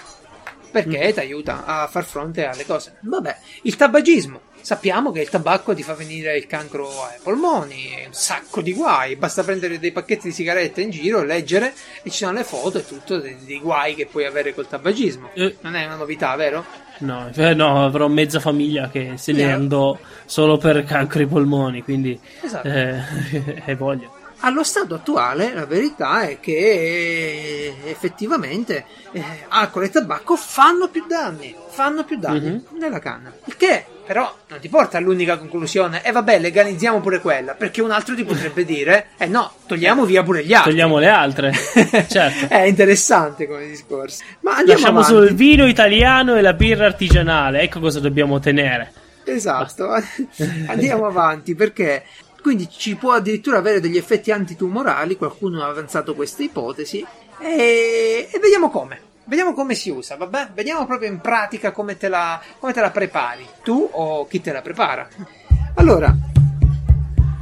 perché 0.72 1.10
mm. 1.10 1.14
ti 1.14 1.20
aiuta 1.20 1.66
a 1.66 1.88
far 1.88 2.06
fronte 2.06 2.46
alle 2.46 2.66
cose. 2.66 2.98
Vabbè, 3.02 3.38
il 3.64 3.76
tabagismo 3.76 4.45
sappiamo 4.66 5.12
che 5.12 5.22
il 5.22 5.30
tabacco 5.30 5.76
ti 5.76 5.84
fa 5.84 5.94
venire 5.94 6.36
il 6.36 6.48
cancro 6.48 6.88
ai 6.88 7.20
polmoni, 7.22 8.04
un 8.08 8.14
sacco 8.14 8.62
di 8.62 8.74
guai, 8.74 9.16
basta 9.16 9.44
prendere 9.44 9.78
dei 9.78 9.92
pacchetti 9.92 10.30
di 10.30 10.34
sigarette 10.34 10.82
in 10.82 10.90
giro, 10.90 11.22
leggere 11.22 11.72
e 12.02 12.10
ci 12.10 12.18
sono 12.18 12.32
le 12.32 12.44
foto 12.44 12.80
e 12.80 12.88
tutto 12.88 13.20
dei, 13.20 13.38
dei 13.46 13.60
guai 13.60 13.94
che 13.94 14.08
puoi 14.08 14.26
avere 14.26 14.56
col 14.56 14.68
tabagismo. 14.68 15.30
Eh. 15.36 15.58
Non 15.62 15.76
è 15.76 15.86
una 15.86 15.98
novità, 15.98 16.36
vero? 16.36 16.66
No, 17.00 17.30
eh, 17.36 17.54
no, 17.54 17.86
avrò 17.86 18.08
mezza 18.08 18.40
famiglia 18.40 18.90
che 18.90 19.18
se 19.18 19.34
ne 19.34 19.44
yeah. 19.44 19.54
andò 19.54 19.96
solo 20.26 20.58
per 20.58 20.84
cancro 20.84 21.20
ai 21.20 21.28
polmoni, 21.28 21.84
quindi 21.84 22.20
esatto. 22.42 22.68
eh, 22.68 23.62
è 23.66 23.76
voglia. 23.76 24.10
Allo 24.40 24.64
stato 24.64 24.96
attuale 24.96 25.54
la 25.54 25.68
verità 25.68 26.22
è 26.22 26.40
che 26.40 26.56
eh, 26.56 27.76
effettivamente 27.86 28.84
eh, 29.12 29.24
alcol 29.48 29.84
e 29.84 29.90
tabacco 29.92 30.36
fanno 30.36 30.88
più 30.88 31.06
danni, 31.06 31.56
fanno 31.68 32.04
più 32.04 32.18
danni 32.18 32.50
mm-hmm. 32.50 32.80
nella 32.80 33.00
canna. 33.00 33.32
Il 33.46 33.58
che 33.58 33.86
però 34.06 34.34
non 34.48 34.60
ti 34.60 34.70
porta 34.70 34.98
all'unica 34.98 35.38
conclusione. 35.38 36.04
E 36.04 36.10
eh, 36.10 36.12
vabbè, 36.12 36.40
legalizziamo 36.40 37.02
pure 37.02 37.20
quella. 37.20 37.54
Perché 37.54 37.82
un 37.82 37.92
altro 37.92 38.16
ti 38.16 38.24
potrebbe 38.24 38.64
dire: 38.64 39.08
Eh 39.18 39.26
no, 39.26 39.52
togliamo 39.66 40.06
via 40.06 40.24
pure 40.24 40.46
gli 40.46 40.54
altri. 40.54 40.72
Togliamo 40.72 40.98
le 41.00 41.08
altre. 41.08 41.52
certo. 42.08 42.48
È 42.48 42.62
interessante 42.62 43.48
come 43.48 43.68
discorso. 43.68 44.24
Ma 44.42 44.58
andiamo 44.58 44.80
Lasciamo 44.80 45.00
avanti. 45.00 45.16
solo 45.16 45.26
il 45.26 45.36
vino 45.36 45.66
italiano 45.66 46.36
e 46.36 46.42
la 46.42 46.54
birra 46.54 46.86
artigianale. 46.86 47.62
Ecco 47.62 47.80
cosa 47.80 48.00
dobbiamo 48.00 48.40
tenere. 48.40 48.94
Esatto. 49.26 49.90
andiamo 50.68 51.08
avanti 51.08 51.56
perché. 51.56 52.04
Quindi 52.42 52.70
ci 52.70 52.96
può 52.96 53.14
addirittura 53.14 53.58
avere 53.58 53.80
degli 53.80 53.98
effetti 53.98 54.32
antitumorali. 54.32 55.18
Qualcuno 55.18 55.64
ha 55.64 55.68
avanzato 55.68 56.14
questa 56.14 56.44
ipotesi. 56.44 57.04
E, 57.40 58.30
e 58.32 58.40
vediamo 58.40 58.70
come. 58.70 59.14
Vediamo 59.28 59.54
come 59.54 59.74
si 59.74 59.90
usa, 59.90 60.16
vabbè? 60.18 60.50
Vediamo 60.54 60.86
proprio 60.86 61.10
in 61.10 61.20
pratica 61.20 61.72
come 61.72 61.98
te 61.98 62.10
la, 62.10 62.40
come 62.60 62.74
te 62.74 62.80
la 62.80 62.92
prepari. 62.92 63.46
Tu 63.64 63.90
o 63.92 64.28
chi 64.28 64.40
te 64.40 64.52
la 64.52 64.62
prepara. 64.62 65.08
Allora, 65.76 66.16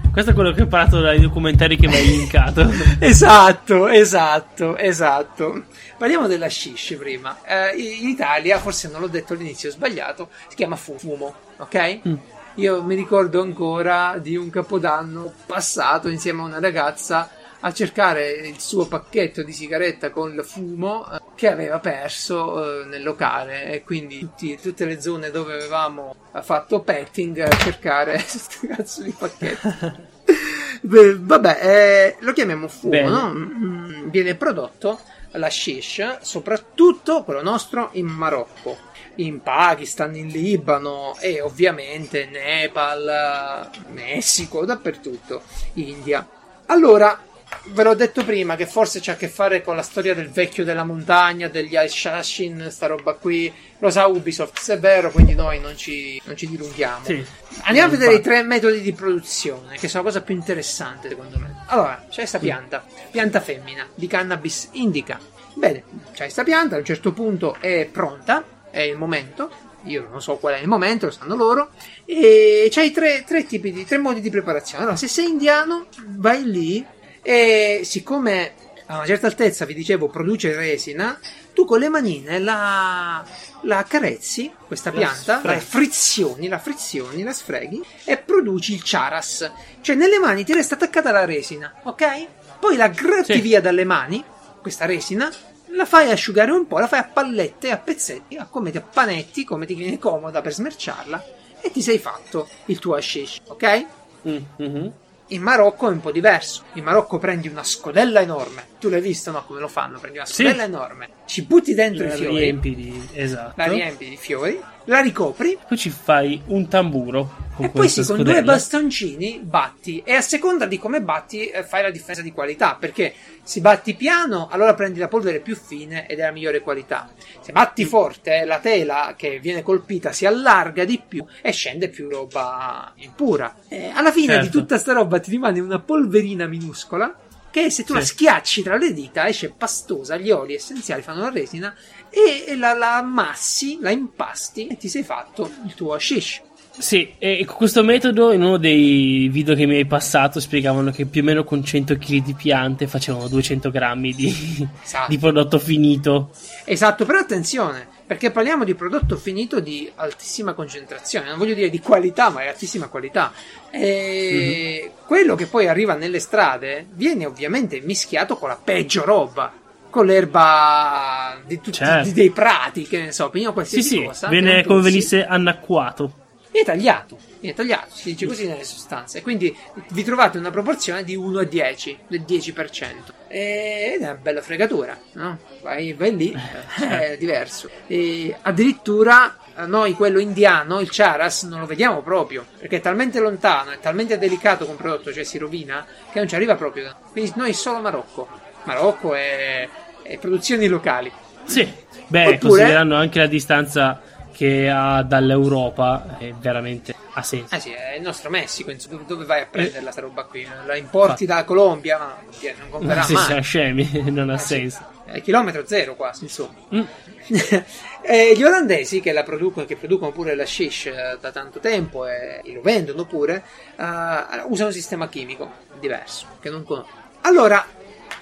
questo 0.09 0.31
è 0.31 0.33
quello 0.33 0.53
che 0.53 0.61
ho 0.61 0.63
imparato 0.63 1.01
dai 1.01 1.19
documentari 1.19 1.75
che 1.75 1.87
mi 1.87 1.95
hai 1.95 2.05
linkato. 2.05 2.69
esatto, 2.99 3.89
esatto, 3.89 4.77
esatto. 4.77 5.65
Parliamo 5.97 6.27
della 6.27 6.47
shish 6.47 6.95
prima. 6.97 7.39
Eh, 7.43 7.75
in 7.75 8.07
Italia, 8.07 8.59
forse 8.59 8.87
non 8.89 9.01
l'ho 9.01 9.07
detto 9.07 9.33
all'inizio, 9.33 9.67
ho 9.67 9.73
sbagliato, 9.73 10.29
si 10.47 10.55
chiama 10.55 10.77
fumo, 10.77 11.33
ok? 11.57 11.99
Mm. 12.07 12.15
Io 12.55 12.81
mi 12.83 12.95
ricordo 12.95 13.41
ancora 13.41 14.17
di 14.21 14.37
un 14.37 14.49
capodanno 14.49 15.33
passato 15.45 16.07
insieme 16.07 16.43
a 16.43 16.45
una 16.45 16.59
ragazza 16.59 17.29
a 17.65 17.71
cercare 17.71 18.31
il 18.31 18.59
suo 18.59 18.87
pacchetto 18.87 19.41
di 19.41 19.53
sigaretta 19.53 20.09
con 20.09 20.33
il 20.33 20.43
fumo 20.43 21.09
eh, 21.09 21.21
che 21.35 21.49
aveva 21.49 21.79
perso 21.79 22.81
eh, 22.81 22.85
nel 22.85 23.03
locale 23.03 23.71
e 23.71 23.83
quindi 23.83 24.19
tutti, 24.19 24.59
tutte 24.61 24.85
le 24.85 24.99
zone 24.99 25.31
dove 25.31 25.53
avevamo 25.53 26.13
fatto 26.41 26.81
petting 26.81 27.39
a 27.39 27.49
cercare 27.49 28.13
questo 28.29 28.67
cazzo 28.67 29.01
di 29.01 29.15
pacchetto. 29.17 30.11
Beh, 30.81 31.17
vabbè, 31.17 31.59
eh, 31.61 32.15
lo 32.19 32.33
chiamiamo 32.33 32.67
fumo, 32.67 33.07
no? 33.07 33.33
Mm, 33.33 34.09
viene 34.09 34.35
prodotto 34.35 34.99
la 35.31 35.49
shish, 35.49 36.17
soprattutto 36.19 37.23
quello 37.23 37.41
nostro 37.41 37.89
in 37.93 38.07
Marocco, 38.07 38.77
in 39.15 39.41
Pakistan, 39.41 40.13
in 40.15 40.27
Libano 40.27 41.15
e 41.21 41.39
ovviamente 41.39 42.25
Nepal, 42.25 43.69
Messico, 43.91 44.65
dappertutto, 44.65 45.43
India. 45.75 46.27
Allora, 46.65 47.17
ve 47.65 47.83
l'ho 47.83 47.95
detto 47.95 48.23
prima 48.23 48.55
che 48.55 48.65
forse 48.65 48.99
c'ha 49.01 49.13
a 49.13 49.15
che 49.15 49.27
fare 49.27 49.61
con 49.61 49.75
la 49.75 49.81
storia 49.81 50.13
del 50.13 50.29
vecchio 50.29 50.63
della 50.63 50.83
montagna, 50.83 51.47
degli 51.47 51.75
Aishashin, 51.75 52.67
sta 52.69 52.87
roba 52.87 53.13
qui. 53.13 53.51
Lo 53.79 53.89
sa 53.89 54.07
Ubisoft, 54.07 54.59
se 54.59 54.75
è 54.75 54.79
vero, 54.79 55.11
quindi 55.11 55.35
noi 55.35 55.59
non 55.59 55.75
ci, 55.75 56.21
non 56.25 56.37
ci 56.37 56.47
dilunghiamo. 56.47 57.05
Sì, 57.05 57.25
Andiamo 57.63 57.87
a 57.87 57.91
vedere 57.91 58.15
i 58.15 58.21
tre 58.21 58.43
metodi 58.43 58.81
di 58.81 58.93
produzione, 58.93 59.77
che 59.77 59.87
sono 59.87 60.03
la 60.03 60.09
cosa 60.09 60.21
più 60.21 60.35
interessante 60.35 61.09
secondo 61.09 61.37
me. 61.37 61.63
Allora, 61.67 62.05
c'è 62.09 62.19
questa 62.19 62.39
pianta, 62.39 62.85
pianta 63.11 63.39
femmina 63.39 63.87
di 63.93 64.07
cannabis 64.07 64.69
indica. 64.73 65.19
Bene, 65.53 65.83
c'è 66.13 66.23
questa 66.23 66.43
pianta, 66.43 66.75
a 66.75 66.79
un 66.79 66.85
certo 66.85 67.13
punto 67.13 67.57
è 67.59 67.87
pronta, 67.91 68.43
è 68.69 68.81
il 68.81 68.97
momento, 68.97 69.51
io 69.83 70.07
non 70.09 70.21
so 70.21 70.37
qual 70.37 70.55
è 70.55 70.59
il 70.59 70.67
momento, 70.67 71.05
lo 71.05 71.11
sanno 71.11 71.35
loro. 71.35 71.69
E 72.05 72.67
c'hai 72.71 72.91
tre, 72.91 73.23
tre 73.25 73.45
tipi 73.45 73.71
di 73.71 73.85
tre 73.85 73.97
modi 73.97 74.21
di 74.21 74.29
preparazione. 74.29 74.83
Allora, 74.83 74.97
se 74.97 75.07
sei 75.07 75.29
indiano, 75.29 75.87
vai 76.17 76.43
lì, 76.43 76.85
e 77.23 77.81
siccome 77.83 78.53
a 78.87 78.97
una 78.97 79.05
certa 79.05 79.27
altezza, 79.27 79.65
vi 79.65 79.73
dicevo, 79.73 80.07
produce 80.09 80.53
resina, 80.53 81.17
tu 81.53 81.65
con 81.65 81.79
le 81.79 81.89
manine 81.89 82.37
la, 82.37 83.23
la 83.61 83.77
accarezzi, 83.77 84.53
questa 84.67 84.91
pianta, 84.91 85.39
la, 85.43 85.53
la 85.53 85.59
frizioni, 85.59 86.47
la 86.47 86.59
frizioni, 86.59 87.23
la 87.23 87.33
sfreghi 87.33 87.81
e 88.03 88.17
produci 88.17 88.73
il 88.73 88.81
charas. 88.83 89.49
Cioè 89.81 89.95
nelle 89.95 90.19
mani 90.19 90.43
ti 90.43 90.53
resta 90.53 90.75
attaccata 90.75 91.11
la 91.11 91.25
resina, 91.25 91.73
ok? 91.83 92.27
Poi 92.59 92.75
la 92.75 92.89
gratti 92.89 93.35
sì. 93.35 93.41
via 93.41 93.61
dalle 93.61 93.85
mani, 93.85 94.23
questa 94.61 94.85
resina, 94.85 95.31
la 95.67 95.85
fai 95.85 96.11
asciugare 96.11 96.51
un 96.51 96.67
po', 96.67 96.79
la 96.79 96.87
fai 96.87 96.99
a 96.99 97.09
pallette, 97.11 97.71
a 97.71 97.77
pezzetti, 97.77 98.35
a 98.35 98.45
come 98.45 98.71
ti 98.71 98.77
a 98.77 98.81
panetti, 98.81 99.43
come 99.43 99.65
ti 99.65 99.75
viene 99.75 99.97
comoda 99.97 100.41
per 100.41 100.53
smerciarla 100.53 101.25
e 101.61 101.71
ti 101.71 101.81
sei 101.81 101.99
fatto 101.99 102.47
il 102.65 102.79
tuo 102.79 102.95
hashish, 102.95 103.39
ok? 103.47 103.85
Mm-hmm. 104.27 104.87
In 105.33 105.41
Marocco 105.41 105.87
è 105.87 105.91
un 105.91 105.99
po' 105.99 106.11
diverso. 106.11 106.63
In 106.73 106.83
Marocco 106.83 107.17
prendi 107.17 107.47
una 107.47 107.63
scodella 107.63 108.21
enorme. 108.21 108.67
Tu 108.79 108.87
l'hai 108.87 109.01
visto, 109.01 109.31
no? 109.31 109.43
Come 109.45 109.59
lo 109.59 109.67
fanno? 109.67 109.97
Prendi 109.97 110.19
una 110.19 110.27
scodella 110.27 110.63
sì. 110.63 110.69
enorme, 110.69 111.09
ci 111.25 111.41
butti 111.43 111.73
dentro 111.73 112.05
la 112.05 112.13
i 112.13 112.17
fiori. 112.17 112.37
Riempi 112.37 112.75
di... 112.75 113.09
Esatto. 113.13 113.53
La 113.55 113.65
riempi 113.65 114.09
di 114.09 114.17
fiori, 114.17 114.61
la 114.85 114.99
ricopri. 114.99 115.57
Poi 115.67 115.77
ci 115.77 115.89
fai 115.89 116.41
un 116.47 116.67
tamburo. 116.67 117.41
e 117.57 117.69
poi 117.69 117.87
sì, 117.87 118.03
con 118.03 118.23
due 118.23 118.43
bastoncini 118.43 119.39
batti. 119.43 120.01
E 120.03 120.13
a 120.13 120.21
seconda 120.21 120.65
di 120.65 120.79
come 120.79 121.01
batti, 121.01 121.47
eh, 121.47 121.63
fai 121.63 121.83
la 121.83 121.91
differenza 121.91 122.21
di 122.21 122.31
qualità. 122.31 122.75
Perché 122.79 123.13
se 123.43 123.61
batti 123.61 123.95
piano, 123.95 124.47
allora 124.49 124.73
prendi 124.73 124.99
la 124.99 125.07
polvere 125.07 125.39
più 125.39 125.55
fine 125.55 126.07
ed 126.07 126.19
è 126.19 126.23
la 126.23 126.31
migliore 126.31 126.61
qualità. 126.61 127.09
Se 127.41 127.51
batti 127.51 127.85
forte, 127.85 128.43
la 128.45 128.59
tela 128.59 129.13
che 129.15 129.39
viene 129.39 129.61
colpita 129.61 130.11
si 130.11 130.25
allarga 130.25 130.83
di 130.83 131.01
più 131.05 131.25
e 131.41 131.51
scende 131.51 131.89
più 131.89 132.09
roba 132.09 132.91
impura. 132.95 133.55
E 133.67 133.91
alla 133.93 134.11
fine 134.11 134.33
certo. 134.33 134.45
di 134.45 134.51
tutta 134.51 134.77
sta 134.77 134.93
roba 134.93 135.19
ti 135.19 135.29
rimane 135.29 135.59
una 135.59 135.79
polverina 135.79 136.47
minuscola 136.47 137.15
che 137.53 137.69
se 137.69 137.83
tu 137.83 137.93
sì. 137.93 137.99
la 137.99 138.05
schiacci 138.05 138.63
tra 138.63 138.77
le 138.77 138.91
dita 138.93 139.27
esce 139.27 139.53
pastosa, 139.55 140.17
gli 140.17 140.31
oli 140.31 140.55
essenziali 140.55 141.03
fanno 141.03 141.21
la 141.21 141.29
resina 141.29 141.71
e 142.13 142.55
la, 142.55 142.73
la 142.73 142.97
ammassi, 142.97 143.79
la 143.81 143.89
impasti 143.89 144.67
e 144.67 144.77
ti 144.77 144.87
sei 144.87 145.03
fatto 145.03 145.49
il 145.65 145.73
tuo 145.73 145.93
hashish. 145.93 146.41
Sì, 146.75 147.13
e 147.19 147.45
questo 147.45 147.83
metodo 147.83 148.31
in 148.31 148.41
uno 148.41 148.57
dei 148.57 149.29
video 149.31 149.53
che 149.53 149.67
mi 149.67 149.75
hai 149.75 149.85
passato 149.85 150.39
spiegavano 150.39 150.89
che 150.89 151.05
più 151.05 151.21
o 151.21 151.23
meno 151.23 151.43
con 151.43 151.63
100 151.63 151.97
kg 151.97 152.23
di 152.23 152.33
piante 152.33 152.87
facevano 152.87 153.27
200 153.27 153.69
grammi 153.69 154.11
di, 154.13 154.67
esatto. 154.83 155.09
di 155.09 155.17
prodotto 155.19 155.59
finito. 155.59 156.31
Esatto, 156.65 157.05
però 157.05 157.19
attenzione, 157.19 157.87
perché 158.07 158.31
parliamo 158.31 158.63
di 158.63 158.73
prodotto 158.73 159.17
finito 159.17 159.59
di 159.59 159.89
altissima 159.95 160.53
concentrazione, 160.53 161.29
non 161.29 161.37
voglio 161.37 161.53
dire 161.53 161.69
di 161.69 161.79
qualità, 161.79 162.29
ma 162.29 162.41
di 162.41 162.47
altissima 162.47 162.87
qualità. 162.87 163.31
E 163.69 164.79
mm-hmm. 164.81 164.91
quello 165.05 165.35
che 165.35 165.45
poi 165.45 165.67
arriva 165.67 165.93
nelle 165.93 166.19
strade 166.19 166.87
viene 166.93 167.27
ovviamente 167.27 167.81
mischiato 167.81 168.35
con 168.35 168.49
la 168.49 168.59
peggio 168.61 169.05
roba 169.05 169.61
con 169.93 170.07
l'erba 170.07 171.39
di 171.45 171.57
tutti, 171.57 171.77
certo. 171.77 172.07
di, 172.07 172.13
dei 172.13 172.31
prati, 172.31 172.87
che 172.87 172.99
ne 172.99 173.11
so, 173.11 173.29
pigliamo 173.29 173.53
qualsiasi 173.53 173.87
sì, 173.87 174.03
cosa. 174.03 174.25
Sì, 174.25 174.31
viene 174.31 174.63
come 174.65 174.81
venisse 174.81 175.23
annacquato 175.23 176.21
viene 176.53 176.67
tagliato, 176.67 177.17
viene 177.39 177.55
tagliato, 177.55 177.87
si 177.95 178.11
dice 178.11 178.27
così 178.27 178.47
nelle 178.47 178.63
sostanze. 178.63 179.23
Quindi 179.23 179.55
vi 179.89 180.03
trovate 180.03 180.37
una 180.37 180.51
proporzione 180.51 181.03
di 181.03 181.15
1 181.15 181.39
a 181.39 181.43
10, 181.43 181.97
del 182.07 182.21
10%. 182.21 182.83
Ed 183.27 184.01
è 184.01 184.03
una 184.03 184.13
bella 184.13 184.41
fregatura, 184.41 184.95
no? 185.13 185.39
Vai, 185.61 185.93
vai 185.93 186.15
lì, 186.15 186.35
è 186.79 187.17
diverso. 187.17 187.69
E 187.87 188.35
addirittura 188.43 189.35
noi 189.65 189.93
quello 189.93 190.19
indiano, 190.19 190.79
il 190.79 190.89
charas, 190.91 191.43
non 191.43 191.59
lo 191.59 191.65
vediamo 191.65 192.03
proprio, 192.03 192.45
perché 192.59 192.77
è 192.77 192.81
talmente 192.81 193.19
lontano, 193.19 193.71
è 193.71 193.79
talmente 193.79 194.19
delicato 194.19 194.65
come 194.65 194.77
prodotto, 194.77 195.11
cioè 195.11 195.23
si 195.23 195.39
rovina, 195.39 195.85
che 196.11 196.19
non 196.19 196.27
ci 196.27 196.35
arriva 196.35 196.55
proprio. 196.55 196.95
Quindi 197.11 197.33
noi 197.35 197.53
solo 197.53 197.79
Marocco. 197.79 198.51
Marocco 198.65 199.13
è, 199.13 199.67
è 200.03 200.17
produzioni 200.17 200.67
locali. 200.67 201.11
Sì, 201.45 201.67
beh, 202.07 202.21
Oppure, 202.21 202.37
considerando 202.37 202.95
anche 202.95 203.19
la 203.19 203.27
distanza 203.27 204.01
che 204.31 204.69
ha 204.69 205.03
dall'Europa 205.03 206.17
è 206.19 206.33
veramente 206.33 206.95
ha 207.13 207.21
senso. 207.21 207.53
Eh 207.53 207.59
sì, 207.59 207.71
è 207.71 207.95
il 207.95 208.01
nostro 208.01 208.29
Messico, 208.29 208.71
insomma, 208.71 209.01
dove 209.05 209.25
vai 209.25 209.41
a 209.41 209.47
prenderla 209.49 209.91
sta 209.91 210.01
roba 210.01 210.23
qui? 210.23 210.47
La 210.65 210.75
importi 210.75 211.25
dalla 211.25 211.43
Colombia, 211.43 211.97
ma 211.97 212.17
non 212.57 212.69
comprerà 212.69 213.01
sì, 213.03 213.13
mai. 213.13 213.25
Siamo 213.25 213.41
scemi, 213.41 213.89
non 214.09 214.29
ha 214.29 214.35
eh, 214.35 214.39
senso. 214.39 214.91
È 215.05 215.21
chilometro 215.21 215.65
zero 215.65 215.95
quasi, 215.95 216.23
insomma. 216.23 216.55
Mm. 216.73 216.81
eh, 218.01 218.33
gli 218.35 218.43
olandesi 218.43 218.99
che, 218.99 219.11
la 219.11 219.21
producono, 219.21 219.65
che 219.65 219.75
producono 219.75 220.11
pure 220.11 220.35
la 220.35 220.45
shish 220.45 220.87
eh, 220.87 221.17
da 221.19 221.31
tanto 221.31 221.59
tempo 221.59 222.07
e, 222.07 222.41
e 222.43 222.53
lo 222.53 222.61
vendono 222.61 223.05
pure, 223.05 223.43
uh, 223.75 224.51
usano 224.51 224.69
un 224.69 224.73
sistema 224.73 225.07
chimico 225.07 225.51
diverso 225.79 226.25
che 226.41 226.49
non 226.49 226.63
conosco. 226.63 227.01
Allora, 227.21 227.63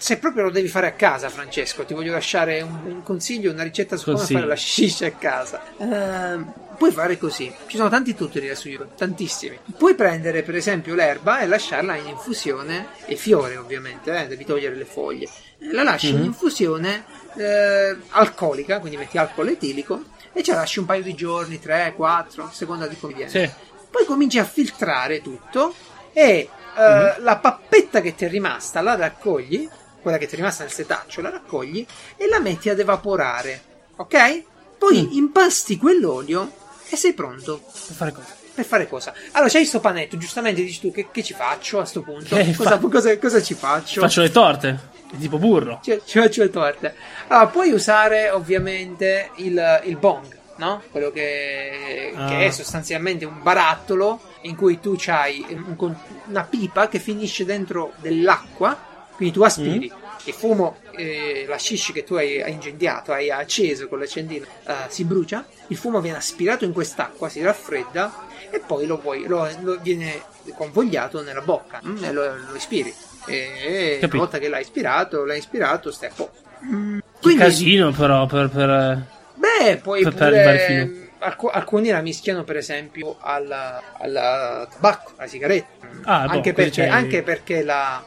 se 0.02 0.18
proprio 0.18 0.46
lo 0.46 0.50
devi 0.50 0.68
fare 0.68 0.88
a 0.88 0.94
casa, 0.94 1.30
Francesco, 1.30 1.86
ti 1.86 1.94
voglio 1.94 2.12
lasciare 2.12 2.60
un, 2.62 2.80
un 2.86 3.04
consiglio, 3.04 3.52
una 3.52 3.62
ricetta 3.62 3.98
su 3.98 4.12
come 4.12 4.26
fare 4.26 4.48
la 4.48 4.56
shisha 4.56 5.06
a 5.06 5.12
casa. 5.12 5.62
Uh, 5.78 6.52
puoi 6.76 6.92
fare 6.92 7.20
così. 7.20 7.54
Ci 7.68 7.78
sono 7.78 7.88
tanti 7.88 8.16
tutorial 8.16 8.58
su 8.58 8.68
YouTube, 8.68 8.94
tantissimi. 8.98 9.60
Puoi 9.78 9.94
prendere, 9.94 10.42
per 10.42 10.56
esempio, 10.56 10.96
l'erba 10.96 11.42
e 11.42 11.46
lasciarla 11.46 11.98
in 11.98 12.08
infusione, 12.08 12.88
e 13.06 13.16
fiore 13.16 13.58
ovviamente, 13.58 14.24
eh, 14.24 14.26
devi 14.26 14.44
togliere 14.44 14.74
le 14.74 14.86
foglie. 14.86 15.30
La 15.72 15.84
lasci 15.84 16.08
mm-hmm. 16.08 16.16
in 16.16 16.22
mhm. 16.22 16.28
infusione 16.30 17.06
eh, 17.38 17.96
alcolica, 18.10 18.80
quindi 18.80 18.98
metti 18.98 19.20
alcol 19.20 19.50
etilico, 19.50 20.06
e 20.34 20.42
ci 20.42 20.50
lasci 20.50 20.80
un 20.80 20.86
paio 20.86 21.04
di 21.04 21.14
giorni, 21.14 21.60
3, 21.60 21.94
4, 21.96 22.46
a 22.46 22.52
seconda 22.52 22.88
di 22.88 22.98
come 22.98 23.14
viene. 23.14 23.30
Sì. 23.30 23.48
Poi 23.92 24.04
cominci 24.06 24.40
a 24.40 24.46
filtrare 24.46 25.22
tutto 25.22 25.76
e 26.12 26.50
uh, 26.76 26.82
mm-hmm. 26.82 27.24
la 27.24 27.38
pappetta 27.38 28.02
che 28.02 28.16
ti 28.16 28.26
è 28.26 28.30
rimasta 28.30 28.82
la 28.82 28.96
raccogli 28.96 29.70
quella 30.02 30.18
che 30.18 30.28
ti 30.28 30.34
è 30.34 30.38
rimasta 30.38 30.64
nel 30.64 30.72
setaccio, 30.72 31.22
la 31.22 31.30
raccogli 31.30 31.86
e 32.18 32.28
la 32.28 32.40
metti 32.40 32.70
ad 32.70 32.80
evaporare, 32.80 33.62
ok? 33.96 34.44
Poi 34.78 35.02
mm. 35.02 35.12
impasti 35.12 35.78
quell'olio 35.78 36.52
e 36.90 36.96
sei 36.96 37.14
pronto. 37.14 37.62
Per 37.62 37.96
fare 37.96 38.12
cosa? 38.12 38.36
Per 38.54 38.66
fare 38.66 38.88
cosa? 38.88 39.14
Allora, 39.32 39.50
c'hai 39.50 39.66
sto 39.66 39.80
panetto, 39.80 40.18
giustamente 40.18 40.62
dici 40.62 40.82
tu 40.82 40.92
che, 40.92 41.08
che 41.12 41.24
ci 41.24 41.34
faccio 41.34 41.80
a 41.80 41.86
sto 41.86 42.02
punto? 42.02 42.36
Eh, 42.42 42.54
cosa, 42.56 42.80
fa... 42.80 42.88
cosa, 42.88 43.18
cosa, 43.18 43.42
ci 43.42 43.54
faccio? 43.54 44.02
Faccio 44.02 44.22
le 44.22 44.32
torte, 44.32 44.80
tipo 45.18 45.38
burro. 45.38 45.80
Ci, 45.84 46.02
ci 46.06 46.20
faccio 46.20 46.42
le 46.42 46.50
torte. 46.50 46.96
Allora, 47.28 47.48
puoi 47.48 47.72
usare 47.72 48.30
ovviamente 48.30 49.32
il, 49.36 49.82
il 49.86 49.98
bong, 49.98 50.38
no? 50.58 50.82
Quello 50.92 51.12
che, 51.12 52.12
ah. 52.14 52.28
che, 52.28 52.46
è 52.48 52.50
sostanzialmente 52.52 53.24
un 53.24 53.42
barattolo 53.42 54.20
in 54.42 54.56
cui 54.56 54.80
tu 54.80 54.98
hai 55.06 55.46
un, 55.50 55.96
una 56.28 56.44
pipa 56.44 56.90
che 56.90 57.00
finisce 57.00 57.46
dentro 57.46 57.94
dell'acqua 57.98 58.90
quindi 59.22 59.32
tu 59.32 59.44
aspiri 59.44 59.92
mm. 59.94 60.00
il 60.24 60.34
fumo, 60.34 60.78
eh, 60.96 61.46
la 61.48 61.60
shish 61.60 61.92
che 61.92 62.04
tu 62.04 62.16
hai, 62.16 62.42
hai, 62.42 62.54
incendiato, 62.54 63.12
hai 63.12 63.30
acceso 63.30 63.88
con 63.88 64.00
l'accendino, 64.00 64.48
uh, 64.66 64.74
si 64.88 65.04
brucia, 65.04 65.46
il 65.68 65.78
fumo 65.78 66.02
viene 66.02 66.18
aspirato 66.18 66.66
in 66.66 66.74
quest'acqua, 66.74 67.30
si 67.30 67.40
raffredda 67.44 68.12
e 68.50 68.60
poi 68.60 68.88
lo, 68.88 68.98
puoi, 68.98 69.28
lo, 69.28 69.48
lo 69.60 69.78
viene 69.80 70.24
convogliato 70.56 71.22
nella 71.22 71.42
bocca 71.42 71.82
mm, 71.86 72.04
e 72.04 72.12
lo, 72.12 72.24
lo 72.24 72.56
ispiri. 72.56 72.92
E 73.28 74.00
Capito. 74.00 74.16
una 74.16 74.24
volta 74.24 74.40
che 74.40 74.50
l'hai 74.50 74.62
ispirato, 74.62 75.24
l'hai 75.24 75.38
ispirato, 75.38 75.92
stai 75.92 76.10
a 76.10 76.14
po'. 76.16 76.32
Mm. 76.66 77.00
Quindi, 77.22 77.44
casino 77.44 77.92
però 77.92 78.26
per, 78.26 78.50
per 78.50 79.06
Beh, 79.36 79.78
poi 79.78 80.02
per 80.02 80.14
pure, 80.16 81.12
alc- 81.20 81.50
alcuni 81.54 81.90
la 81.90 82.02
mischiano 82.02 82.44
per 82.44 82.58
esempio 82.58 83.18
al, 83.20 83.52
al 83.52 84.68
tabacco, 84.72 85.12
alla 85.16 85.28
sigaretta. 85.28 85.88
Ah, 86.06 86.24
anche, 86.24 86.50
boh, 86.50 86.56
perché, 86.56 86.88
anche 86.88 87.22
perché 87.22 87.62
la, 87.62 88.04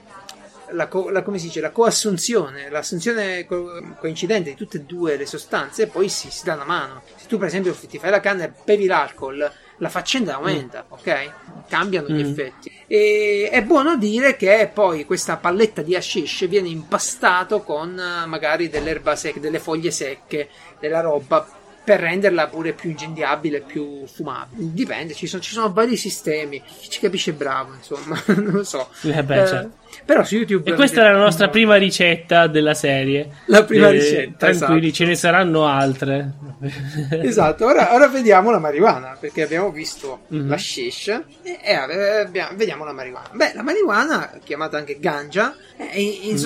la, 0.70 0.88
co- 0.88 1.10
la, 1.10 1.22
come 1.22 1.38
si 1.38 1.46
dice, 1.46 1.60
la 1.60 1.70
coassunzione, 1.70 2.70
l'assunzione 2.70 3.46
co- 3.46 3.94
coincidente 3.98 4.50
di 4.50 4.56
tutte 4.56 4.78
e 4.78 4.82
due 4.82 5.16
le 5.16 5.26
sostanze, 5.26 5.86
poi 5.86 6.08
si, 6.08 6.30
si 6.30 6.44
dà 6.44 6.54
una 6.54 6.64
mano. 6.64 7.02
Se 7.16 7.26
tu, 7.26 7.38
per 7.38 7.48
esempio, 7.48 7.74
ti 7.74 7.98
fai 7.98 8.10
la 8.10 8.20
canna 8.20 8.44
e 8.44 8.52
bevi 8.64 8.86
l'alcol, 8.86 9.50
la 9.78 9.88
faccenda 9.88 10.34
aumenta, 10.34 10.86
mm. 10.86 10.92
ok? 10.92 11.32
Cambiano 11.68 12.08
mm. 12.10 12.14
gli 12.14 12.20
effetti. 12.20 12.72
E 12.86 13.48
è 13.50 13.62
buono 13.62 13.96
dire 13.96 14.36
che 14.36 14.70
poi 14.72 15.04
questa 15.04 15.36
palletta 15.36 15.82
di 15.82 15.94
hashish 15.94 16.46
viene 16.48 16.68
impastato 16.68 17.62
con 17.62 17.94
magari 18.26 18.68
delle 18.68 18.90
erba 18.90 19.16
secche, 19.16 19.40
delle 19.40 19.58
foglie 19.58 19.90
secche, 19.90 20.48
della 20.78 21.00
roba 21.00 21.62
per 21.84 22.00
renderla 22.00 22.46
pure 22.46 22.72
più 22.72 22.90
incendiabile, 22.90 23.60
più 23.60 24.06
fumabile. 24.06 24.72
Dipende, 24.72 25.12
ci 25.12 25.26
sono, 25.26 25.42
ci 25.42 25.52
sono 25.52 25.70
vari 25.72 25.96
sistemi. 25.96 26.62
Chi 26.80 26.88
ci 26.88 26.98
capisce 26.98 27.34
bravo, 27.34 27.74
insomma, 27.74 28.20
non 28.34 28.52
lo 28.52 28.64
so. 28.64 28.88
Eh 29.02 29.22
beh, 29.22 29.42
eh, 29.42 29.46
certo. 29.46 29.82
Però 30.04 30.24
su 30.24 30.36
YouTube. 30.36 30.70
E 30.70 30.74
questa 30.74 31.02
è 31.02 31.12
la 31.12 31.18
nostra 31.18 31.48
prima 31.48 31.76
ricetta 31.76 32.46
della 32.46 32.74
serie. 32.74 33.28
La 33.46 33.64
prima 33.64 33.88
eh, 33.88 33.92
ricetta. 33.92 34.50
Tranquilli, 34.50 34.86
esatto. 34.86 34.94
ce 34.94 35.04
ne 35.04 35.14
saranno 35.14 35.66
altre. 35.66 36.32
esatto, 37.22 37.66
ora, 37.66 37.94
ora, 37.94 38.08
vediamo 38.08 38.50
la 38.50 38.58
marijuana, 38.58 39.16
perché 39.20 39.42
abbiamo 39.42 39.70
visto 39.70 40.22
mm-hmm. 40.32 40.48
la 40.48 40.56
shish 40.56 41.08
e, 41.08 41.58
e 41.62 41.74
abbiamo, 41.74 42.56
vediamo 42.56 42.84
la 42.84 42.92
marijuana. 42.92 43.28
Beh, 43.32 43.52
la 43.54 43.62
marijuana, 43.62 44.38
chiamata 44.42 44.78
anche 44.78 44.98
ganja, 44.98 45.54
in, 45.76 46.08
in, 46.22 46.28
mm. 46.28 46.30
in 46.30 46.38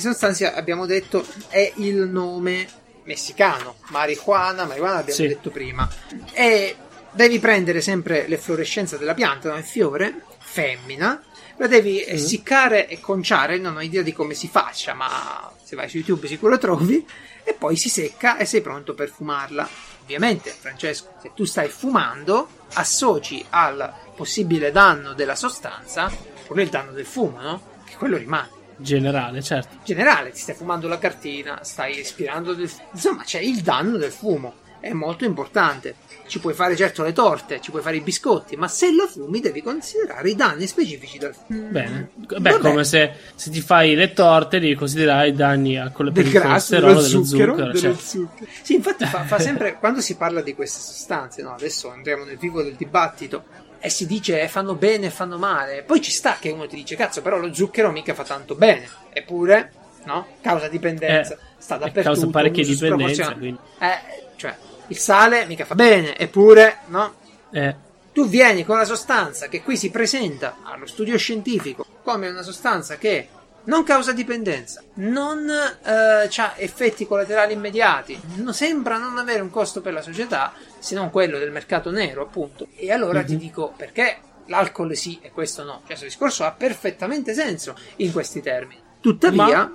sostanza 0.00 0.54
abbiamo 0.54 0.86
detto 0.86 1.24
è 1.48 1.72
il 1.76 2.08
nome 2.08 2.66
messicano, 3.08 3.76
marijuana, 3.88 4.66
marijuana 4.66 4.98
abbiamo 4.98 5.18
sì. 5.18 5.26
detto 5.26 5.50
prima. 5.50 5.88
E 6.32 6.76
devi 7.10 7.38
prendere 7.38 7.80
sempre 7.80 8.28
l'efflorescenza 8.28 8.98
della 8.98 9.14
pianta, 9.14 9.56
il 9.56 9.64
fiore, 9.64 10.22
femmina, 10.38 11.22
la 11.56 11.66
devi 11.66 12.04
mm. 12.06 12.12
essiccare 12.12 12.86
e 12.86 13.00
conciare, 13.00 13.56
non 13.56 13.76
ho 13.76 13.80
idea 13.80 14.02
di 14.02 14.12
come 14.12 14.34
si 14.34 14.46
faccia, 14.46 14.92
ma 14.92 15.50
se 15.62 15.74
vai 15.74 15.88
su 15.88 15.96
YouTube 15.96 16.28
sicuro 16.28 16.58
trovi, 16.58 17.04
e 17.42 17.54
poi 17.54 17.76
si 17.76 17.88
secca 17.88 18.36
e 18.36 18.44
sei 18.44 18.60
pronto 18.60 18.92
per 18.92 19.08
fumarla. 19.08 19.66
Ovviamente, 20.02 20.50
Francesco, 20.50 21.14
se 21.20 21.32
tu 21.34 21.44
stai 21.44 21.68
fumando, 21.68 22.48
associ 22.74 23.44
al 23.48 23.92
possibile 24.14 24.70
danno 24.70 25.14
della 25.14 25.34
sostanza 25.34 26.10
pure 26.46 26.62
il 26.62 26.68
danno 26.68 26.92
del 26.92 27.06
fumo, 27.06 27.40
no? 27.40 27.62
Che 27.84 27.96
quello 27.96 28.16
rimane. 28.16 28.57
Generale, 28.78 29.42
certo. 29.42 29.76
Generale, 29.84 30.30
ti 30.30 30.38
stai 30.38 30.54
fumando 30.54 30.88
la 30.88 30.98
cartina, 30.98 31.60
stai 31.62 31.96
respirando 31.96 32.54
del. 32.54 32.70
Insomma, 32.92 33.24
c'è 33.24 33.40
il 33.40 33.60
danno 33.60 33.96
del 33.96 34.12
fumo. 34.12 34.66
È 34.80 34.92
molto 34.92 35.24
importante. 35.24 35.96
Ci 36.28 36.38
puoi 36.38 36.54
fare 36.54 36.76
certo 36.76 37.02
le 37.02 37.12
torte, 37.12 37.60
ci 37.60 37.70
puoi 37.70 37.82
fare 37.82 37.96
i 37.96 38.00
biscotti, 38.00 38.54
ma 38.54 38.68
se 38.68 38.92
lo 38.92 39.06
fumi 39.06 39.40
devi 39.40 39.62
considerare 39.62 40.30
i 40.30 40.36
danni 40.36 40.66
specifici 40.66 41.18
del 41.18 41.34
fumo. 41.34 41.68
Bene. 41.68 42.10
Beh, 42.14 42.58
come 42.58 42.84
se, 42.84 43.12
se, 43.34 43.50
ti 43.50 43.60
fai 43.60 43.94
le 43.94 44.12
torte 44.12 44.60
devi 44.60 44.74
considerare 44.74 45.28
i 45.28 45.32
danni 45.32 45.78
a 45.78 45.90
quello 45.90 46.10
del 46.10 46.30
grasso, 46.30 46.78
dello 46.78 47.00
zucchero. 47.00 47.24
zucchero, 47.24 47.54
dello 47.54 47.78
certo. 47.78 47.98
zucchero. 47.98 48.50
Sì, 48.62 48.74
infatti 48.74 49.06
fa, 49.06 49.24
fa 49.24 49.38
sempre, 49.40 49.78
quando 49.78 50.00
si 50.00 50.16
parla 50.16 50.42
di 50.42 50.54
queste 50.54 50.80
sostanze, 50.80 51.42
no? 51.42 51.54
adesso 51.54 51.92
entriamo 51.92 52.24
nel 52.24 52.36
vivo 52.36 52.62
del 52.62 52.74
dibattito, 52.74 53.44
e 53.80 53.90
si 53.90 54.06
dice 54.06 54.40
eh, 54.40 54.48
fanno 54.48 54.74
bene 54.74 55.10
fanno 55.10 55.38
male. 55.38 55.82
Poi 55.82 56.00
ci 56.00 56.10
sta 56.10 56.36
che 56.40 56.50
uno 56.50 56.66
ti 56.66 56.76
dice 56.76 56.96
cazzo, 56.96 57.22
però 57.22 57.38
lo 57.38 57.52
zucchero 57.52 57.90
mica 57.90 58.14
fa 58.14 58.24
tanto 58.24 58.54
bene. 58.54 58.88
Eppure, 59.12 59.72
no? 60.04 60.26
Causa 60.40 60.68
dipendenza. 60.68 61.34
Eh, 61.34 61.38
sta 61.58 61.76
dappertutto. 61.76 62.14
Causa 62.14 62.26
parecchie 62.28 62.64
dipendenze. 62.64 63.34
Quindi. 63.34 63.58
Eh, 63.78 64.26
cioè, 64.36 64.56
il 64.88 64.96
sale 64.98 65.44
mica 65.46 65.64
fa 65.64 65.74
bene, 65.74 66.16
eppure, 66.16 66.78
no? 66.86 67.14
Eh. 67.50 67.86
Tu 68.12 68.26
vieni 68.26 68.64
con 68.64 68.76
una 68.76 68.84
sostanza 68.84 69.48
che 69.48 69.62
qui 69.62 69.76
si 69.76 69.90
presenta 69.90 70.56
allo 70.64 70.86
studio 70.86 71.16
scientifico 71.16 71.86
come 72.02 72.28
una 72.28 72.42
sostanza 72.42 72.96
che 72.96 73.28
non 73.64 73.84
causa 73.84 74.12
dipendenza, 74.12 74.82
non 74.94 75.46
eh, 75.48 76.30
ha 76.34 76.54
effetti 76.56 77.06
collaterali 77.06 77.52
immediati, 77.52 78.18
non, 78.36 78.54
sembra 78.54 78.96
non 78.96 79.18
avere 79.18 79.42
un 79.42 79.50
costo 79.50 79.82
per 79.82 79.92
la 79.92 80.00
società, 80.00 80.54
se 80.78 80.94
non 80.94 81.10
quello 81.10 81.38
del 81.38 81.50
mercato 81.50 81.90
nero, 81.90 82.22
appunto. 82.22 82.68
E 82.76 82.92
allora 82.92 83.18
mm-hmm. 83.18 83.26
ti 83.26 83.34
mhm. 83.34 83.40
dico 83.40 83.74
perché 83.76 84.18
l'alcol 84.46 84.96
sì 84.96 85.18
e 85.22 85.30
questo 85.30 85.62
no. 85.64 85.78
Cioè, 85.78 85.86
questo 85.86 86.04
discorso 86.04 86.44
ha 86.44 86.52
perfettamente 86.52 87.34
senso 87.34 87.74
in 87.96 88.12
questi 88.12 88.40
termini. 88.40 88.80
Tuttavia, 89.00 89.44
Ma... 89.44 89.72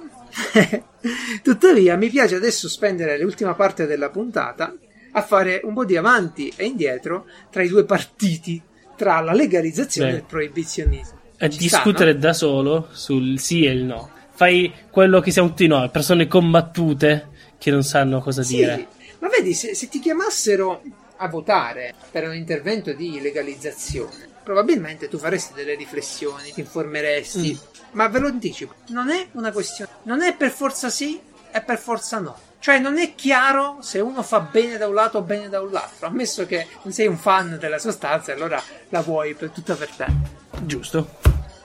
tuttavia, 1.41 1.95
mi 1.95 2.10
piace 2.10 2.36
adesso 2.36 2.68
spendere 2.68 3.20
l'ultima 3.20 3.54
parte 3.54 3.86
della 3.86 4.10
puntata 4.10 4.76
a 5.16 5.22
fare 5.22 5.62
un 5.64 5.74
po' 5.74 5.86
di 5.86 5.95
avanti 5.95 6.51
e 6.56 6.66
indietro 6.66 7.26
tra 7.49 7.64
i 7.64 7.68
due 7.68 7.86
partiti, 7.86 8.62
tra 8.95 9.20
la 9.20 9.34
legalizzazione 9.34 10.10
Beh. 10.10 10.16
e 10.16 10.20
il 10.20 10.26
proibizionismo. 10.26 11.20
A 11.39 11.49
Ci 11.49 11.58
discutere 11.58 12.12
sta, 12.12 12.20
no? 12.20 12.26
da 12.26 12.34
solo 12.34 12.88
sul 12.91 13.39
sì 13.39 13.66
e 13.66 13.72
il 13.72 13.84
no. 13.84 14.10
Fai 14.36 14.74
quello 14.89 15.20
che 15.20 15.32
siamo 15.32 15.49
tutti 15.49 15.68
noi, 15.68 15.89
persone 15.89 16.28
combattute 16.28 17.28
che 17.60 17.70
non 17.70 17.84
sanno 17.84 18.20
cosa 18.20 18.41
sì, 18.41 18.56
dire. 18.56 18.88
Ma 19.24 19.30
vedi, 19.30 19.53
se, 19.53 19.74
se 19.74 19.88
ti 19.88 19.99
chiamassero 19.99 20.82
a 21.15 21.30
votare 21.30 21.93
per 22.11 22.28
un 22.28 22.36
intervento 22.36 22.91
di 22.91 23.21
legalizzazione, 23.21 24.28
probabilmente 24.43 25.07
tu 25.07 25.17
faresti 25.17 25.53
delle 25.53 25.76
riflessioni, 25.76 26.51
ti 26.51 26.59
informeresti. 26.59 27.57
Mm. 27.57 27.91
Ma 27.91 28.09
ve 28.09 28.19
lo 28.19 28.28
anticipo, 28.28 28.74
non 28.88 29.09
è 29.09 29.28
una 29.32 29.53
questione, 29.53 29.91
non 30.03 30.21
è 30.21 30.36
per 30.36 30.51
forza 30.51 30.89
sì 30.89 31.21
e 31.53 31.61
per 31.61 31.80
forza 31.80 32.19
no. 32.19 32.38
Cioè 32.59 32.80
non 32.80 32.97
è 32.97 33.15
chiaro 33.15 33.78
se 33.80 34.01
uno 34.01 34.24
fa 34.24 34.41
bene 34.41 34.76
da 34.76 34.88
un 34.88 34.93
lato 34.93 35.19
o 35.19 35.21
bene 35.21 35.47
da 35.47 35.61
un 35.61 35.71
lato, 35.71 36.05
ammesso 36.05 36.45
che 36.45 36.67
non 36.82 36.91
sei 36.91 37.07
un 37.07 37.17
fan 37.17 37.57
della 37.57 37.80
sostanza 37.80 38.34
allora 38.34 38.61
la 38.89 38.99
vuoi 38.99 39.36
per 39.36 39.51
tutta 39.51 39.76
per 39.76 39.89
te. 39.89 40.05
Giusto. 40.63 41.19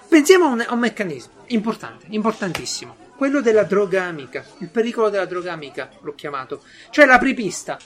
Pensiamo 0.06 0.44
a 0.44 0.48
un, 0.50 0.60
a 0.60 0.72
un 0.74 0.78
meccanismo 0.78 1.32
importante, 1.46 2.06
importantissimo 2.10 3.06
quello 3.18 3.40
della 3.40 3.64
droga 3.64 4.04
amica, 4.04 4.44
il 4.58 4.68
pericolo 4.68 5.08
della 5.08 5.24
droga 5.24 5.52
amica, 5.52 5.90
l'ho 6.02 6.14
chiamato. 6.14 6.62
Cioè 6.90 7.04
l'apripista. 7.04 7.76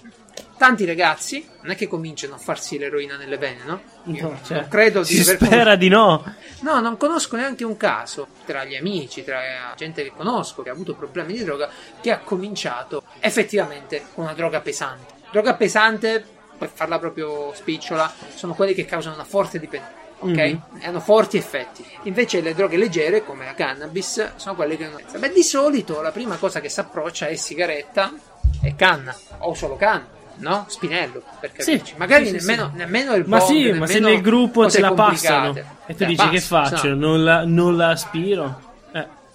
Tanti 0.59 0.85
ragazzi 0.85 1.49
non 1.63 1.73
è 1.73 1.75
che 1.75 1.89
cominciano 1.89 2.35
a 2.35 2.39
farsi 2.39 2.77
l'eroina 2.77 3.17
nelle 3.17 3.39
vene, 3.39 3.61
no? 3.65 3.81
Io 4.05 4.29
no, 4.29 4.39
cioè, 4.45 4.59
non 4.59 4.69
credo 4.69 5.01
di 5.01 5.15
si 5.15 5.25
spera 5.25 5.75
di 5.75 5.89
no. 5.89 6.23
No, 6.61 6.81
non 6.81 6.99
conosco 6.99 7.37
neanche 7.37 7.65
un 7.65 7.79
caso 7.79 8.29
tra 8.45 8.65
gli 8.65 8.77
amici, 8.77 9.25
tra 9.25 9.41
gente 9.75 10.03
che 10.03 10.13
conosco 10.15 10.63
che 10.63 10.69
ha 10.69 10.73
avuto 10.73 10.95
problemi 10.95 11.33
di 11.33 11.45
droga, 11.45 11.71
che 12.03 12.11
ha 12.11 12.19
cominciato 12.19 13.03
effettivamente 13.19 14.05
con 14.15 14.25
una 14.25 14.35
droga 14.35 14.61
pesante. 14.61 15.15
Droga 15.31 15.55
pesante, 15.55 16.23
per 16.59 16.69
farla 16.69 16.99
proprio 16.99 17.53
spicciola, 17.55 18.13
sono 18.35 18.53
quelli 18.53 18.75
che 18.75 18.85
causano 18.85 19.15
una 19.15 19.25
forte 19.25 19.59
dipendenza 19.59 20.02
ok? 20.23 20.37
Mm-hmm. 20.37 20.57
Hanno 20.83 21.01
forti 21.01 21.37
effetti. 21.37 21.85
Invece 22.05 22.41
le 22.41 22.55
droghe 22.55 22.77
leggere, 22.77 23.25
come 23.25 23.45
la 23.45 23.55
cannabis, 23.55 24.33
sono 24.37 24.55
quelle 24.55 24.77
che 24.77 24.89
non. 24.89 25.01
Beh, 25.19 25.33
di 25.33 25.43
solito 25.43 26.01
la 26.01 26.11
prima 26.13 26.37
cosa 26.37 26.61
che 26.61 26.69
si 26.69 26.81
approccia 26.81 27.27
è 27.27 27.37
sigaretta 27.37 28.13
e 28.63 28.75
canna, 28.75 29.15
o 29.39 29.55
solo 29.55 29.77
canna. 29.77 30.21
No? 30.35 30.65
Spinello, 30.67 31.23
per 31.41 31.53
capirci. 31.53 31.93
Sì, 31.93 31.95
Magari 31.99 32.27
sì, 32.27 32.33
nemmeno, 32.33 32.71
sì. 32.73 32.79
nemmeno 32.79 33.15
il 33.15 33.25
Ma 33.27 33.39
bond, 33.39 33.51
sì, 33.51 33.73
ma 33.73 33.87
se 33.87 34.01
nel 34.01 34.21
gruppo 34.21 34.67
te 34.67 34.81
la 34.81 34.93
passano 34.93 35.55
e 35.87 35.95
tu 35.95 36.05
dici 36.05 36.17
passi, 36.17 36.31
che 36.31 36.41
faccio? 36.41 36.89
No. 36.89 36.95
Non, 36.95 37.25
la, 37.25 37.45
non 37.45 37.77
la 37.77 37.91
aspiro? 37.91 38.71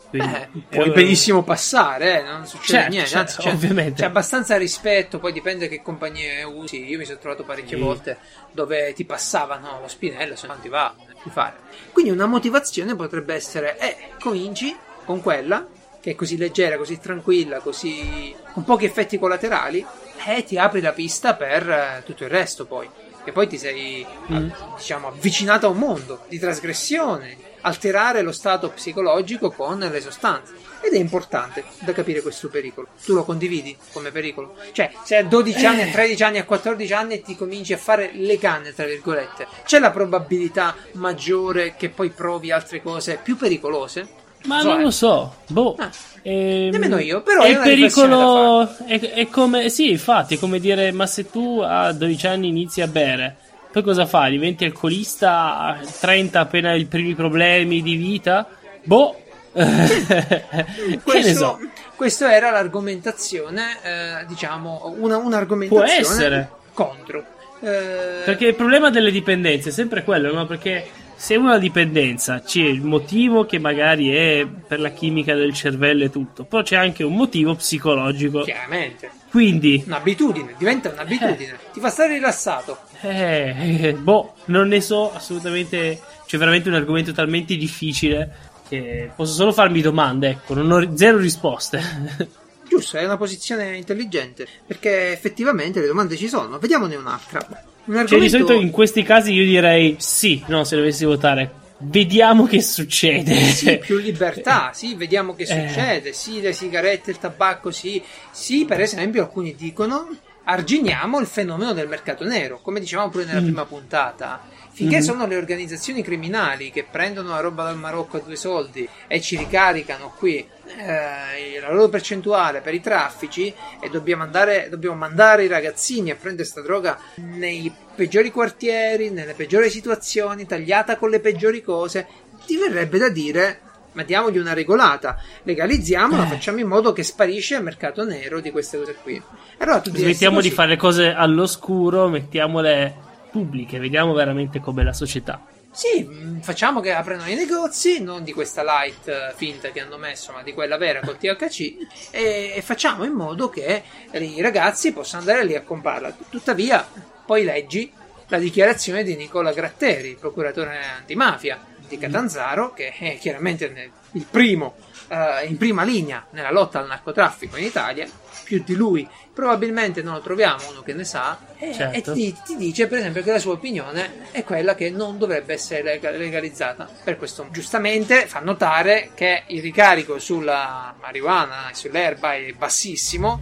Quindi, 0.10 0.34
eh, 0.34 0.50
puoi 0.70 0.92
benissimo 0.92 1.44
passare, 1.44 2.20
eh, 2.20 2.24
non 2.24 2.46
succede 2.46 2.78
certo, 2.78 2.90
niente. 2.92 3.10
Certo, 3.10 3.42
c'è, 3.42 3.52
ovviamente. 3.52 4.02
c'è 4.02 4.06
abbastanza 4.06 4.58
rispetto, 4.58 5.20
poi 5.20 5.34
dipende 5.34 5.68
che 5.68 5.82
compagnie 5.82 6.44
usi. 6.44 6.86
Io 6.86 6.98
mi 6.98 7.06
sono 7.06 7.18
trovato 7.18 7.44
parecchie 7.44 7.78
sì. 7.78 7.84
volte 7.84 8.18
dove 8.52 8.94
ti 8.94 9.06
passavano 9.06 9.80
lo 9.82 9.88
spinello, 9.88 10.36
se 10.36 10.48
non 10.48 10.60
ti 10.62 10.70
va, 10.70 10.94
di 11.24 11.30
fare. 11.30 11.56
Quindi 11.92 12.12
una 12.12 12.26
motivazione 12.26 12.96
potrebbe 12.96 13.34
essere, 13.34 13.78
eh, 13.80 13.96
cominci 14.20 14.76
con 15.04 15.22
quella 15.22 15.66
che 16.00 16.12
è 16.12 16.16
così 16.16 16.38
leggera, 16.38 16.78
così 16.78 17.00
tranquilla, 17.00 17.60
così 17.60 18.34
con 18.54 18.64
pochi 18.64 18.86
effetti 18.86 19.20
collaterali, 19.20 19.86
e 20.26 20.44
ti 20.44 20.58
apri 20.58 20.80
la 20.80 20.94
pista 20.94 21.34
per 21.34 21.70
eh, 21.70 22.04
tutto 22.06 22.24
il 22.24 22.30
resto 22.30 22.66
poi. 22.66 22.90
E 23.24 23.32
poi 23.34 23.48
ti 23.48 23.58
sei, 23.58 24.06
mm. 24.32 24.50
diciamo, 24.78 25.10
avvicinato 25.10 25.68
a 25.68 25.70
un 25.70 25.78
mondo 25.80 26.24
di 26.30 26.40
trasgressione, 26.40 27.36
alterare 27.62 28.22
lo 28.22 28.32
stato 28.32 28.70
psicologico 28.70 29.52
con 29.52 29.80
le 29.80 30.02
sostanze. 30.02 30.54
Ed 30.82 30.94
è 30.94 30.98
importante 30.98 31.64
da 31.80 31.92
capire 31.92 32.22
questo 32.22 32.50
pericolo. 32.50 32.88
Tu 33.04 33.14
lo 33.14 33.24
condividi 33.24 33.76
come 33.92 34.12
pericolo? 34.12 34.56
Cioè, 34.72 34.92
se 35.04 35.18
a 35.18 35.24
12 35.24 35.66
anni, 35.66 35.82
a 35.82 35.92
13 35.92 36.24
anni, 36.24 36.38
a 36.38 36.46
14 36.46 36.94
anni 36.94 37.22
ti 37.22 37.36
cominci 37.36 37.74
a 37.74 37.78
fare 37.78 38.12
le 38.14 38.38
canne, 38.38 38.74
tra 38.74 38.86
virgolette, 38.86 39.48
c'è 39.66 39.80
la 39.80 39.92
probabilità 39.92 40.76
maggiore 40.94 41.76
che 41.76 41.90
poi 41.90 42.10
provi 42.10 42.52
altre 42.52 42.82
cose 42.82 43.20
più 43.22 43.36
pericolose? 43.36 44.26
Ma 44.44 44.62
so, 44.62 44.68
non 44.70 44.82
lo 44.82 44.92
so, 44.92 45.36
boh. 45.48 45.76
Ah, 45.78 45.90
ehm, 46.22 46.70
nemmeno 46.70 47.00
io, 47.00 47.22
però 47.22 47.42
è, 47.42 47.58
è 47.58 47.62
pericolo. 47.62 48.70
È, 48.86 49.00
è, 49.00 49.28
come, 49.28 49.70
sì, 49.70 49.90
infatti, 49.92 50.36
è 50.36 50.40
come 50.40 50.60
dire: 50.60 50.92
ma 50.92 51.08
se 51.08 51.30
tu 51.30 51.60
a 51.62 51.92
12 51.92 52.28
anni 52.28 52.48
inizi 52.48 52.82
a 52.82 52.88
bere 52.88 53.36
poi 53.72 53.84
cosa 53.84 54.06
fai? 54.06 54.32
Diventi 54.32 54.66
alcolista 54.66 55.58
a 55.58 55.80
30 55.80 56.40
appena 56.40 56.74
i 56.74 56.86
primi 56.86 57.16
problemi 57.16 57.82
di 57.82 57.96
vita? 57.96 58.48
Boh. 58.84 59.24
questo, 61.04 61.34
so? 61.34 61.60
questo 61.96 62.28
era 62.28 62.52
l'argomentazione, 62.52 63.78
eh, 63.82 64.26
diciamo, 64.28 64.96
una, 65.00 65.18
un'argomentazione 65.18 66.02
Può 66.02 66.12
essere. 66.12 66.50
contro. 66.74 67.24
Eh... 67.60 68.22
Perché 68.24 68.48
il 68.48 68.56
problema 68.56 68.90
delle 68.90 69.12
dipendenze 69.12 69.70
è 69.70 69.72
sempre 69.72 70.04
quello, 70.04 70.32
no? 70.32 70.46
Perché 70.46 70.88
se 71.16 71.36
una 71.36 71.58
dipendenza 71.58 72.42
c'è 72.42 72.62
il 72.62 72.84
motivo 72.84 73.46
che 73.46 73.58
magari 73.58 74.12
è 74.12 74.46
per 74.46 74.80
la 74.80 74.90
chimica 74.90 75.34
del 75.34 75.54
cervello 75.54 76.04
e 76.04 76.12
tutto, 76.12 76.44
però 76.44 76.62
c'è 76.62 76.76
anche 76.76 77.04
un 77.04 77.16
motivo 77.16 77.56
psicologico. 77.56 78.42
Chiaramente. 78.42 79.17
Quindi. 79.38 79.84
Un'abitudine, 79.86 80.56
diventa 80.58 80.90
un'abitudine. 80.90 81.52
Eh. 81.52 81.72
Ti 81.74 81.80
fa 81.80 81.92
stare 81.92 82.14
rilassato. 82.14 82.80
Eh, 83.02 83.86
eh, 83.86 83.94
boh, 83.94 84.34
non 84.46 84.68
ne 84.68 84.82
so 84.82 85.14
assolutamente. 85.14 86.02
C'è 86.26 86.40
veramente 86.40 86.70
un 86.70 86.74
argomento 86.74 87.12
talmente 87.12 87.56
difficile 87.56 88.36
che 88.68 89.12
posso 89.16 89.34
solo 89.34 89.54
farmi 89.54 89.82
domande, 89.82 90.30
ecco, 90.30 90.56
non 90.56 90.72
ho 90.72 90.98
zero 90.98 91.20
risposte. 91.20 91.80
Giusto, 92.68 92.98
è 92.98 93.06
una 93.06 93.16
posizione 93.16 93.78
intelligente, 93.78 94.48
perché 94.66 95.12
effettivamente 95.12 95.82
le 95.82 95.88
domande 95.88 96.18
ci 96.18 96.28
sono. 96.28 96.58
Vediamone 96.58 96.96
un'altra. 96.96 97.40
Un 97.86 97.96
argomento... 97.96 98.08
Cioè, 98.08 98.20
di 98.20 98.30
solito 98.30 98.54
in 98.54 98.72
questi 98.72 99.04
casi 99.04 99.34
io 99.34 99.46
direi 99.46 99.98
sì, 100.00 100.44
no, 100.48 100.64
se 100.64 100.76
dovessi 100.78 101.06
votare. 101.06 101.66
Vediamo 101.80 102.46
che 102.46 102.62
succede. 102.62 103.36
Sì, 103.36 103.78
più 103.80 103.98
libertà, 103.98 104.72
sì, 104.74 104.96
vediamo 104.96 105.36
che 105.36 105.44
eh. 105.44 105.46
succede. 105.46 106.14
Sì, 106.14 106.42
le 106.42 106.54
sigarette, 106.54 107.12
il 107.12 107.20
tabacco, 107.20 107.72
sì. 107.72 108.02
Sì, 108.32 108.66
per 108.66 108.82
esempio, 108.82 109.24
alcuni 109.24 109.56
dicono 109.56 110.10
arginiamo 110.50 111.20
il 111.20 111.28
fenomeno 111.28 111.74
del 111.74 111.90
mercato 111.90 112.24
nero, 112.24 112.60
come 112.62 112.80
dicevamo 112.80 113.10
pure 113.10 113.26
nella 113.26 113.42
mm. 113.42 113.46
prima 113.46 113.66
puntata. 113.66 114.42
Finché 114.78 114.98
mm-hmm. 114.98 115.04
sono 115.04 115.26
le 115.26 115.38
organizzazioni 115.38 116.04
criminali 116.04 116.70
che 116.70 116.84
prendono 116.84 117.30
la 117.30 117.40
roba 117.40 117.64
dal 117.64 117.80
Marocco 117.80 118.18
a 118.18 118.20
due 118.20 118.36
soldi 118.36 118.88
e 119.08 119.20
ci 119.20 119.36
ricaricano 119.36 120.14
qui 120.16 120.38
eh, 120.38 121.60
la 121.60 121.74
loro 121.74 121.90
percentuale 121.90 122.62
per 122.62 122.76
i 122.76 122.80
traffici 122.80 123.52
e 123.80 123.90
dobbiamo, 123.90 124.22
andare, 124.22 124.68
dobbiamo 124.70 124.96
mandare 124.96 125.46
i 125.46 125.48
ragazzini 125.48 126.12
a 126.12 126.16
prendere 126.16 126.48
questa 126.48 126.62
droga 126.62 126.96
nei 127.16 127.74
peggiori 127.96 128.30
quartieri, 128.30 129.10
nelle 129.10 129.34
peggiori 129.34 129.72
situazioni, 129.72 130.46
tagliata 130.46 130.96
con 130.98 131.10
le 131.10 131.22
peggiori 131.22 131.64
cose, 131.64 132.06
ti 132.46 132.56
verrebbe 132.58 133.00
da 133.00 133.10
dire 133.10 133.62
ma 133.94 134.04
diamogli 134.04 134.38
una 134.38 134.54
regolata, 134.54 135.18
legalizziamola, 135.42 136.26
eh. 136.26 136.28
facciamo 136.28 136.60
in 136.60 136.68
modo 136.68 136.94
che 136.94 137.02
sparisce 137.02 137.56
il 137.56 137.64
mercato 137.64 138.06
nero 138.06 138.42
di 138.42 138.52
queste 138.52 138.78
cose 138.78 138.96
qui. 139.02 139.20
Allora 139.58 139.80
tu 139.80 139.90
Smettiamo 139.92 140.40
di 140.40 140.52
fare 140.52 140.70
le 140.70 140.78
cose 140.78 141.08
all'oscuro, 141.08 142.08
mettiamole 142.08 143.06
pubbliche, 143.38 143.78
vediamo 143.78 144.14
veramente 144.14 144.60
com'è 144.60 144.84
la 144.84 144.94
società. 144.94 145.46
Sì, 145.70 146.04
mm, 146.04 146.40
facciamo 146.40 146.80
che 146.80 146.92
aprano 146.92 147.28
i 147.28 147.36
negozi, 147.36 148.02
non 148.02 148.24
di 148.24 148.34
questa 148.34 148.64
light 148.64 149.08
eh, 149.08 149.34
finta 149.36 149.70
che 149.70 149.80
hanno 149.80 149.98
messo, 149.98 150.32
ma 150.32 150.42
di 150.42 150.54
quella 150.54 150.78
vera 150.78 151.02
col 151.02 151.18
THC, 151.18 152.10
e, 152.10 152.54
e 152.56 152.62
facciamo 152.64 153.04
in 153.04 153.12
modo 153.12 153.50
che 153.50 153.84
i 154.12 154.42
ragazzi 154.42 154.92
possano 154.92 155.22
andare 155.22 155.46
lì 155.46 155.56
a 155.56 155.62
comprarla. 155.62 156.18
Tuttavia, 156.30 156.88
poi 157.26 157.44
leggi 157.44 157.92
la 158.30 158.40
dichiarazione 158.40 159.04
di 159.04 159.16
Nicola 159.16 159.54
Gratteri, 159.54 160.18
procuratore 160.20 160.80
antimafia, 160.98 161.64
di 161.88 161.98
Catanzaro, 161.98 162.74
che 162.74 162.92
è 162.92 163.18
chiaramente 163.20 163.92
il 164.14 164.26
primo 164.30 164.76
eh, 165.08 165.46
in 165.46 165.58
prima 165.58 165.84
linea 165.84 166.26
nella 166.32 166.52
lotta 166.52 166.80
al 166.80 166.88
narcotraffico 166.88 167.58
in 167.58 167.66
Italia, 167.66 168.08
più 168.48 168.64
di 168.64 168.76
lui. 168.76 169.06
Probabilmente 169.34 170.02
non 170.02 170.14
lo 170.14 170.22
troviamo 170.22 170.70
uno 170.70 170.82
che 170.82 170.94
ne 170.94 171.04
sa. 171.04 171.38
E, 171.58 171.74
certo. 171.74 172.12
e 172.12 172.14
ti, 172.14 172.36
ti, 172.46 172.56
dice 172.56 172.88
per 172.88 173.00
esempio 173.00 173.22
che 173.22 173.32
la 173.32 173.40
sua 173.40 173.54
opinione 173.54 174.30
è 174.32 174.46
quella 174.46 174.74
che 174.74 174.90
non 174.90 175.18
dovrebbe 175.18 175.54
essere 175.54 176.00
legalizzata. 176.00 176.90
Per 177.04 177.18
questo 177.18 177.48
giustamente 177.52 178.26
fa 178.26 178.40
notare 178.40 179.10
che 179.14 179.44
il 179.48 179.62
ricarico 179.62 180.18
sulla 180.18 180.96
marijuana 181.00 181.70
e 181.70 181.76
sull'erba 181.76 182.36
è 182.36 182.54
bassissimo 182.54 183.40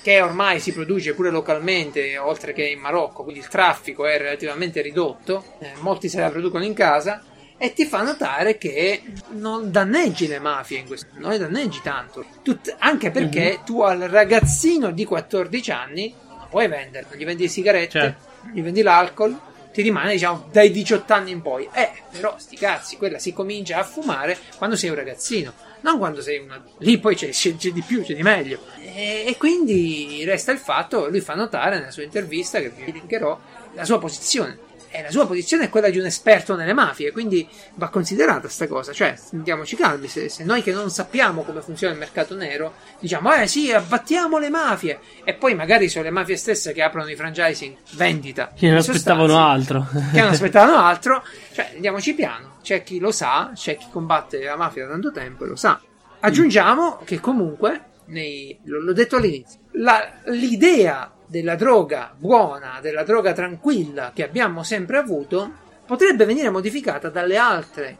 che 0.00 0.22
ormai 0.22 0.60
si 0.60 0.72
produce 0.72 1.12
pure 1.12 1.28
localmente 1.28 2.16
oltre 2.16 2.52
che 2.52 2.64
in 2.64 2.78
Marocco 2.78 3.24
quindi 3.24 3.40
il 3.40 3.48
traffico 3.48 4.06
è 4.06 4.16
relativamente 4.16 4.80
ridotto 4.80 5.56
eh, 5.58 5.72
molti 5.80 6.08
se 6.08 6.20
la 6.20 6.30
producono 6.30 6.64
in 6.64 6.72
casa 6.72 7.20
e 7.58 7.72
ti 7.72 7.84
fa 7.84 8.02
notare 8.02 8.56
che 8.56 9.02
non 9.30 9.72
danneggi 9.72 10.28
le 10.28 10.38
mafie 10.38 10.78
in 10.78 10.86
questo, 10.86 11.08
non 11.14 11.32
le 11.32 11.38
danneggi 11.38 11.80
tanto. 11.82 12.24
Tut- 12.42 12.76
anche 12.78 13.10
perché 13.10 13.40
mm-hmm. 13.40 13.64
tu 13.64 13.82
al 13.82 13.98
ragazzino 13.98 14.92
di 14.92 15.04
14 15.04 15.70
anni 15.72 16.14
non 16.28 16.46
puoi 16.48 16.68
venderlo, 16.68 17.16
gli 17.16 17.24
vendi 17.24 17.42
le 17.42 17.48
sigarette, 17.48 17.98
certo. 17.98 18.28
gli 18.52 18.62
vendi 18.62 18.80
l'alcol, 18.80 19.36
ti 19.72 19.82
rimane 19.82 20.12
diciamo 20.12 20.48
dai 20.52 20.70
18 20.70 21.12
anni 21.12 21.32
in 21.32 21.42
poi. 21.42 21.68
Eh, 21.72 21.90
però 22.12 22.36
sti 22.38 22.56
cazzi, 22.56 22.96
quella 22.96 23.18
si 23.18 23.32
comincia 23.32 23.78
a 23.78 23.84
fumare 23.84 24.38
quando 24.56 24.76
sei 24.76 24.90
un 24.90 24.96
ragazzino, 24.96 25.52
non 25.80 25.98
quando 25.98 26.22
sei 26.22 26.38
una... 26.38 26.64
Lì 26.78 26.98
poi 26.98 27.16
c'è, 27.16 27.30
c'è, 27.30 27.56
c'è 27.56 27.72
di 27.72 27.82
più, 27.82 28.04
c'è 28.04 28.14
di 28.14 28.22
meglio. 28.22 28.60
E, 28.80 29.24
e, 29.26 29.36
quindi 29.36 30.22
resta 30.24 30.52
il 30.52 30.58
fatto, 30.58 31.08
lui 31.08 31.20
fa 31.20 31.34
notare 31.34 31.78
nella 31.78 31.90
sua 31.90 32.04
intervista, 32.04 32.60
che 32.60 32.70
vi 32.70 32.92
linkerò, 32.92 33.38
la 33.74 33.84
sua 33.84 33.98
posizione 33.98 34.66
e 34.90 35.02
la 35.02 35.10
sua 35.10 35.26
posizione 35.26 35.64
è 35.64 35.68
quella 35.68 35.90
di 35.90 35.98
un 35.98 36.06
esperto 36.06 36.54
nelle 36.56 36.72
mafie, 36.72 37.12
quindi 37.12 37.46
va 37.74 37.88
considerata 37.88 38.40
questa 38.40 38.66
cosa. 38.66 38.92
Cioè, 38.92 39.14
andiamoci 39.32 39.76
calmi, 39.76 40.08
se, 40.08 40.28
se, 40.28 40.44
noi 40.44 40.62
che 40.62 40.72
non 40.72 40.90
sappiamo 40.90 41.42
come 41.42 41.60
funziona 41.60 41.92
il 41.92 41.98
mercato 41.98 42.34
nero, 42.34 42.74
diciamo, 42.98 43.32
eh 43.34 43.46
sì, 43.46 43.70
abbattiamo 43.72 44.38
le 44.38 44.48
mafie, 44.48 45.00
e 45.24 45.34
poi 45.34 45.54
magari 45.54 45.88
sono 45.88 46.04
le 46.04 46.10
mafie 46.10 46.36
stesse 46.36 46.72
che 46.72 46.82
aprono 46.82 47.10
i 47.10 47.16
franchising 47.16 47.76
vendita. 47.92 48.52
Che 48.54 48.68
non 48.68 48.78
aspettavano 48.78 49.38
altro. 49.38 49.86
che 50.12 50.20
non 50.20 50.30
aspettavano 50.30 50.78
altro. 50.78 51.22
Cioè, 51.52 51.72
andiamoci 51.74 52.14
piano. 52.14 52.56
C'è 52.62 52.82
chi 52.82 52.98
lo 52.98 53.12
sa, 53.12 53.52
c'è 53.54 53.76
chi 53.76 53.86
combatte 53.90 54.42
la 54.42 54.56
mafia 54.56 54.84
da 54.84 54.92
tanto 54.92 55.12
tempo 55.12 55.44
e 55.44 55.48
lo 55.48 55.56
sa. 55.56 55.80
Aggiungiamo 56.20 57.00
che 57.04 57.20
comunque, 57.20 57.84
nei, 58.06 58.58
l'ho 58.64 58.92
detto 58.92 59.16
all'inizio, 59.16 59.60
la, 59.72 60.20
l'idea 60.26 61.12
della 61.28 61.54
droga 61.54 62.12
buona, 62.16 62.78
della 62.80 63.04
droga 63.04 63.32
tranquilla 63.32 64.10
che 64.12 64.24
abbiamo 64.24 64.64
sempre 64.64 64.98
avuto, 64.98 65.66
potrebbe 65.88 66.26
venire 66.26 66.50
modificata 66.50 67.08
dalle 67.08 67.38
altre 67.38 67.96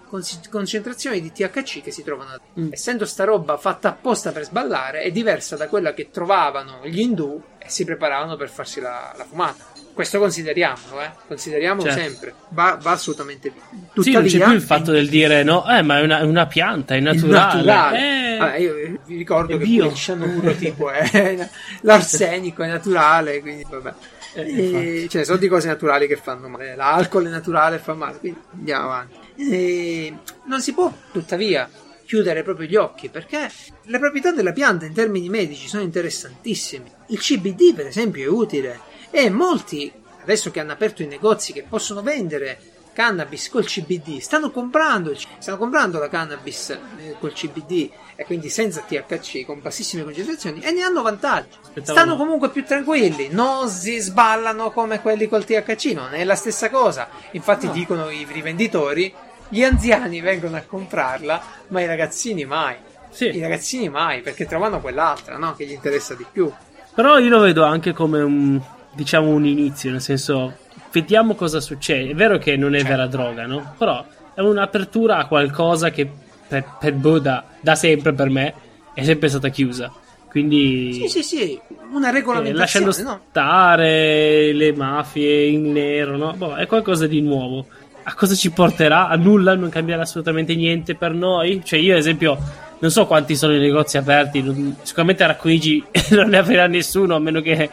concentrazioni 0.51 1.22
di 1.22 1.33
THC 1.33 1.83
che 1.83 1.91
si 1.91 2.03
trovano. 2.03 2.39
Mm. 2.61 2.68
Essendo 2.70 3.07
sta 3.07 3.24
roba 3.24 3.57
fatta 3.57 3.89
apposta 3.89 4.33
per 4.33 4.45
sballare, 4.45 5.01
è 5.01 5.11
diversa 5.11 5.57
da 5.57 5.68
quella 5.68 5.95
che 5.95 6.11
trovavano 6.11 6.81
gli 6.85 7.01
indù 7.01 7.41
e 7.57 7.70
si 7.70 7.85
preparavano 7.85 8.37
per 8.37 8.51
farsi 8.51 8.81
la, 8.81 9.14
la 9.16 9.24
fumata. 9.24 9.68
Questo 9.99 10.20
consideriamolo, 10.20 11.01
eh? 11.01 11.11
consideriamolo 11.26 11.90
certo. 11.90 12.01
sempre, 12.01 12.34
va, 12.51 12.78
va, 12.80 12.92
assolutamente 12.92 13.51
bene. 13.51 13.88
Tuttavia, 13.92 14.28
sì, 14.28 14.38
non 14.38 14.46
c'è 14.46 14.51
più 14.51 14.55
il 14.55 14.62
fatto 14.62 14.92
del 14.92 15.09
dire 15.09 15.42
no, 15.42 15.68
eh, 15.68 15.82
ma 15.82 15.99
è 15.99 16.03
una, 16.03 16.22
una 16.22 16.46
pianta, 16.46 16.94
è 16.94 17.01
naturale. 17.01 17.64
naturale. 17.64 17.99
Eh, 17.99 18.36
Vabbè, 18.38 18.57
io 18.59 18.74
vi 19.07 19.16
ricordo 19.16 19.59
che 19.59 19.64
il 19.64 19.94
cianuro 19.94 20.55
tipo 20.55 20.88
è 20.88 21.49
l'arsenico 21.82 22.62
è 22.62 22.68
naturale, 22.68 23.40
quindi 23.40 23.66
vabbè. 23.68 23.92
Eh, 24.34 25.03
e, 25.03 25.09
cioè, 25.09 25.24
sono 25.24 25.38
di 25.38 25.49
cose 25.49 25.66
naturali 25.66 26.07
che 26.07 26.14
fanno 26.14 26.46
male. 26.46 26.76
L'alcol 26.76 27.26
è 27.26 27.30
naturale 27.30 27.78
fa 27.78 27.94
male, 27.94 28.18
quindi 28.18 28.38
andiamo 28.53 28.84
avanti. 28.84 29.16
E, 29.51 30.14
non 30.44 30.61
si 30.61 30.74
può, 30.74 30.92
tuttavia, 31.11 31.68
chiudere 32.07 32.44
proprio 32.44 32.68
gli 32.68 32.76
occhi 32.76 33.09
perché 33.09 33.51
le 33.82 33.99
proprietà 33.99 34.30
della 34.30 34.53
pianta 34.53 34.84
in 34.86 34.94
termini 34.94 35.28
medici 35.28 35.66
sono 35.66 35.82
interessantissime. 35.82 36.84
Il 37.09 37.18
CBD, 37.18 37.74
per 37.74 37.88
esempio, 37.88 38.22
è 38.22 38.28
utile 38.28 38.88
e 39.11 39.31
molti, 39.31 39.93
adesso 40.23 40.51
che 40.51 40.61
hanno 40.61 40.73
aperto 40.73 41.03
i 41.03 41.07
negozi 41.07 41.53
che 41.53 41.65
possono 41.69 42.03
vendere 42.03 42.59
cannabis 42.99 43.49
col 43.49 43.65
CBD, 43.65 44.19
stanno 44.19 44.51
comprando, 44.51 45.15
stanno 45.39 45.57
comprando 45.57 46.01
la 46.01 46.09
cannabis 46.09 46.71
eh, 46.71 47.15
col 47.21 47.33
CBD 47.33 47.89
e 48.17 48.25
quindi 48.25 48.49
senza 48.49 48.81
THC, 48.81 49.47
con 49.47 49.61
bassissime 49.63 50.03
concentrazioni, 50.03 50.59
e 50.59 50.73
ne 50.73 50.83
hanno 50.83 51.03
vantaggi. 51.03 51.57
Stanno 51.81 52.17
comunque 52.17 52.51
più 52.51 52.65
tranquilli, 52.65 53.29
non 53.31 53.69
si 53.69 53.99
sballano 53.99 54.73
come 54.73 55.01
quelli 55.01 55.29
col 55.29 55.45
THC, 55.45 55.93
non 55.93 56.13
è 56.13 56.25
la 56.25 56.35
stessa 56.35 56.71
cosa. 56.71 57.09
Infatti 57.31 57.67
no. 57.67 57.73
dicono 57.73 58.11
i 58.11 58.27
rivenditori, 58.29 59.15
gli 59.49 59.63
anziani 59.63 60.21
vengono 60.21 60.57
a 60.57 60.63
comprarla, 60.63 61.43
ma 61.69 61.81
i 61.81 61.87
ragazzini 61.87 62.45
mai. 62.45 62.75
Sì. 63.11 63.27
I 63.27 63.41
ragazzini 63.41 63.89
mai, 63.89 64.23
perché 64.23 64.45
trovano 64.45 64.81
quell'altra, 64.81 65.37
no? 65.37 65.55
Che 65.55 65.65
gli 65.65 65.73
interessa 65.73 66.15
di 66.15 66.27
più. 66.31 66.53
Però 66.97 67.17
io 67.19 67.29
lo 67.29 67.39
vedo 67.39 67.63
anche 67.63 67.93
come 67.93 68.21
un 68.21 68.61
diciamo 68.99 69.28
un 69.28 69.46
inizio, 69.46 69.92
nel 69.92 70.01
senso 70.01 70.55
vediamo 70.90 71.36
cosa 71.36 71.61
succede. 71.61 72.11
È 72.11 72.14
vero 72.14 72.38
che 72.38 72.57
non 72.57 72.74
è 72.74 72.82
vera 72.82 73.07
droga, 73.07 73.46
no? 73.46 73.74
Però 73.78 74.05
è 74.34 74.40
un'apertura 74.40 75.18
a 75.18 75.26
qualcosa 75.26 75.90
che 75.90 76.11
per, 76.49 76.64
per 76.80 76.94
Buddha 76.94 77.44
da 77.61 77.76
sempre 77.76 78.12
per 78.12 78.28
me 78.28 78.55
è 78.92 79.05
sempre 79.05 79.28
stata 79.28 79.51
chiusa. 79.51 79.92
Quindi 80.28 80.92
sì, 80.92 81.09
sì, 81.09 81.22
sì, 81.22 81.61
una 81.92 82.11
regolamentazione, 82.11 82.51
eh, 82.51 82.88
lasciando 82.88 83.22
stare 83.30 84.53
le 84.53 84.72
mafie 84.72 85.46
in 85.46 85.70
nero, 85.70 86.16
no? 86.16 86.32
Boh, 86.36 86.57
è 86.57 86.66
qualcosa 86.66 87.07
di 87.07 87.20
nuovo. 87.20 87.66
A 88.03 88.14
cosa 88.14 88.34
ci 88.34 88.51
porterà? 88.51 89.09
A 89.09 89.16
nulla, 89.16 89.55
non 89.55 89.68
cambierà 89.68 90.03
assolutamente 90.03 90.55
niente 90.57 90.96
per 90.96 91.12
noi. 91.12 91.62
Cioè, 91.64 91.78
io, 91.78 91.92
ad 91.92 91.99
esempio, 92.01 92.36
non 92.81 92.91
so 92.91 93.07
quanti 93.07 93.35
sono 93.37 93.55
i 93.55 93.59
negozi 93.59 93.97
aperti, 93.97 94.43
non, 94.43 94.76
sicuramente 94.83 95.24
a 95.24 95.29
Racconigi 95.29 95.85
non 96.11 96.29
ne 96.29 96.39
aprirà 96.39 96.66
nessuno 96.66 97.16
a 97.16 97.18
meno 97.18 97.41
che 97.41 97.68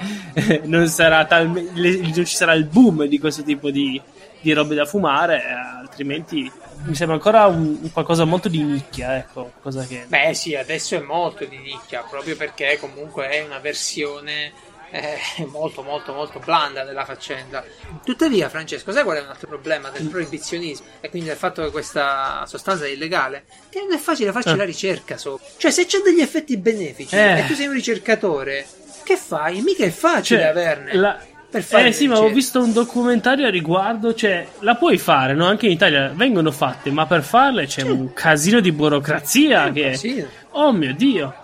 non, 0.64 0.92
tal, 0.96 1.48
non, 1.50 2.26
ci 2.26 2.36
sarà 2.36 2.54
il 2.54 2.66
boom 2.66 3.06
di 3.06 3.20
questo 3.20 3.44
tipo 3.44 3.70
di, 3.70 4.02
di 4.42 4.54
robe 4.54 4.76
da 4.76 4.86
fumare, 4.86 5.44
eh, 5.44 5.80
altrimenti 5.82 6.52
mi 6.84 6.96
sembra 6.96 7.16
ancora 7.16 7.46
un, 7.46 7.78
un 7.82 7.92
qualcosa 7.92 8.26
molto 8.26 8.48
di 8.50 8.62
nicchia. 8.64 9.18
Ecco, 9.18 9.52
che... 9.88 10.06
Beh, 10.08 10.34
sì, 10.34 10.56
adesso 10.56 10.96
è 10.96 11.00
molto 11.00 11.46
di 11.46 11.58
nicchia 11.58 12.04
proprio 12.08 12.36
perché 12.36 12.78
comunque 12.80 13.28
è 13.30 13.44
una 13.44 13.60
versione 13.60 14.52
è 14.96 15.20
molto 15.52 15.84
molto 15.84 16.14
molto 16.14 16.40
blanda 16.40 16.84
della 16.84 17.06
faccenda. 17.06 17.64
Tuttavia, 18.04 18.50
Francesco, 18.50 18.92
sai 18.92 19.04
qual 19.04 19.18
è 19.18 19.22
un 19.22 19.28
altro 19.28 19.48
problema 19.48 19.90
del 19.90 20.08
proibizionismo 20.08 20.86
e 21.02 21.10
quindi 21.10 21.28
del 21.28 21.38
fatto 21.38 21.64
che 21.64 21.72
questa 21.72 22.46
sostanza 22.48 22.86
è 22.86 22.90
illegale? 22.90 23.46
Che 23.70 23.80
non 23.82 23.94
è 23.94 23.98
facile 23.98 24.32
farci 24.32 24.50
eh. 24.50 24.56
la 24.56 24.64
ricerca 24.64 25.18
sopra. 25.18 25.46
Cioè, 25.58 25.72
se 25.72 25.86
c'è 25.86 26.00
degli 26.00 26.22
effetti 26.22 26.58
benefici 26.58 27.16
eh. 27.16 27.40
e 27.40 27.46
tu 27.46 27.54
sei 27.54 27.68
un 27.68 27.74
ricercatore, 27.74 28.66
che 29.04 29.18
fai? 29.18 29.62
Mica 29.62 29.84
è 29.84 29.90
facile 29.90 30.40
cioè, 30.40 30.50
averne. 30.50 30.96
La... 30.96 31.20
Per 31.48 31.64
fare 31.64 31.88
eh 31.88 31.92
sì, 31.94 32.08
ma 32.08 32.20
ho 32.20 32.28
visto 32.30 32.62
un 32.62 32.74
documentario 32.74 33.48
a 33.48 33.50
riguardo, 33.50 34.14
cioè 34.14 34.46
la 34.60 34.76
puoi 34.76 34.98
fare, 34.98 35.34
no? 35.34 35.46
Anche 35.46 35.68
in 35.68 35.72
Italia 35.72 36.12
vengono 36.14 36.52
fatte, 36.52 36.92
ma 36.92 37.06
per 37.06 37.24
farle 37.24 37.66
c'è 37.66 37.82
sì. 37.82 37.90
un 37.90 38.12
casino 38.12 38.60
di 38.60 38.74
burocrazia 38.74 39.72
che... 39.72 40.28
Oh 40.52 40.74
mio 40.74 40.94
Dio! 40.94 41.44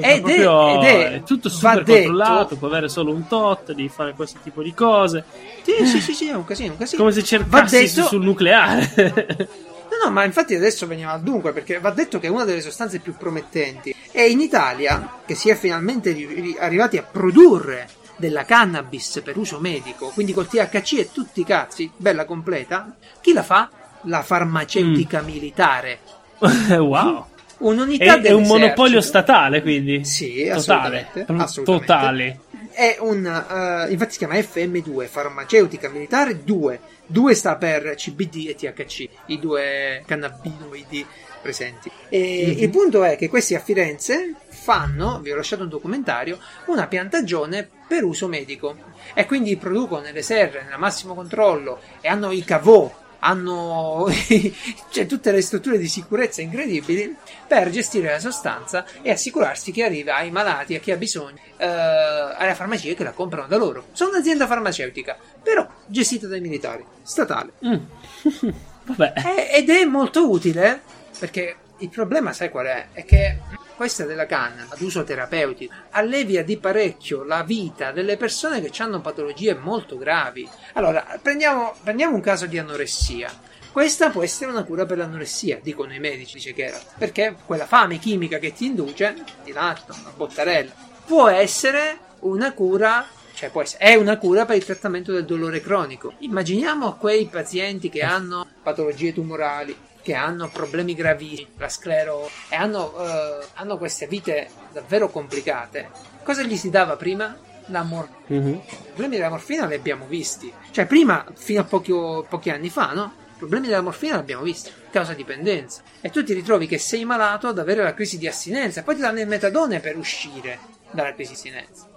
Ed, 0.00 0.26
è, 0.26 0.40
ed 0.40 0.82
è, 0.82 1.12
è, 1.12 1.22
tutto 1.22 1.48
super 1.48 1.84
controllato, 1.84 2.56
può 2.56 2.68
avere 2.68 2.88
solo 2.88 3.12
un 3.12 3.26
tot, 3.26 3.72
devi 3.72 3.88
fare 3.88 4.14
questo 4.14 4.38
tipo 4.42 4.62
di 4.62 4.72
cose. 4.72 5.24
Sì, 5.62 5.86
sì, 5.86 6.00
sì, 6.00 6.12
sì, 6.14 6.28
è 6.28 6.34
un 6.34 6.44
casino, 6.44 6.72
un 6.72 6.78
casino. 6.78 7.02
Come 7.02 7.12
se 7.12 7.22
cercassi 7.22 7.78
detto... 7.78 8.06
sul 8.06 8.22
nucleare. 8.22 8.92
no, 8.96 10.04
no, 10.04 10.10
ma 10.10 10.24
infatti 10.24 10.54
adesso 10.54 10.86
veniamo 10.86 11.12
al 11.12 11.20
dunque, 11.20 11.52
perché 11.52 11.78
va 11.78 11.90
detto 11.90 12.18
che 12.18 12.28
è 12.28 12.30
una 12.30 12.44
delle 12.44 12.62
sostanze 12.62 13.00
più 13.00 13.14
promettenti. 13.16 13.94
E 14.10 14.30
in 14.30 14.40
Italia, 14.40 15.20
che 15.26 15.34
si 15.34 15.50
è 15.50 15.54
finalmente 15.54 16.56
arrivati 16.58 16.96
a 16.96 17.02
produrre 17.02 17.88
della 18.16 18.44
cannabis 18.44 19.20
per 19.24 19.36
uso 19.36 19.58
medico, 19.60 20.08
quindi 20.08 20.32
col 20.32 20.46
THC 20.46 20.92
e 20.98 21.10
tutti 21.12 21.40
i 21.40 21.44
cazzi, 21.44 21.90
bella 21.96 22.24
completa, 22.24 22.94
chi 23.20 23.32
la 23.32 23.42
fa? 23.42 23.70
La 24.04 24.22
farmaceutica 24.22 25.20
mm. 25.20 25.24
militare. 25.24 25.98
wow! 26.78 27.26
Un'unità 27.60 28.20
è, 28.20 28.22
è 28.22 28.32
un 28.32 28.46
monopolio 28.46 29.00
statale 29.00 29.62
quindi? 29.62 30.04
Sì 30.04 30.48
totale. 30.52 30.52
assolutamente, 30.52 31.24
assolutamente. 31.26 31.86
totale 31.86 32.40
è 32.72 32.96
un 33.00 33.24
uh, 33.24 33.90
infatti 33.90 34.12
si 34.12 34.18
chiama 34.18 34.34
FM2 34.34 35.06
farmaceutica 35.06 35.88
militare 35.88 36.44
2 36.44 36.80
2 37.06 37.34
sta 37.34 37.56
per 37.56 37.94
CBD 37.96 38.48
e 38.48 38.54
THC 38.54 39.08
i 39.26 39.38
due 39.38 40.02
cannabinoidi 40.06 41.04
presenti. 41.40 41.90
E 42.08 42.18
mm-hmm. 42.18 42.62
il 42.62 42.70
punto 42.70 43.02
è 43.02 43.16
che 43.16 43.28
questi 43.28 43.54
a 43.54 43.60
Firenze 43.60 44.34
fanno 44.48 45.20
vi 45.20 45.32
ho 45.32 45.36
lasciato 45.36 45.62
un 45.62 45.68
documentario 45.68 46.38
una 46.66 46.86
piantagione 46.86 47.68
per 47.88 48.04
uso 48.04 48.28
medico. 48.28 48.76
E 49.14 49.26
quindi 49.26 49.56
producono 49.56 50.02
nelle 50.02 50.22
serre 50.22 50.64
nel 50.68 50.78
massimo 50.78 51.14
controllo 51.14 51.80
e 52.00 52.08
hanno 52.08 52.30
i 52.30 52.44
cavò 52.44 53.08
hanno 53.20 54.06
cioè, 54.90 55.06
tutte 55.06 55.32
le 55.32 55.40
strutture 55.40 55.78
di 55.78 55.88
sicurezza 55.88 56.42
incredibili 56.42 57.14
per 57.46 57.70
gestire 57.70 58.10
la 58.10 58.18
sostanza 58.18 58.84
e 59.02 59.10
assicurarsi 59.10 59.72
che 59.72 59.84
arriva 59.84 60.16
ai 60.16 60.30
malati, 60.30 60.74
a 60.74 60.80
chi 60.80 60.90
ha 60.90 60.96
bisogno, 60.96 61.38
eh, 61.56 61.66
alle 61.66 62.54
farmacie 62.54 62.94
che 62.94 63.04
la 63.04 63.12
comprano 63.12 63.46
da 63.46 63.56
loro. 63.56 63.86
Sono 63.92 64.10
un'azienda 64.10 64.46
farmaceutica, 64.46 65.16
però 65.42 65.66
gestita 65.86 66.26
dai 66.26 66.40
militari, 66.40 66.84
statale. 67.02 67.52
Mm. 67.64 68.50
Vabbè. 68.84 69.12
È, 69.12 69.50
ed 69.56 69.70
è 69.70 69.84
molto 69.84 70.28
utile 70.28 70.80
perché 71.18 71.56
il 71.78 71.88
problema, 71.88 72.32
sai 72.32 72.50
qual 72.50 72.66
è? 72.66 72.88
È 72.92 73.04
che 73.04 73.38
questa 73.80 74.04
della 74.04 74.26
canna 74.26 74.66
ad 74.68 74.80
uso 74.82 75.04
terapeutico 75.04 75.72
allevia 75.92 76.44
di 76.44 76.58
parecchio 76.58 77.24
la 77.24 77.42
vita 77.42 77.92
delle 77.92 78.18
persone 78.18 78.60
che 78.60 78.82
hanno 78.82 79.00
patologie 79.00 79.54
molto 79.54 79.96
gravi. 79.96 80.46
Allora, 80.74 81.18
prendiamo, 81.22 81.74
prendiamo 81.82 82.14
un 82.14 82.20
caso 82.20 82.44
di 82.44 82.58
anoressia. 82.58 83.30
Questa 83.72 84.10
può 84.10 84.22
essere 84.22 84.50
una 84.50 84.64
cura 84.64 84.84
per 84.84 84.98
l'anoressia, 84.98 85.60
dicono 85.62 85.94
i 85.94 85.98
medici, 85.98 86.34
dice 86.34 86.52
Geralt, 86.52 86.88
perché 86.98 87.34
quella 87.46 87.64
fame 87.64 87.96
chimica 87.96 88.36
che 88.36 88.52
ti 88.52 88.66
induce, 88.66 89.14
di 89.44 89.52
latte, 89.52 89.92
una 89.98 90.12
bottarella, 90.14 90.72
può 91.06 91.28
essere 91.28 92.00
una 92.18 92.52
cura 92.52 93.06
cioè 93.32 93.50
essere, 93.50 93.82
è 93.82 93.94
una 93.94 94.18
cura 94.18 94.44
per 94.44 94.56
il 94.56 94.64
trattamento 94.66 95.10
del 95.10 95.24
dolore 95.24 95.62
cronico. 95.62 96.12
Immaginiamo 96.18 96.96
quei 96.96 97.24
pazienti 97.28 97.88
che 97.88 98.02
hanno 98.02 98.46
patologie 98.62 99.14
tumorali, 99.14 99.74
che 100.02 100.14
hanno 100.14 100.48
problemi 100.48 100.94
gravissimi, 100.94 101.48
la 101.56 101.68
sclero, 101.68 102.28
e 102.48 102.56
hanno, 102.56 102.92
eh, 102.98 103.46
hanno 103.54 103.78
queste 103.78 104.06
vite 104.06 104.48
davvero 104.72 105.08
complicate. 105.10 105.90
Cosa 106.22 106.42
gli 106.42 106.56
si 106.56 106.70
dava 106.70 106.96
prima? 106.96 107.36
La 107.66 107.82
morfina. 107.82 108.40
Mhm. 108.40 108.48
I 108.48 108.76
problemi 108.86 109.16
della 109.16 109.28
morfina 109.28 109.66
li 109.66 109.74
abbiamo 109.74 110.06
visti. 110.06 110.52
Cioè, 110.70 110.86
prima, 110.86 111.24
fino 111.34 111.60
a 111.60 111.64
pochi, 111.64 111.92
pochi 112.28 112.50
anni 112.50 112.70
fa, 112.70 112.92
no? 112.92 113.12
I 113.34 113.38
problemi 113.38 113.68
della 113.68 113.80
morfina 113.80 114.14
li 114.14 114.20
abbiamo 114.20 114.42
visti. 114.42 114.70
Causa 114.90 115.14
dipendenza. 115.14 115.82
E 116.00 116.10
tu 116.10 116.24
ti 116.24 116.32
ritrovi 116.32 116.66
che 116.66 116.78
sei 116.78 117.04
malato 117.04 117.46
ad 117.48 117.58
avere 117.58 117.82
la 117.82 117.94
crisi 117.94 118.18
di 118.18 118.26
astinenza. 118.26 118.82
Poi 118.82 118.96
ti 118.96 119.00
danno 119.00 119.20
il 119.20 119.28
metadone 119.28 119.80
per 119.80 119.96
uscire 119.96 120.58
dalla 120.90 121.14
crisi 121.14 121.32
di 121.32 121.36
astinenza. 121.36 121.88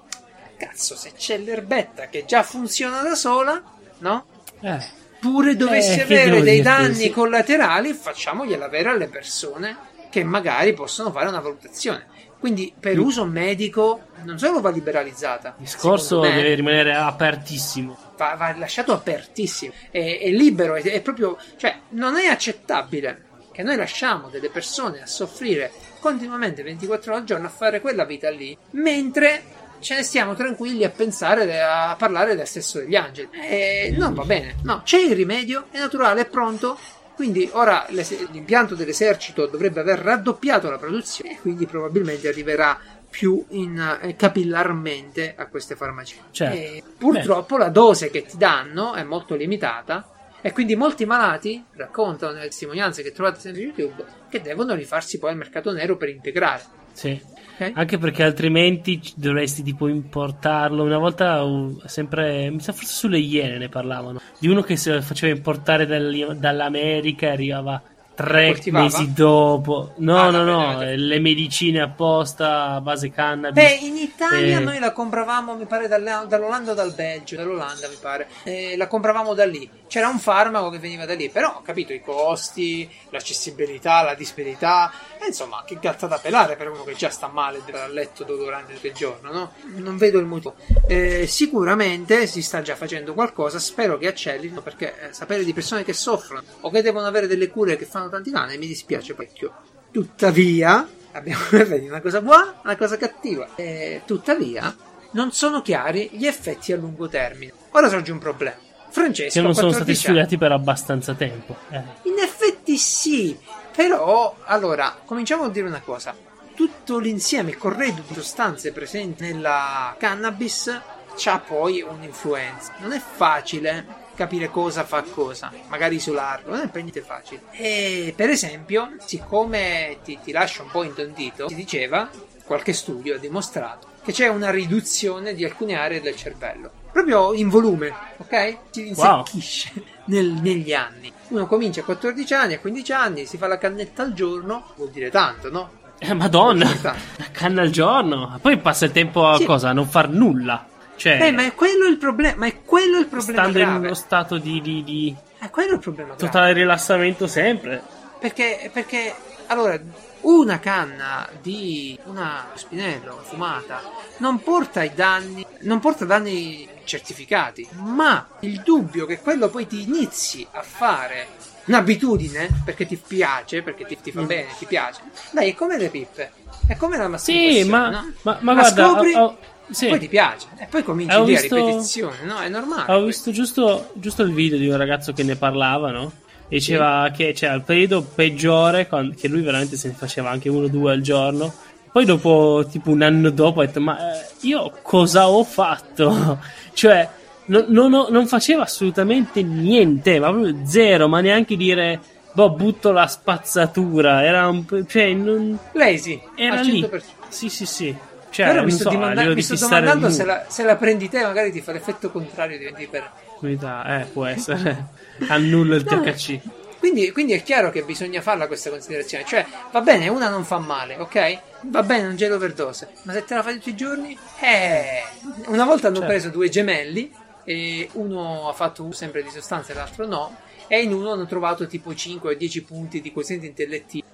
Cazzo, 0.57 0.95
se 0.95 1.13
c'è 1.13 1.37
l'erbetta 1.37 2.07
che 2.07 2.25
già 2.25 2.43
funziona 2.43 3.01
da 3.01 3.15
sola, 3.15 3.61
no? 3.99 4.25
Eh. 4.61 5.01
Pure 5.23 5.55
dovessi 5.55 5.93
Eh, 5.93 5.95
che 5.95 6.03
avere 6.03 6.29
devo 6.31 6.43
dei 6.43 6.55
dirti, 6.55 6.69
danni 6.69 6.93
sì. 6.95 7.09
collaterali, 7.11 7.93
facciamogliela 7.93 8.65
avere 8.65 8.89
alle 8.89 9.07
persone 9.07 9.77
che 10.09 10.21
magari 10.25 10.73
possono 10.73 11.11
fare 11.11 11.29
una 11.29 11.39
valutazione. 11.39 12.07
Quindi 12.39 12.73
per 12.77 12.99
uso 12.99 13.23
medico 13.23 14.01
non 14.23 14.37
solo 14.37 14.59
va 14.59 14.69
liberalizzata, 14.69 15.55
Il 15.59 15.63
discorso 15.63 16.19
me, 16.19 16.35
deve 16.35 16.55
rimanere 16.55 16.93
apertissimo. 16.93 17.97
va, 18.17 18.35
va 18.37 18.53
lasciato 18.57 18.91
apertissimo, 18.91 19.71
è, 19.89 20.19
è 20.19 20.29
libero, 20.29 20.75
è, 20.75 20.81
è 20.81 21.01
proprio, 21.01 21.37
cioè 21.55 21.77
non 21.91 22.17
è 22.17 22.25
accettabile 22.25 23.31
che 23.53 23.63
noi 23.63 23.77
lasciamo 23.77 24.27
delle 24.27 24.49
persone 24.49 25.01
a 25.01 25.05
soffrire 25.05 25.71
continuamente 25.99 26.63
24 26.63 27.11
ore 27.11 27.21
al 27.21 27.25
giorno 27.25 27.47
a 27.47 27.49
fare 27.49 27.79
quella 27.79 28.03
vita 28.03 28.29
lì, 28.29 28.57
mentre 28.71 29.41
ce 29.83 29.95
ne 29.95 30.03
stiamo 30.03 30.33
tranquilli 30.33 30.83
a 30.83 30.89
pensare, 30.89 31.61
a 31.61 31.95
parlare 31.97 32.35
del 32.35 32.47
sesso 32.47 32.79
degli 32.79 32.95
angeli. 32.95 33.29
E 33.33 33.93
non 33.95 34.13
va 34.13 34.23
bene, 34.23 34.55
no, 34.63 34.81
c'è 34.83 34.99
il 34.99 35.15
rimedio, 35.15 35.65
è 35.69 35.79
naturale, 35.79 36.21
è 36.21 36.25
pronto. 36.25 36.77
Quindi 37.13 37.47
ora 37.53 37.85
l'impianto 37.89 38.73
dell'esercito 38.73 39.45
dovrebbe 39.45 39.81
aver 39.81 39.99
raddoppiato 39.99 40.71
la 40.71 40.79
produzione 40.79 41.33
e 41.33 41.39
quindi 41.39 41.67
probabilmente 41.67 42.27
arriverà 42.27 42.79
più 43.07 43.45
in, 43.49 43.99
eh, 44.01 44.15
capillarmente 44.15 45.35
a 45.37 45.45
queste 45.45 45.75
farmacie. 45.75 46.15
Certo. 46.31 46.87
Purtroppo 46.97 47.57
la 47.57 47.69
dose 47.69 48.09
che 48.09 48.25
ti 48.25 48.37
danno 48.37 48.95
è 48.95 49.03
molto 49.03 49.35
limitata 49.35 50.07
e 50.41 50.51
quindi 50.51 50.75
molti 50.75 51.05
malati 51.05 51.63
raccontano 51.75 52.33
nelle 52.33 52.47
testimonianze 52.47 53.03
che 53.03 53.11
trovate 53.11 53.39
sempre 53.39 53.61
su 53.61 53.67
YouTube 53.67 54.03
che 54.29 54.41
devono 54.41 54.73
rifarsi 54.73 55.19
poi 55.19 55.29
al 55.29 55.37
mercato 55.37 55.71
nero 55.71 55.95
per 55.95 56.09
integrare. 56.09 56.63
Sì. 56.93 57.19
ok? 57.55 57.71
Anche 57.73 57.97
perché 57.97 58.23
altrimenti 58.23 59.01
dovresti 59.15 59.63
tipo 59.63 59.87
importarlo. 59.87 60.83
Una 60.83 60.97
volta 60.97 61.43
uh, 61.43 61.81
sempre, 61.85 62.49
mi 62.49 62.59
sa 62.59 62.71
forse 62.71 62.93
sulle 62.93 63.19
Iene 63.19 63.57
ne 63.57 63.69
parlavano, 63.69 64.21
di 64.39 64.47
uno 64.47 64.61
che 64.61 64.77
se 64.77 64.93
lo 64.93 65.01
faceva 65.01 65.35
importare 65.35 65.85
dal- 65.85 66.37
dall'America 66.39 67.27
e 67.27 67.31
arrivava 67.31 67.81
tre 68.15 68.51
coltivava? 68.51 68.83
mesi 68.83 69.13
dopo. 69.13 69.93
No, 69.97 70.17
Ah, 70.19 70.29
no, 70.29 70.43
no, 70.43 70.57
vabbè. 70.57 70.95
le 70.95 71.19
medicine 71.19 71.81
apposta 71.81 72.71
a 72.71 72.81
base 72.81 73.09
cannabis. 73.11 73.61
Beh, 73.63 73.85
in 73.85 73.97
Italia 73.97 74.59
Eh. 74.59 74.63
noi 74.63 74.79
la 74.79 74.91
compravamo, 74.91 75.55
mi 75.55 75.65
pare, 75.65 75.87
dall'Olanda 75.87 76.71
o 76.71 76.73
dal 76.75 76.93
Belgio, 76.93 77.35
dall'Olanda 77.35 77.87
mi 77.87 77.97
pare, 77.99 78.27
Eh, 78.43 78.75
la 78.77 78.87
compravamo 78.87 79.33
da 79.33 79.45
lì. 79.45 79.69
C'era 79.87 80.07
un 80.07 80.17
farmaco 80.19 80.69
che 80.69 80.79
veniva 80.79 81.05
da 81.05 81.13
lì, 81.13 81.29
però 81.29 81.57
ho 81.57 81.61
capito 81.61 81.93
i 81.93 82.01
costi, 82.01 82.89
l'accessibilità, 83.09 84.01
la 84.01 84.15
disponibilità, 84.15 84.91
e 85.21 85.27
insomma, 85.27 85.63
che 85.65 85.77
gatta 85.79 86.07
da 86.07 86.17
pelare 86.17 86.55
per 86.55 86.69
uno 86.69 86.83
che 86.83 86.93
già 86.95 87.09
sta 87.09 87.27
male 87.27 87.61
a 87.71 87.87
letto 87.87 88.23
durante 88.23 88.73
tutto 88.73 88.87
il 88.87 88.93
giorno, 88.93 89.31
no? 89.31 89.51
Non 89.75 89.97
vedo 89.97 90.17
il 90.19 90.25
motivo. 90.25 90.55
Eh, 90.87 91.27
sicuramente 91.27 92.25
si 92.27 92.41
sta 92.41 92.61
già 92.61 92.75
facendo 92.75 93.13
qualcosa, 93.13 93.59
spero 93.59 93.97
che 93.99 94.07
accelerino, 94.07 94.61
perché 94.61 95.09
eh, 95.09 95.13
sapere 95.13 95.43
di 95.43 95.53
persone 95.53 95.83
che 95.83 95.93
soffrono 95.93 96.41
o 96.61 96.69
che 96.71 96.81
devono 96.81 97.05
avere 97.05 97.27
delle 97.27 97.49
cure 97.49 97.77
che 97.77 97.85
fanno 97.85 98.02
tanti 98.09 98.31
danni 98.31 98.57
mi 98.57 98.67
dispiace 98.67 99.13
parecchio. 99.13 99.53
Tuttavia, 99.91 100.87
abbiamo 101.11 101.43
vedi, 101.51 101.87
una 101.87 102.01
cosa 102.01 102.21
buona, 102.21 102.59
una 102.63 102.75
cosa 102.75 102.97
cattiva. 102.97 103.49
Eh, 103.55 104.01
tuttavia, 104.05 104.75
non 105.11 105.31
sono 105.31 105.61
chiari 105.61 106.09
gli 106.13 106.25
effetti 106.25 106.71
a 106.71 106.77
lungo 106.77 107.07
termine. 107.07 107.53
Ora 107.71 107.89
sorge 107.89 108.11
un 108.11 108.19
problema. 108.19 108.57
Francesco, 108.89 109.39
che 109.39 109.41
non 109.41 109.55
sono 109.55 109.69
14 109.69 109.73
stati 109.73 109.95
studiati 109.95 110.37
per 110.37 110.51
abbastanza 110.51 111.15
tempo. 111.15 111.55
Eh. 111.69 111.81
in 112.03 112.19
effetti 112.19 112.77
sì, 112.77 113.35
però 113.75 114.35
allora 114.43 114.99
cominciamo 115.03 115.45
a 115.45 115.49
dire 115.49 115.67
una 115.67 115.81
cosa. 115.81 116.15
Tutto 116.55 116.99
l'insieme, 116.99 117.49
il 117.49 117.57
corredo 117.57 118.03
di 118.07 118.13
sostanze 118.13 118.71
presenti 118.71 119.23
nella 119.23 119.95
cannabis 119.97 120.81
ha 121.25 121.39
poi 121.39 121.81
un'influenza. 121.81 122.73
Non 122.79 122.91
è 122.93 122.99
facile 122.99 124.02
capire 124.15 124.49
cosa 124.49 124.83
fa 124.83 125.01
cosa, 125.03 125.51
magari 125.67 125.95
isolarlo, 125.95 126.51
non 126.51 126.61
è 126.61 126.67
per 126.69 126.81
niente 126.81 127.01
facile. 127.01 127.41
E 127.51 128.13
per 128.15 128.29
esempio, 128.29 128.95
siccome 129.05 129.97
ti, 130.03 130.19
ti 130.23 130.31
lascia 130.31 130.63
un 130.63 130.69
po' 130.71 130.83
intondito, 130.83 131.47
si 131.49 131.55
diceva, 131.55 132.09
qualche 132.45 132.73
studio 132.73 133.15
ha 133.15 133.17
dimostrato 133.17 133.87
che 134.03 134.11
c'è 134.11 134.27
una 134.27 134.49
riduzione 134.51 135.33
di 135.33 135.45
alcune 135.45 135.75
aree 135.75 136.01
del 136.01 136.15
cervello, 136.15 136.69
proprio 136.91 137.33
in 137.33 137.47
volume, 137.49 137.93
ok? 138.17 138.57
Si 138.71 138.91
Wow. 138.95 139.19
insecchisce 139.19 139.71
nel- 140.07 140.39
negli 140.41 140.73
anni. 140.73 141.11
Uno 141.29 141.47
comincia 141.47 141.81
a 141.81 141.83
14 141.85 142.33
anni, 142.33 142.53
a 142.55 142.59
15 142.59 142.91
anni, 142.91 143.25
si 143.25 143.37
fa 143.37 143.47
la 143.47 143.57
cannetta 143.57 144.03
al 144.03 144.13
giorno, 144.13 144.65
vuol 144.75 144.89
dire 144.89 145.09
tanto, 145.09 145.49
no? 145.49 145.71
Eh, 145.99 146.13
Madonna, 146.13 146.69
la 146.81 146.95
canna 147.31 147.61
al 147.61 147.69
giorno. 147.69 148.37
Poi 148.41 148.57
passa 148.57 148.83
il 148.83 148.91
tempo 148.91 149.25
a 149.25 149.37
Sì. 149.37 149.45
cosa? 149.45 149.69
A 149.69 149.73
non 149.73 149.87
far 149.87 150.09
nulla. 150.09 150.67
Cioè, 151.03 151.21
Eh, 151.21 151.31
ma 151.33 151.43
è 151.43 151.53
quello 151.53 151.85
il 151.87 151.97
problema, 151.97 152.37
ma 152.37 152.45
è 152.45 152.61
quello 152.63 152.97
il 152.97 153.07
problema 153.07 153.41
stando 153.41 153.59
in 153.59 153.65
grave. 153.65 153.85
uno 153.87 153.93
stato 153.93 154.37
di, 154.37 154.61
di- 154.61 154.83
di 154.85 155.13
È 155.37 155.49
quello 155.49 155.73
il 155.73 155.79
problema 155.79 156.13
grave. 156.13 156.25
totale 156.25 156.53
rilassamento 156.53 157.27
sempre. 157.27 157.81
Perché, 158.21 158.69
perché, 158.71 159.13
allora, 159.47 159.77
una 160.21 160.59
canna 160.59 161.27
di 161.41 161.99
una 162.05 162.45
spinello 162.53 163.19
fumata 163.21 163.81
non 164.19 164.41
porta 164.41 164.81
i 164.83 164.93
danni, 164.95 165.45
non 165.63 165.81
porta 165.81 166.05
danni 166.05 166.65
certificati, 166.85 167.67
ma 167.73 168.25
il 168.39 168.61
dubbio 168.61 169.05
che 169.05 169.19
quello 169.19 169.49
poi 169.49 169.67
ti 169.67 169.81
inizi 169.81 170.47
a 170.51 170.61
fare 170.61 171.27
un'abitudine 171.65 172.61
perché 172.63 172.85
ti 172.85 172.95
piace, 172.95 173.61
perché 173.61 173.85
ti, 173.85 173.99
ti 174.01 174.11
fa 174.13 174.21
Mm. 174.21 174.25
bene, 174.25 174.47
ti 174.57 174.65
piace. 174.65 175.01
Dai, 175.31 175.49
è 175.51 175.53
come 175.53 175.77
le 175.77 175.89
pippe, 175.89 176.31
è 176.65 176.77
come 176.77 176.95
la 176.95 177.09
masturbazione, 177.09 177.61
Sì, 177.61 177.69
ma, 177.69 177.89
no? 177.89 178.13
ma, 178.21 178.37
ma 178.39 178.53
La 178.53 178.61
guarda, 178.61 178.87
scopri, 178.87 179.13
ho- 179.15 179.19
ho- 179.19 179.37
sì. 179.69 179.87
poi 179.87 179.99
ti 179.99 180.07
piace 180.07 180.47
e 180.57 180.67
poi 180.69 180.83
cominci 180.83 181.15
Ho 181.15 181.23
lì 181.23 181.35
a 181.35 181.39
visto- 181.39 181.55
ripetizione, 181.55 182.17
no? 182.23 182.39
È 182.39 182.49
normale. 182.49 182.93
Ho 182.93 183.03
visto 183.05 183.31
giusto, 183.31 183.91
giusto 183.93 184.23
il 184.23 184.33
video 184.33 184.57
di 184.57 184.67
un 184.67 184.77
ragazzo 184.77 185.13
che 185.13 185.23
ne 185.23 185.35
parlava, 185.35 185.91
no? 185.91 186.11
E 186.47 186.57
diceva 186.57 187.09
che 187.15 187.33
c'era 187.33 187.53
il 187.53 187.61
periodo 187.63 188.03
peggiore, 188.03 188.87
che 189.17 189.27
lui 189.27 189.41
veramente 189.41 189.75
se 189.75 189.87
ne 189.87 189.93
faceva 189.95 190.29
anche 190.29 190.49
uno 190.49 190.65
o 190.65 190.69
due 190.69 190.91
al 190.91 191.01
giorno. 191.01 191.51
Poi 191.91 192.05
dopo, 192.05 192.65
tipo 192.69 192.89
un 192.89 193.01
anno 193.01 193.29
dopo, 193.29 193.61
ha 193.61 193.65
detto, 193.65 193.79
ma 193.79 193.97
eh, 193.97 194.25
io 194.41 194.71
cosa 194.81 195.29
ho 195.29 195.43
fatto? 195.43 196.39
cioè, 196.73 197.07
non, 197.45 197.65
non 197.69 198.07
non 198.09 198.27
faceva 198.27 198.63
assolutamente 198.63 199.41
niente, 199.41 200.19
ma 200.19 200.31
proprio 200.31 200.55
zero, 200.65 201.07
ma 201.07 201.21
neanche 201.21 201.55
dire, 201.55 201.99
boh, 202.33 202.51
butto 202.51 202.91
la 202.91 203.07
spazzatura. 203.07 204.23
Era 204.23 204.47
un 204.47 204.65
cioè, 204.87 205.13
non, 205.13 205.57
Lazy, 205.73 206.21
era 206.35 206.59
al 206.59 206.65
lì. 206.65 206.81
100%. 206.81 207.01
Sì, 207.29 207.49
sì, 207.49 207.65
sì. 207.65 207.95
Cioè, 208.33 208.47
Però 208.47 208.63
mi 208.63 208.71
sto, 208.71 208.83
so, 208.83 208.89
dimanda- 208.89 209.23
mi 209.25 209.41
sto 209.43 209.55
domandando 209.55 210.09
se 210.09 210.25
la, 210.25 210.45
se 210.47 210.63
la 210.63 210.75
prendi 210.75 211.07
te 211.07 211.21
magari 211.21 211.51
ti 211.51 211.61
fa 211.61 211.71
l'effetto 211.71 212.09
contrario 212.09 212.57
diventi 212.57 212.87
per... 212.87 213.09
Comunità, 213.37 213.99
Eh, 214.01 214.05
può 214.05 214.25
essere. 214.25 214.85
Annulla 215.29 215.75
il 215.75 215.85
No. 215.87 216.01
THC. 216.01 216.39
Quindi, 216.79 217.11
quindi 217.11 217.33
è 217.33 217.43
chiaro 217.43 217.69
che 217.69 217.83
bisogna 217.83 218.21
farla 218.21 218.47
questa 218.47 218.69
considerazione. 218.71 219.23
Cioè, 219.25 219.45
va 219.71 219.81
bene, 219.81 220.07
una 220.09 220.29
non 220.29 220.43
fa 220.43 220.57
male, 220.57 220.95
ok? 220.97 221.39
Va 221.61 221.83
bene, 221.83 222.07
non 222.07 222.15
c'è 222.15 222.27
l'overdose. 222.27 222.89
Ma 223.03 223.13
se 223.13 223.23
te 223.23 223.35
la 223.35 223.43
fai 223.43 223.53
tutti 223.53 223.69
i 223.69 223.75
giorni? 223.75 224.17
Eh. 224.41 225.03
Una 225.47 225.63
volta 225.63 225.87
hanno 225.87 225.97
Certo. 225.99 226.11
preso 226.11 226.29
due 226.29 226.49
gemelli 226.49 227.09
e 227.45 227.87
uno 227.93 228.49
ha 228.49 228.53
fatto 228.53 228.83
uso 228.83 228.97
sempre 228.97 229.21
di 229.23 229.29
sostanze 229.29 229.71
e 229.73 229.75
l'altro 229.75 230.07
no. 230.07 230.35
E 230.67 230.81
in 230.81 230.91
uno 230.91 231.11
hanno 231.13 231.25
trovato 231.27 231.67
tipo 231.67 231.93
5 231.93 232.31
o 232.31 232.35
10 232.35 232.63
punti 232.63 232.99
di 232.99 233.11
quoziente 233.13 233.45
intellettivo 233.45 234.05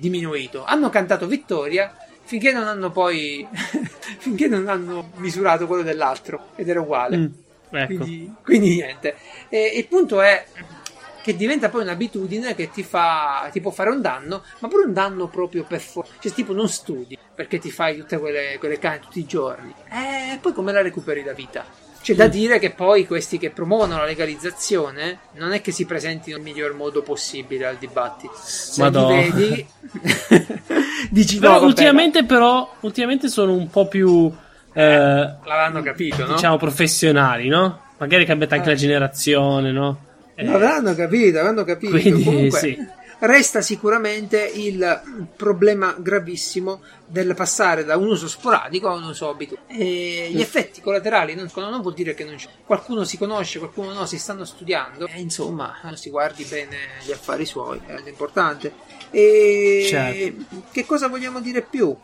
diminuito. 0.00 0.64
Hanno 0.64 0.90
cantato 0.90 1.26
vittoria 1.26 1.94
finché 2.24 2.52
non 2.52 2.64
hanno 2.64 2.90
poi. 2.90 3.46
finché 4.18 4.48
non 4.48 4.68
hanno 4.68 5.10
misurato 5.16 5.66
quello 5.66 5.82
dell'altro 5.82 6.48
ed 6.56 6.68
era 6.68 6.80
uguale. 6.80 7.16
Mm, 7.16 7.26
ecco. 7.70 7.86
Quindi, 7.86 8.34
quindi 8.42 8.74
niente. 8.74 9.16
E 9.48 9.72
il 9.76 9.86
punto 9.86 10.20
è 10.20 10.44
che 11.22 11.36
diventa 11.36 11.70
poi 11.70 11.82
un'abitudine 11.82 12.54
che 12.54 12.70
ti 12.70 12.82
fa 12.82 13.48
ti 13.50 13.60
può 13.60 13.70
fare 13.70 13.90
un 13.90 14.02
danno, 14.02 14.42
ma 14.58 14.68
pure 14.68 14.84
un 14.84 14.92
danno 14.92 15.28
proprio 15.28 15.64
per 15.64 15.80
forza. 15.80 16.12
Cioè, 16.18 16.32
tipo, 16.32 16.52
non 16.52 16.68
studi 16.68 17.16
perché 17.34 17.58
ti 17.58 17.70
fai 17.70 17.96
tutte 17.96 18.18
quelle, 18.18 18.56
quelle 18.58 18.78
canne 18.78 19.00
tutti 19.00 19.20
i 19.20 19.26
giorni. 19.26 19.74
E 19.88 20.38
poi 20.38 20.52
come 20.52 20.72
la 20.72 20.82
recuperi 20.82 21.24
la 21.24 21.32
vita? 21.32 21.64
C'è 22.04 22.14
da 22.14 22.28
dire 22.28 22.58
che 22.58 22.68
poi 22.70 23.06
questi 23.06 23.38
che 23.38 23.48
promuovono 23.48 23.96
la 23.96 24.04
legalizzazione 24.04 25.20
non 25.36 25.52
è 25.54 25.62
che 25.62 25.72
si 25.72 25.86
presentino 25.86 26.36
nel 26.36 26.44
miglior 26.44 26.74
modo 26.74 27.00
possibile 27.00 27.64
al 27.64 27.76
dibattito. 27.78 28.34
Se 28.36 28.82
Madonna. 28.82 29.16
li 29.22 29.30
vedi, 29.30 29.66
dici 31.08 31.38
Però 31.38 31.52
no, 31.52 31.54
vabbè, 31.60 31.66
ultimamente, 31.66 32.24
però, 32.24 32.74
ultimamente 32.80 33.28
sono 33.28 33.54
un 33.54 33.70
po' 33.70 33.88
più 33.88 34.30
eh, 34.74 34.82
L'avranno 34.82 35.80
capito, 35.80 36.26
no? 36.26 36.34
diciamo 36.34 36.58
professionali, 36.58 37.48
no? 37.48 37.80
Magari 37.96 38.24
è 38.24 38.26
cambiata 38.26 38.56
anche 38.56 38.68
Eh. 38.68 38.72
la 38.72 38.78
generazione, 38.78 39.72
no? 39.72 39.98
Eh, 40.34 40.44
L'avranno 40.44 40.94
capito, 40.94 41.38
avranno 41.38 41.64
capito. 41.64 41.98
Quindi, 41.98 42.22
Comunque, 42.22 42.58
sì. 42.58 42.76
Resta 43.26 43.60
sicuramente 43.60 44.44
il 44.44 45.28
problema 45.36 45.94
gravissimo 45.98 46.82
del 47.06 47.34
passare 47.34 47.84
da 47.84 47.96
un 47.96 48.08
uso 48.08 48.28
sporadico 48.28 48.88
a 48.88 48.94
un 48.94 49.04
uso 49.04 49.28
abituale. 49.28 49.62
E 49.68 50.28
gli 50.32 50.40
effetti 50.40 50.80
collaterali 50.80 51.34
non, 51.34 51.50
non 51.54 51.80
vuol 51.82 51.94
dire 51.94 52.14
che 52.14 52.24
non 52.24 52.36
c'è. 52.36 52.48
Qualcuno 52.64 53.04
si 53.04 53.18
conosce, 53.18 53.58
qualcuno 53.58 53.92
no, 53.92 54.06
si 54.06 54.18
stanno 54.18 54.44
studiando. 54.44 55.06
E 55.06 55.20
insomma, 55.20 55.74
si 55.94 56.10
guardi 56.10 56.44
bene 56.44 56.76
gli 57.04 57.12
affari 57.12 57.44
suoi, 57.44 57.80
è 57.86 58.00
l'importante. 58.04 58.72
E 59.10 59.86
Certo. 59.88 60.44
che 60.72 60.84
cosa 60.84 61.08
vogliamo 61.08 61.40
dire 61.40 61.62
più? 61.62 61.86
Uh, 61.86 61.98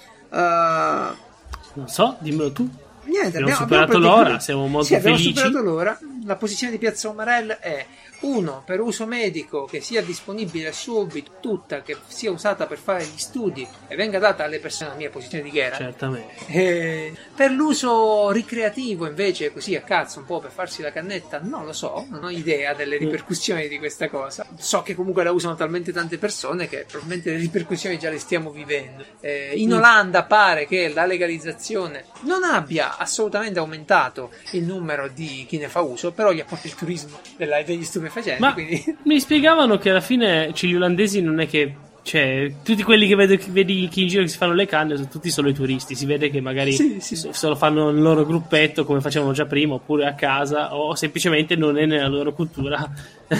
non 1.75 1.87
so, 1.89 2.16
dimmelo 2.21 2.53
tu. 2.53 2.68
Niente, 3.03 3.39
Abbiamo 3.39 3.47
abbiamo, 3.47 3.61
superato 3.62 3.97
abbiamo 3.97 4.16
l'ora, 4.16 4.39
siamo 4.39 4.66
molto 4.68 4.87
sì, 4.87 4.95
abbiamo 4.95 5.16
felici. 5.16 5.35
superato 5.35 5.62
l'ora. 5.64 5.99
La 6.25 6.37
posizione 6.37 6.71
di 6.73 6.79
Piazza 6.79 7.09
Omarell 7.09 7.51
è 7.59 7.85
uno 8.21 8.62
per 8.66 8.81
uso 8.81 9.07
medico 9.07 9.64
che 9.64 9.81
sia 9.81 10.03
disponibile 10.03 10.73
subito, 10.73 11.33
tutta 11.41 11.83
che 11.83 11.97
sia 12.07 12.31
usata 12.31 12.66
per 12.66 12.79
fare 12.79 13.05
gli 13.05 13.18
studi 13.18 13.66
e 13.89 13.97
venga 13.97 14.18
data 14.18 14.45
alle 14.45 14.59
persone, 14.59 14.91
la 14.91 14.97
mia 14.97 15.11
posizione 15.11 15.45
di 15.45 15.51
Ghera. 15.51 15.77
Certamente. 15.77 16.35
Eh, 16.49 17.12
per 17.35 17.51
l'uso 17.51 18.31
ricreativo 18.31 19.07
invece 19.07 19.53
così 19.53 19.75
a 19.75 19.81
cazzo 19.83 20.18
un 20.18 20.27
po' 20.27 20.39
per 20.41 20.51
farsi 20.51 20.83
la 20.83 20.93
cannetta 20.93 21.41
non 21.43 21.64
lo 21.64 21.73
so 21.73 22.07
non 22.11 22.25
ho 22.25 22.31
idea 22.31 22.75
delle 22.75 22.97
Mm. 22.97 23.01
ripercussioni 23.01 23.68
di 23.68 23.79
questa 23.79 24.09
cosa 24.09 24.47
so 24.59 24.83
che 24.83 24.95
comunque 24.95 25.23
la 25.25 25.33
usano 25.33 25.55
talmente 25.55 25.93
tante 25.93 26.18
persone 26.18 26.68
che 26.68 26.85
probabilmente 26.87 27.31
le 27.31 27.39
ripercussioni 27.39 27.99
già 27.99 28.11
le 28.11 28.18
stiamo 28.18 28.51
vivendo 28.51 29.05
Eh, 29.21 29.53
in 29.55 29.71
Mm. 29.71 29.77
Olanda 29.77 30.25
pare 30.25 30.66
che 30.66 30.89
la 30.93 31.07
legalizzazione 31.07 32.05
non 32.23 32.43
abbia 32.45 32.97
assolutamente 32.99 33.59
aumentato 33.59 34.31
il 34.53 34.64
numero 34.64 35.09
di 35.09 35.47
chi 35.49 35.57
ne 35.59 35.68
fa 35.68 35.81
uso 35.81 36.12
però 36.12 36.33
gli 36.33 36.41
apporta 36.41 36.66
il 36.66 36.75
turismo 36.75 37.18
della- 37.37 37.62
degli 37.62 37.83
stupefacenti 37.85 38.09
Ma 38.39 38.53
quindi 38.53 38.83
mi 39.05 39.21
spiegavano 39.21 39.79
che 39.79 39.91
alla 39.91 40.01
fine 40.01 40.51
cioè, 40.55 40.69
gli 40.71 40.75
olandesi 40.75 41.21
non 41.23 41.41
è 41.41 41.47
che. 41.49 41.75
Cioè, 42.03 42.51
tutti 42.65 42.83
quelli 42.83 43.07
che 43.07 43.15
vedi, 43.15 43.37
che 43.37 43.51
vedi 43.51 43.87
chi 43.89 44.03
in 44.03 44.09
giro 44.09 44.23
che 44.23 44.29
si 44.29 44.39
fanno 44.39 44.55
le 44.55 44.65
canne 44.67 44.97
sono 44.97 45.07
tutti 45.09 45.29
solo 45.31 45.51
i 45.51 45.53
turisti. 45.55 45.95
Si 45.95 46.07
vede 46.07 46.31
che 46.31 46.41
magari 46.41 46.73
Sì, 46.73 46.99
sì. 46.99 47.15
se 47.15 47.33
se 47.35 47.47
lo 47.47 47.55
fanno 47.55 47.91
nel 47.91 48.01
loro 48.03 48.25
gruppetto 48.25 48.85
come 48.87 49.03
facevano 49.03 49.33
già 49.33 49.45
prima, 49.45 49.75
oppure 49.75 50.07
a 50.07 50.15
casa, 50.15 50.75
o 50.75 50.95
semplicemente 50.95 51.57
non 51.57 51.77
è 51.79 51.85
nella 51.85 52.09
loro 52.09 52.33
cultura 52.33 52.91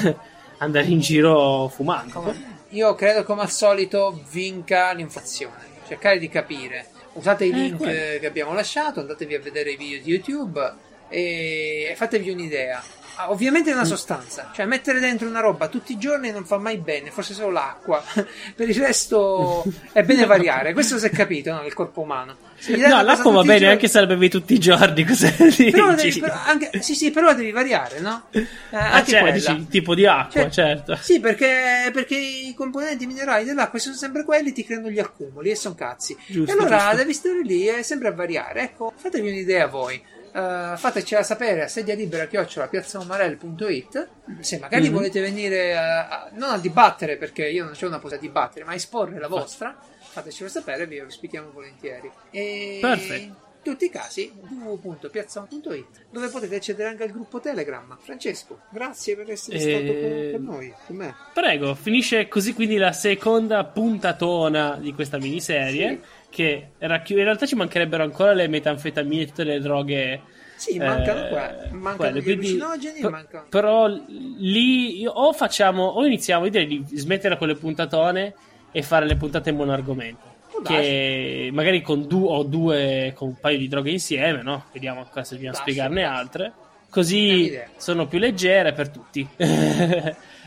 andare 0.59 0.87
in 0.87 1.01
giro 1.01 1.69
fumando. 1.69 2.13
Come- 2.21 2.59
Io 2.71 2.95
credo 2.95 3.25
come 3.25 3.41
al 3.43 3.51
solito 3.51 4.23
vinca 4.31 4.93
l'inflazione. 4.93 5.57
Cercare 5.89 6.19
di 6.19 6.29
capire. 6.29 6.87
Usate 7.15 7.47
i 7.47 7.51
Eh, 7.51 7.55
link 7.55 7.77
quello. 7.79 8.19
che 8.21 8.27
abbiamo 8.27 8.53
lasciato, 8.53 9.01
andatevi 9.01 9.35
a 9.35 9.41
vedere 9.41 9.71
i 9.73 9.77
video 9.77 10.01
di 10.03 10.11
YouTube 10.11 10.73
e 11.09 11.93
fatevi 11.97 12.31
un'idea. 12.31 12.81
Ah, 13.23 13.31
Ovviamente 13.31 13.71
è 13.71 13.73
Mm. 13.75 13.77
una 13.77 13.85
sostanza, 13.87 14.51
cioè 14.55 14.65
mettere 14.67 15.01
dentro 15.01 15.27
una 15.29 15.41
roba 15.41 15.69
tutti 15.69 15.93
i 15.93 15.99
giorni 15.99 16.31
non 16.31 16.45
fa 16.45 16.59
mai 16.59 16.79
bene, 16.79 17.11
forse 17.11 17.35
solo 17.35 17.51
l'acqua. 17.51 18.03
per 18.55 18.69
il 18.69 18.75
resto 18.79 19.65
è 19.93 20.03
bene 20.03 20.25
variare, 20.27 20.73
questo 20.73 20.99
si 20.99 21.07
è 21.07 21.11
capito 21.11 21.53
no, 21.53 21.63
nel 21.63 21.75
corpo 21.75 22.01
umano. 22.03 22.37
No, 22.69 23.01
l'acqua 23.03 23.31
va 23.33 23.41
bene 23.41 23.59
giorni- 23.59 23.73
anche 23.75 23.89
se 23.89 24.01
la 24.01 24.07
bevi 24.07 24.29
tutti 24.29 24.53
i 24.55 24.59
giorni. 24.59 25.05
Cosa 25.11 25.31
Però 25.31 25.95
devi, 25.95 26.19
però 26.21 26.35
anche- 26.45 26.71
sì, 26.83 26.95
sì, 26.95 27.11
però 27.11 27.27
la 27.27 27.33
devi 27.35 27.51
variare, 27.53 28.01
no? 28.01 28.25
Eh, 28.33 28.47
Ah, 28.71 28.93
anche 28.93 29.11
cioè, 29.13 29.33
dici 29.33 29.51
il 29.53 29.67
tipo 29.69 29.95
di 29.95 30.05
acqua, 30.07 30.43
Cioè, 30.43 30.51
certo. 30.51 30.97
Sì, 30.97 31.21
perché, 31.21 31.91
perché 31.93 32.17
i 32.17 32.53
componenti 32.55 33.07
minerali 33.07 33.45
dell'acqua 33.45 33.79
sono 33.79 33.95
sempre 33.95 34.25
quelli, 34.25 34.53
ti 34.53 34.65
creano 34.65 34.91
gli 34.91 34.99
accumuli 34.99 35.51
e 35.51 35.57
sono 35.57 35.75
cazzi. 35.75 36.15
Giusto, 36.27 36.51
e 36.51 36.55
allora 36.55 36.79
giusto. 36.79 36.97
devi 36.97 37.13
stare 37.15 37.43
lì 37.43 37.67
e 37.67 37.83
sempre 37.83 38.09
a 38.09 38.13
variare. 38.13 38.61
Ecco, 38.63 38.93
fatevi 38.95 39.29
un'idea 39.31 39.67
voi. 39.67 40.03
Eh, 40.33 40.75
fatecela 40.77 41.23
sapere 41.23 41.63
a 41.65 41.69
sedia 41.69 41.95
libera 41.95 42.27
chiocciola 42.27 42.69
piazzaomarel.it 42.69 44.09
se 44.41 44.59
magari 44.59 44.89
Mhm. 44.89 44.95
volete 44.95 45.21
venire 45.21 45.77
a- 45.77 46.09
a- 46.09 46.31
non 46.35 46.51
a 46.51 46.59
dibattere 46.59 47.17
perché 47.17 47.49
io 47.49 47.65
non 47.65 47.73
c'ho 47.73 47.87
una 47.89 47.99
cosa 47.99 48.15
da 48.15 48.21
dibattere 48.21 48.65
ma 48.65 48.73
a 48.73 48.75
esporre 48.75 49.19
la 49.19 49.29
vostra 49.29 49.77
fatecelo 49.99 50.49
sapere 50.49 50.87
vi 50.87 51.01
ospitiamo 51.01 51.51
volentieri 51.51 52.11
e 52.31 52.79
Perfetto. 52.81 53.15
in 53.23 53.35
tutti 53.63 53.85
i 53.87 53.91
casi 53.91 54.33
www.piazzaomarel.it 54.41 56.07
dove 56.11 56.29
potete 56.29 56.57
accedere 56.57 56.89
anche 56.89 57.03
al 57.03 57.11
gruppo 57.11 57.41
telegram 57.41 57.97
Francesco 58.01 58.61
grazie 58.71 59.17
per 59.17 59.31
essere 59.31 59.57
Eh, 59.59 59.61
stato 59.61 60.01
con, 60.01 60.31
con 60.47 60.55
noi 60.57 60.75
con 60.87 60.97
me 60.97 61.15
Prego, 61.35 61.75
finisce 61.75 62.29
così 62.29 62.55
quindi 62.55 62.77
la 62.77 62.93
seconda 62.93 63.65
puntatona 63.65 64.77
di 64.81 64.93
questa 64.95 65.19
miniserie. 65.19 66.01
Che 66.31 66.69
racchi- 66.79 67.13
in 67.15 67.25
realtà 67.25 67.45
ci 67.47 67.57
mancherebbero 67.57 68.03
ancora 68.05 68.33
le 68.33 68.47
metanfetamine 68.49 69.23
e 69.23 69.27
tutte 69.27 69.45
le 69.45 69.59
droghe. 69.61 70.21
Sì, 70.57 70.79
mancano 70.79 71.25
eh, 71.27 71.29
qua, 71.31 71.55
mancano 71.73 71.97
quelle, 71.97 72.21
gli 72.21 72.23
quindi- 72.23 72.47
allucinogeni, 72.49 73.01
per- 73.01 73.11
mancano- 73.11 73.47
Però 73.49 73.87
lì 73.89 75.05
o 75.07 75.33
facciamo 75.33 75.85
o 75.87 76.05
iniziamo 76.05 76.45
io 76.45 76.51
direi 76.51 76.67
di 76.67 76.85
smettere 76.99 77.37
con 77.39 77.49
le 77.49 77.55
puntatone 77.57 78.35
e 78.71 78.83
fare 78.83 79.07
le 79.07 79.17
puntate 79.17 79.53
monoargomento. 79.53 80.29
Può 80.51 80.61
Che 80.63 81.49
magari 81.53 81.81
con 81.81 82.07
due 82.07 82.29
o 82.29 82.43
due 82.43 83.13
con 83.17 83.29
un 83.29 83.37
paio 83.41 83.57
di 83.59 83.69
droghe 83.69 83.91
insieme, 83.91 84.43
no? 84.43 84.67
Vediamo 84.73 85.05
cosa 85.05 85.23
se 85.25 85.39
Darsi, 85.39 85.61
spiegarne 85.63 86.03
darsi. 86.03 86.19
altre. 86.21 86.53
Così 86.91 87.59
sono 87.77 88.07
più 88.07 88.19
leggere 88.19 88.73
per 88.73 88.89
tutti. 88.91 89.27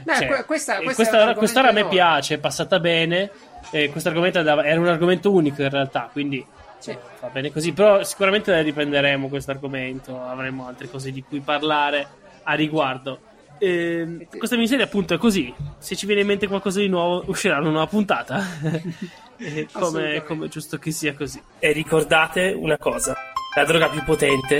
Cioè, 0.05 0.27
que- 0.27 0.43
questa- 0.45 0.77
eh, 0.79 0.83
questa 0.83 1.03
è 1.03 1.05
questa, 1.05 1.33
quest'ora 1.35 1.69
a 1.69 1.71
me 1.71 1.85
piace, 1.87 2.35
è 2.35 2.37
passata 2.39 2.79
bene. 2.79 3.29
eh, 3.71 3.89
questo 3.89 4.09
argomento 4.09 4.39
era 4.39 4.79
un 4.79 4.87
argomento 4.87 5.31
unico 5.31 5.61
in 5.63 5.69
realtà, 5.69 6.09
quindi 6.11 6.45
Sì. 6.77 6.91
eh, 6.91 6.97
va 7.21 7.27
bene 7.29 7.51
così. 7.51 7.71
Però 7.71 8.03
sicuramente 8.03 8.51
ne 8.51 8.61
riprenderemo 8.61 9.29
questo 9.29 9.51
argomento, 9.51 10.21
avremo 10.21 10.67
altre 10.67 10.89
cose 10.89 11.11
di 11.11 11.23
cui 11.23 11.39
parlare 11.39 12.05
a 12.43 12.53
riguardo. 12.53 13.19
Ehm, 13.59 14.27
questa 14.37 14.55
miniserie 14.57 14.83
appunto 14.83 15.13
è 15.13 15.17
così. 15.17 15.51
Se 15.79 15.95
ci 15.95 16.05
viene 16.05 16.21
in 16.21 16.27
mente 16.27 16.47
qualcosa 16.47 16.79
di 16.81 16.89
nuovo, 16.89 17.23
uscirà 17.27 17.57
una 17.59 17.69
nuova 17.69 17.87
puntata. 17.87 18.43
Eh, 19.35 19.67
come, 19.71 20.23
come 20.23 20.45
è 20.45 20.47
giusto 20.49 20.77
che 20.77 20.91
sia 20.91 21.15
così. 21.15 21.41
E 21.59 21.71
ricordate 21.71 22.55
una 22.55 22.77
cosa: 22.77 23.15
la 23.55 23.65
droga 23.65 23.89
più 23.89 24.03
potente 24.03 24.57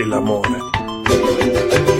e 0.00 0.06
l'amore. 0.06 1.91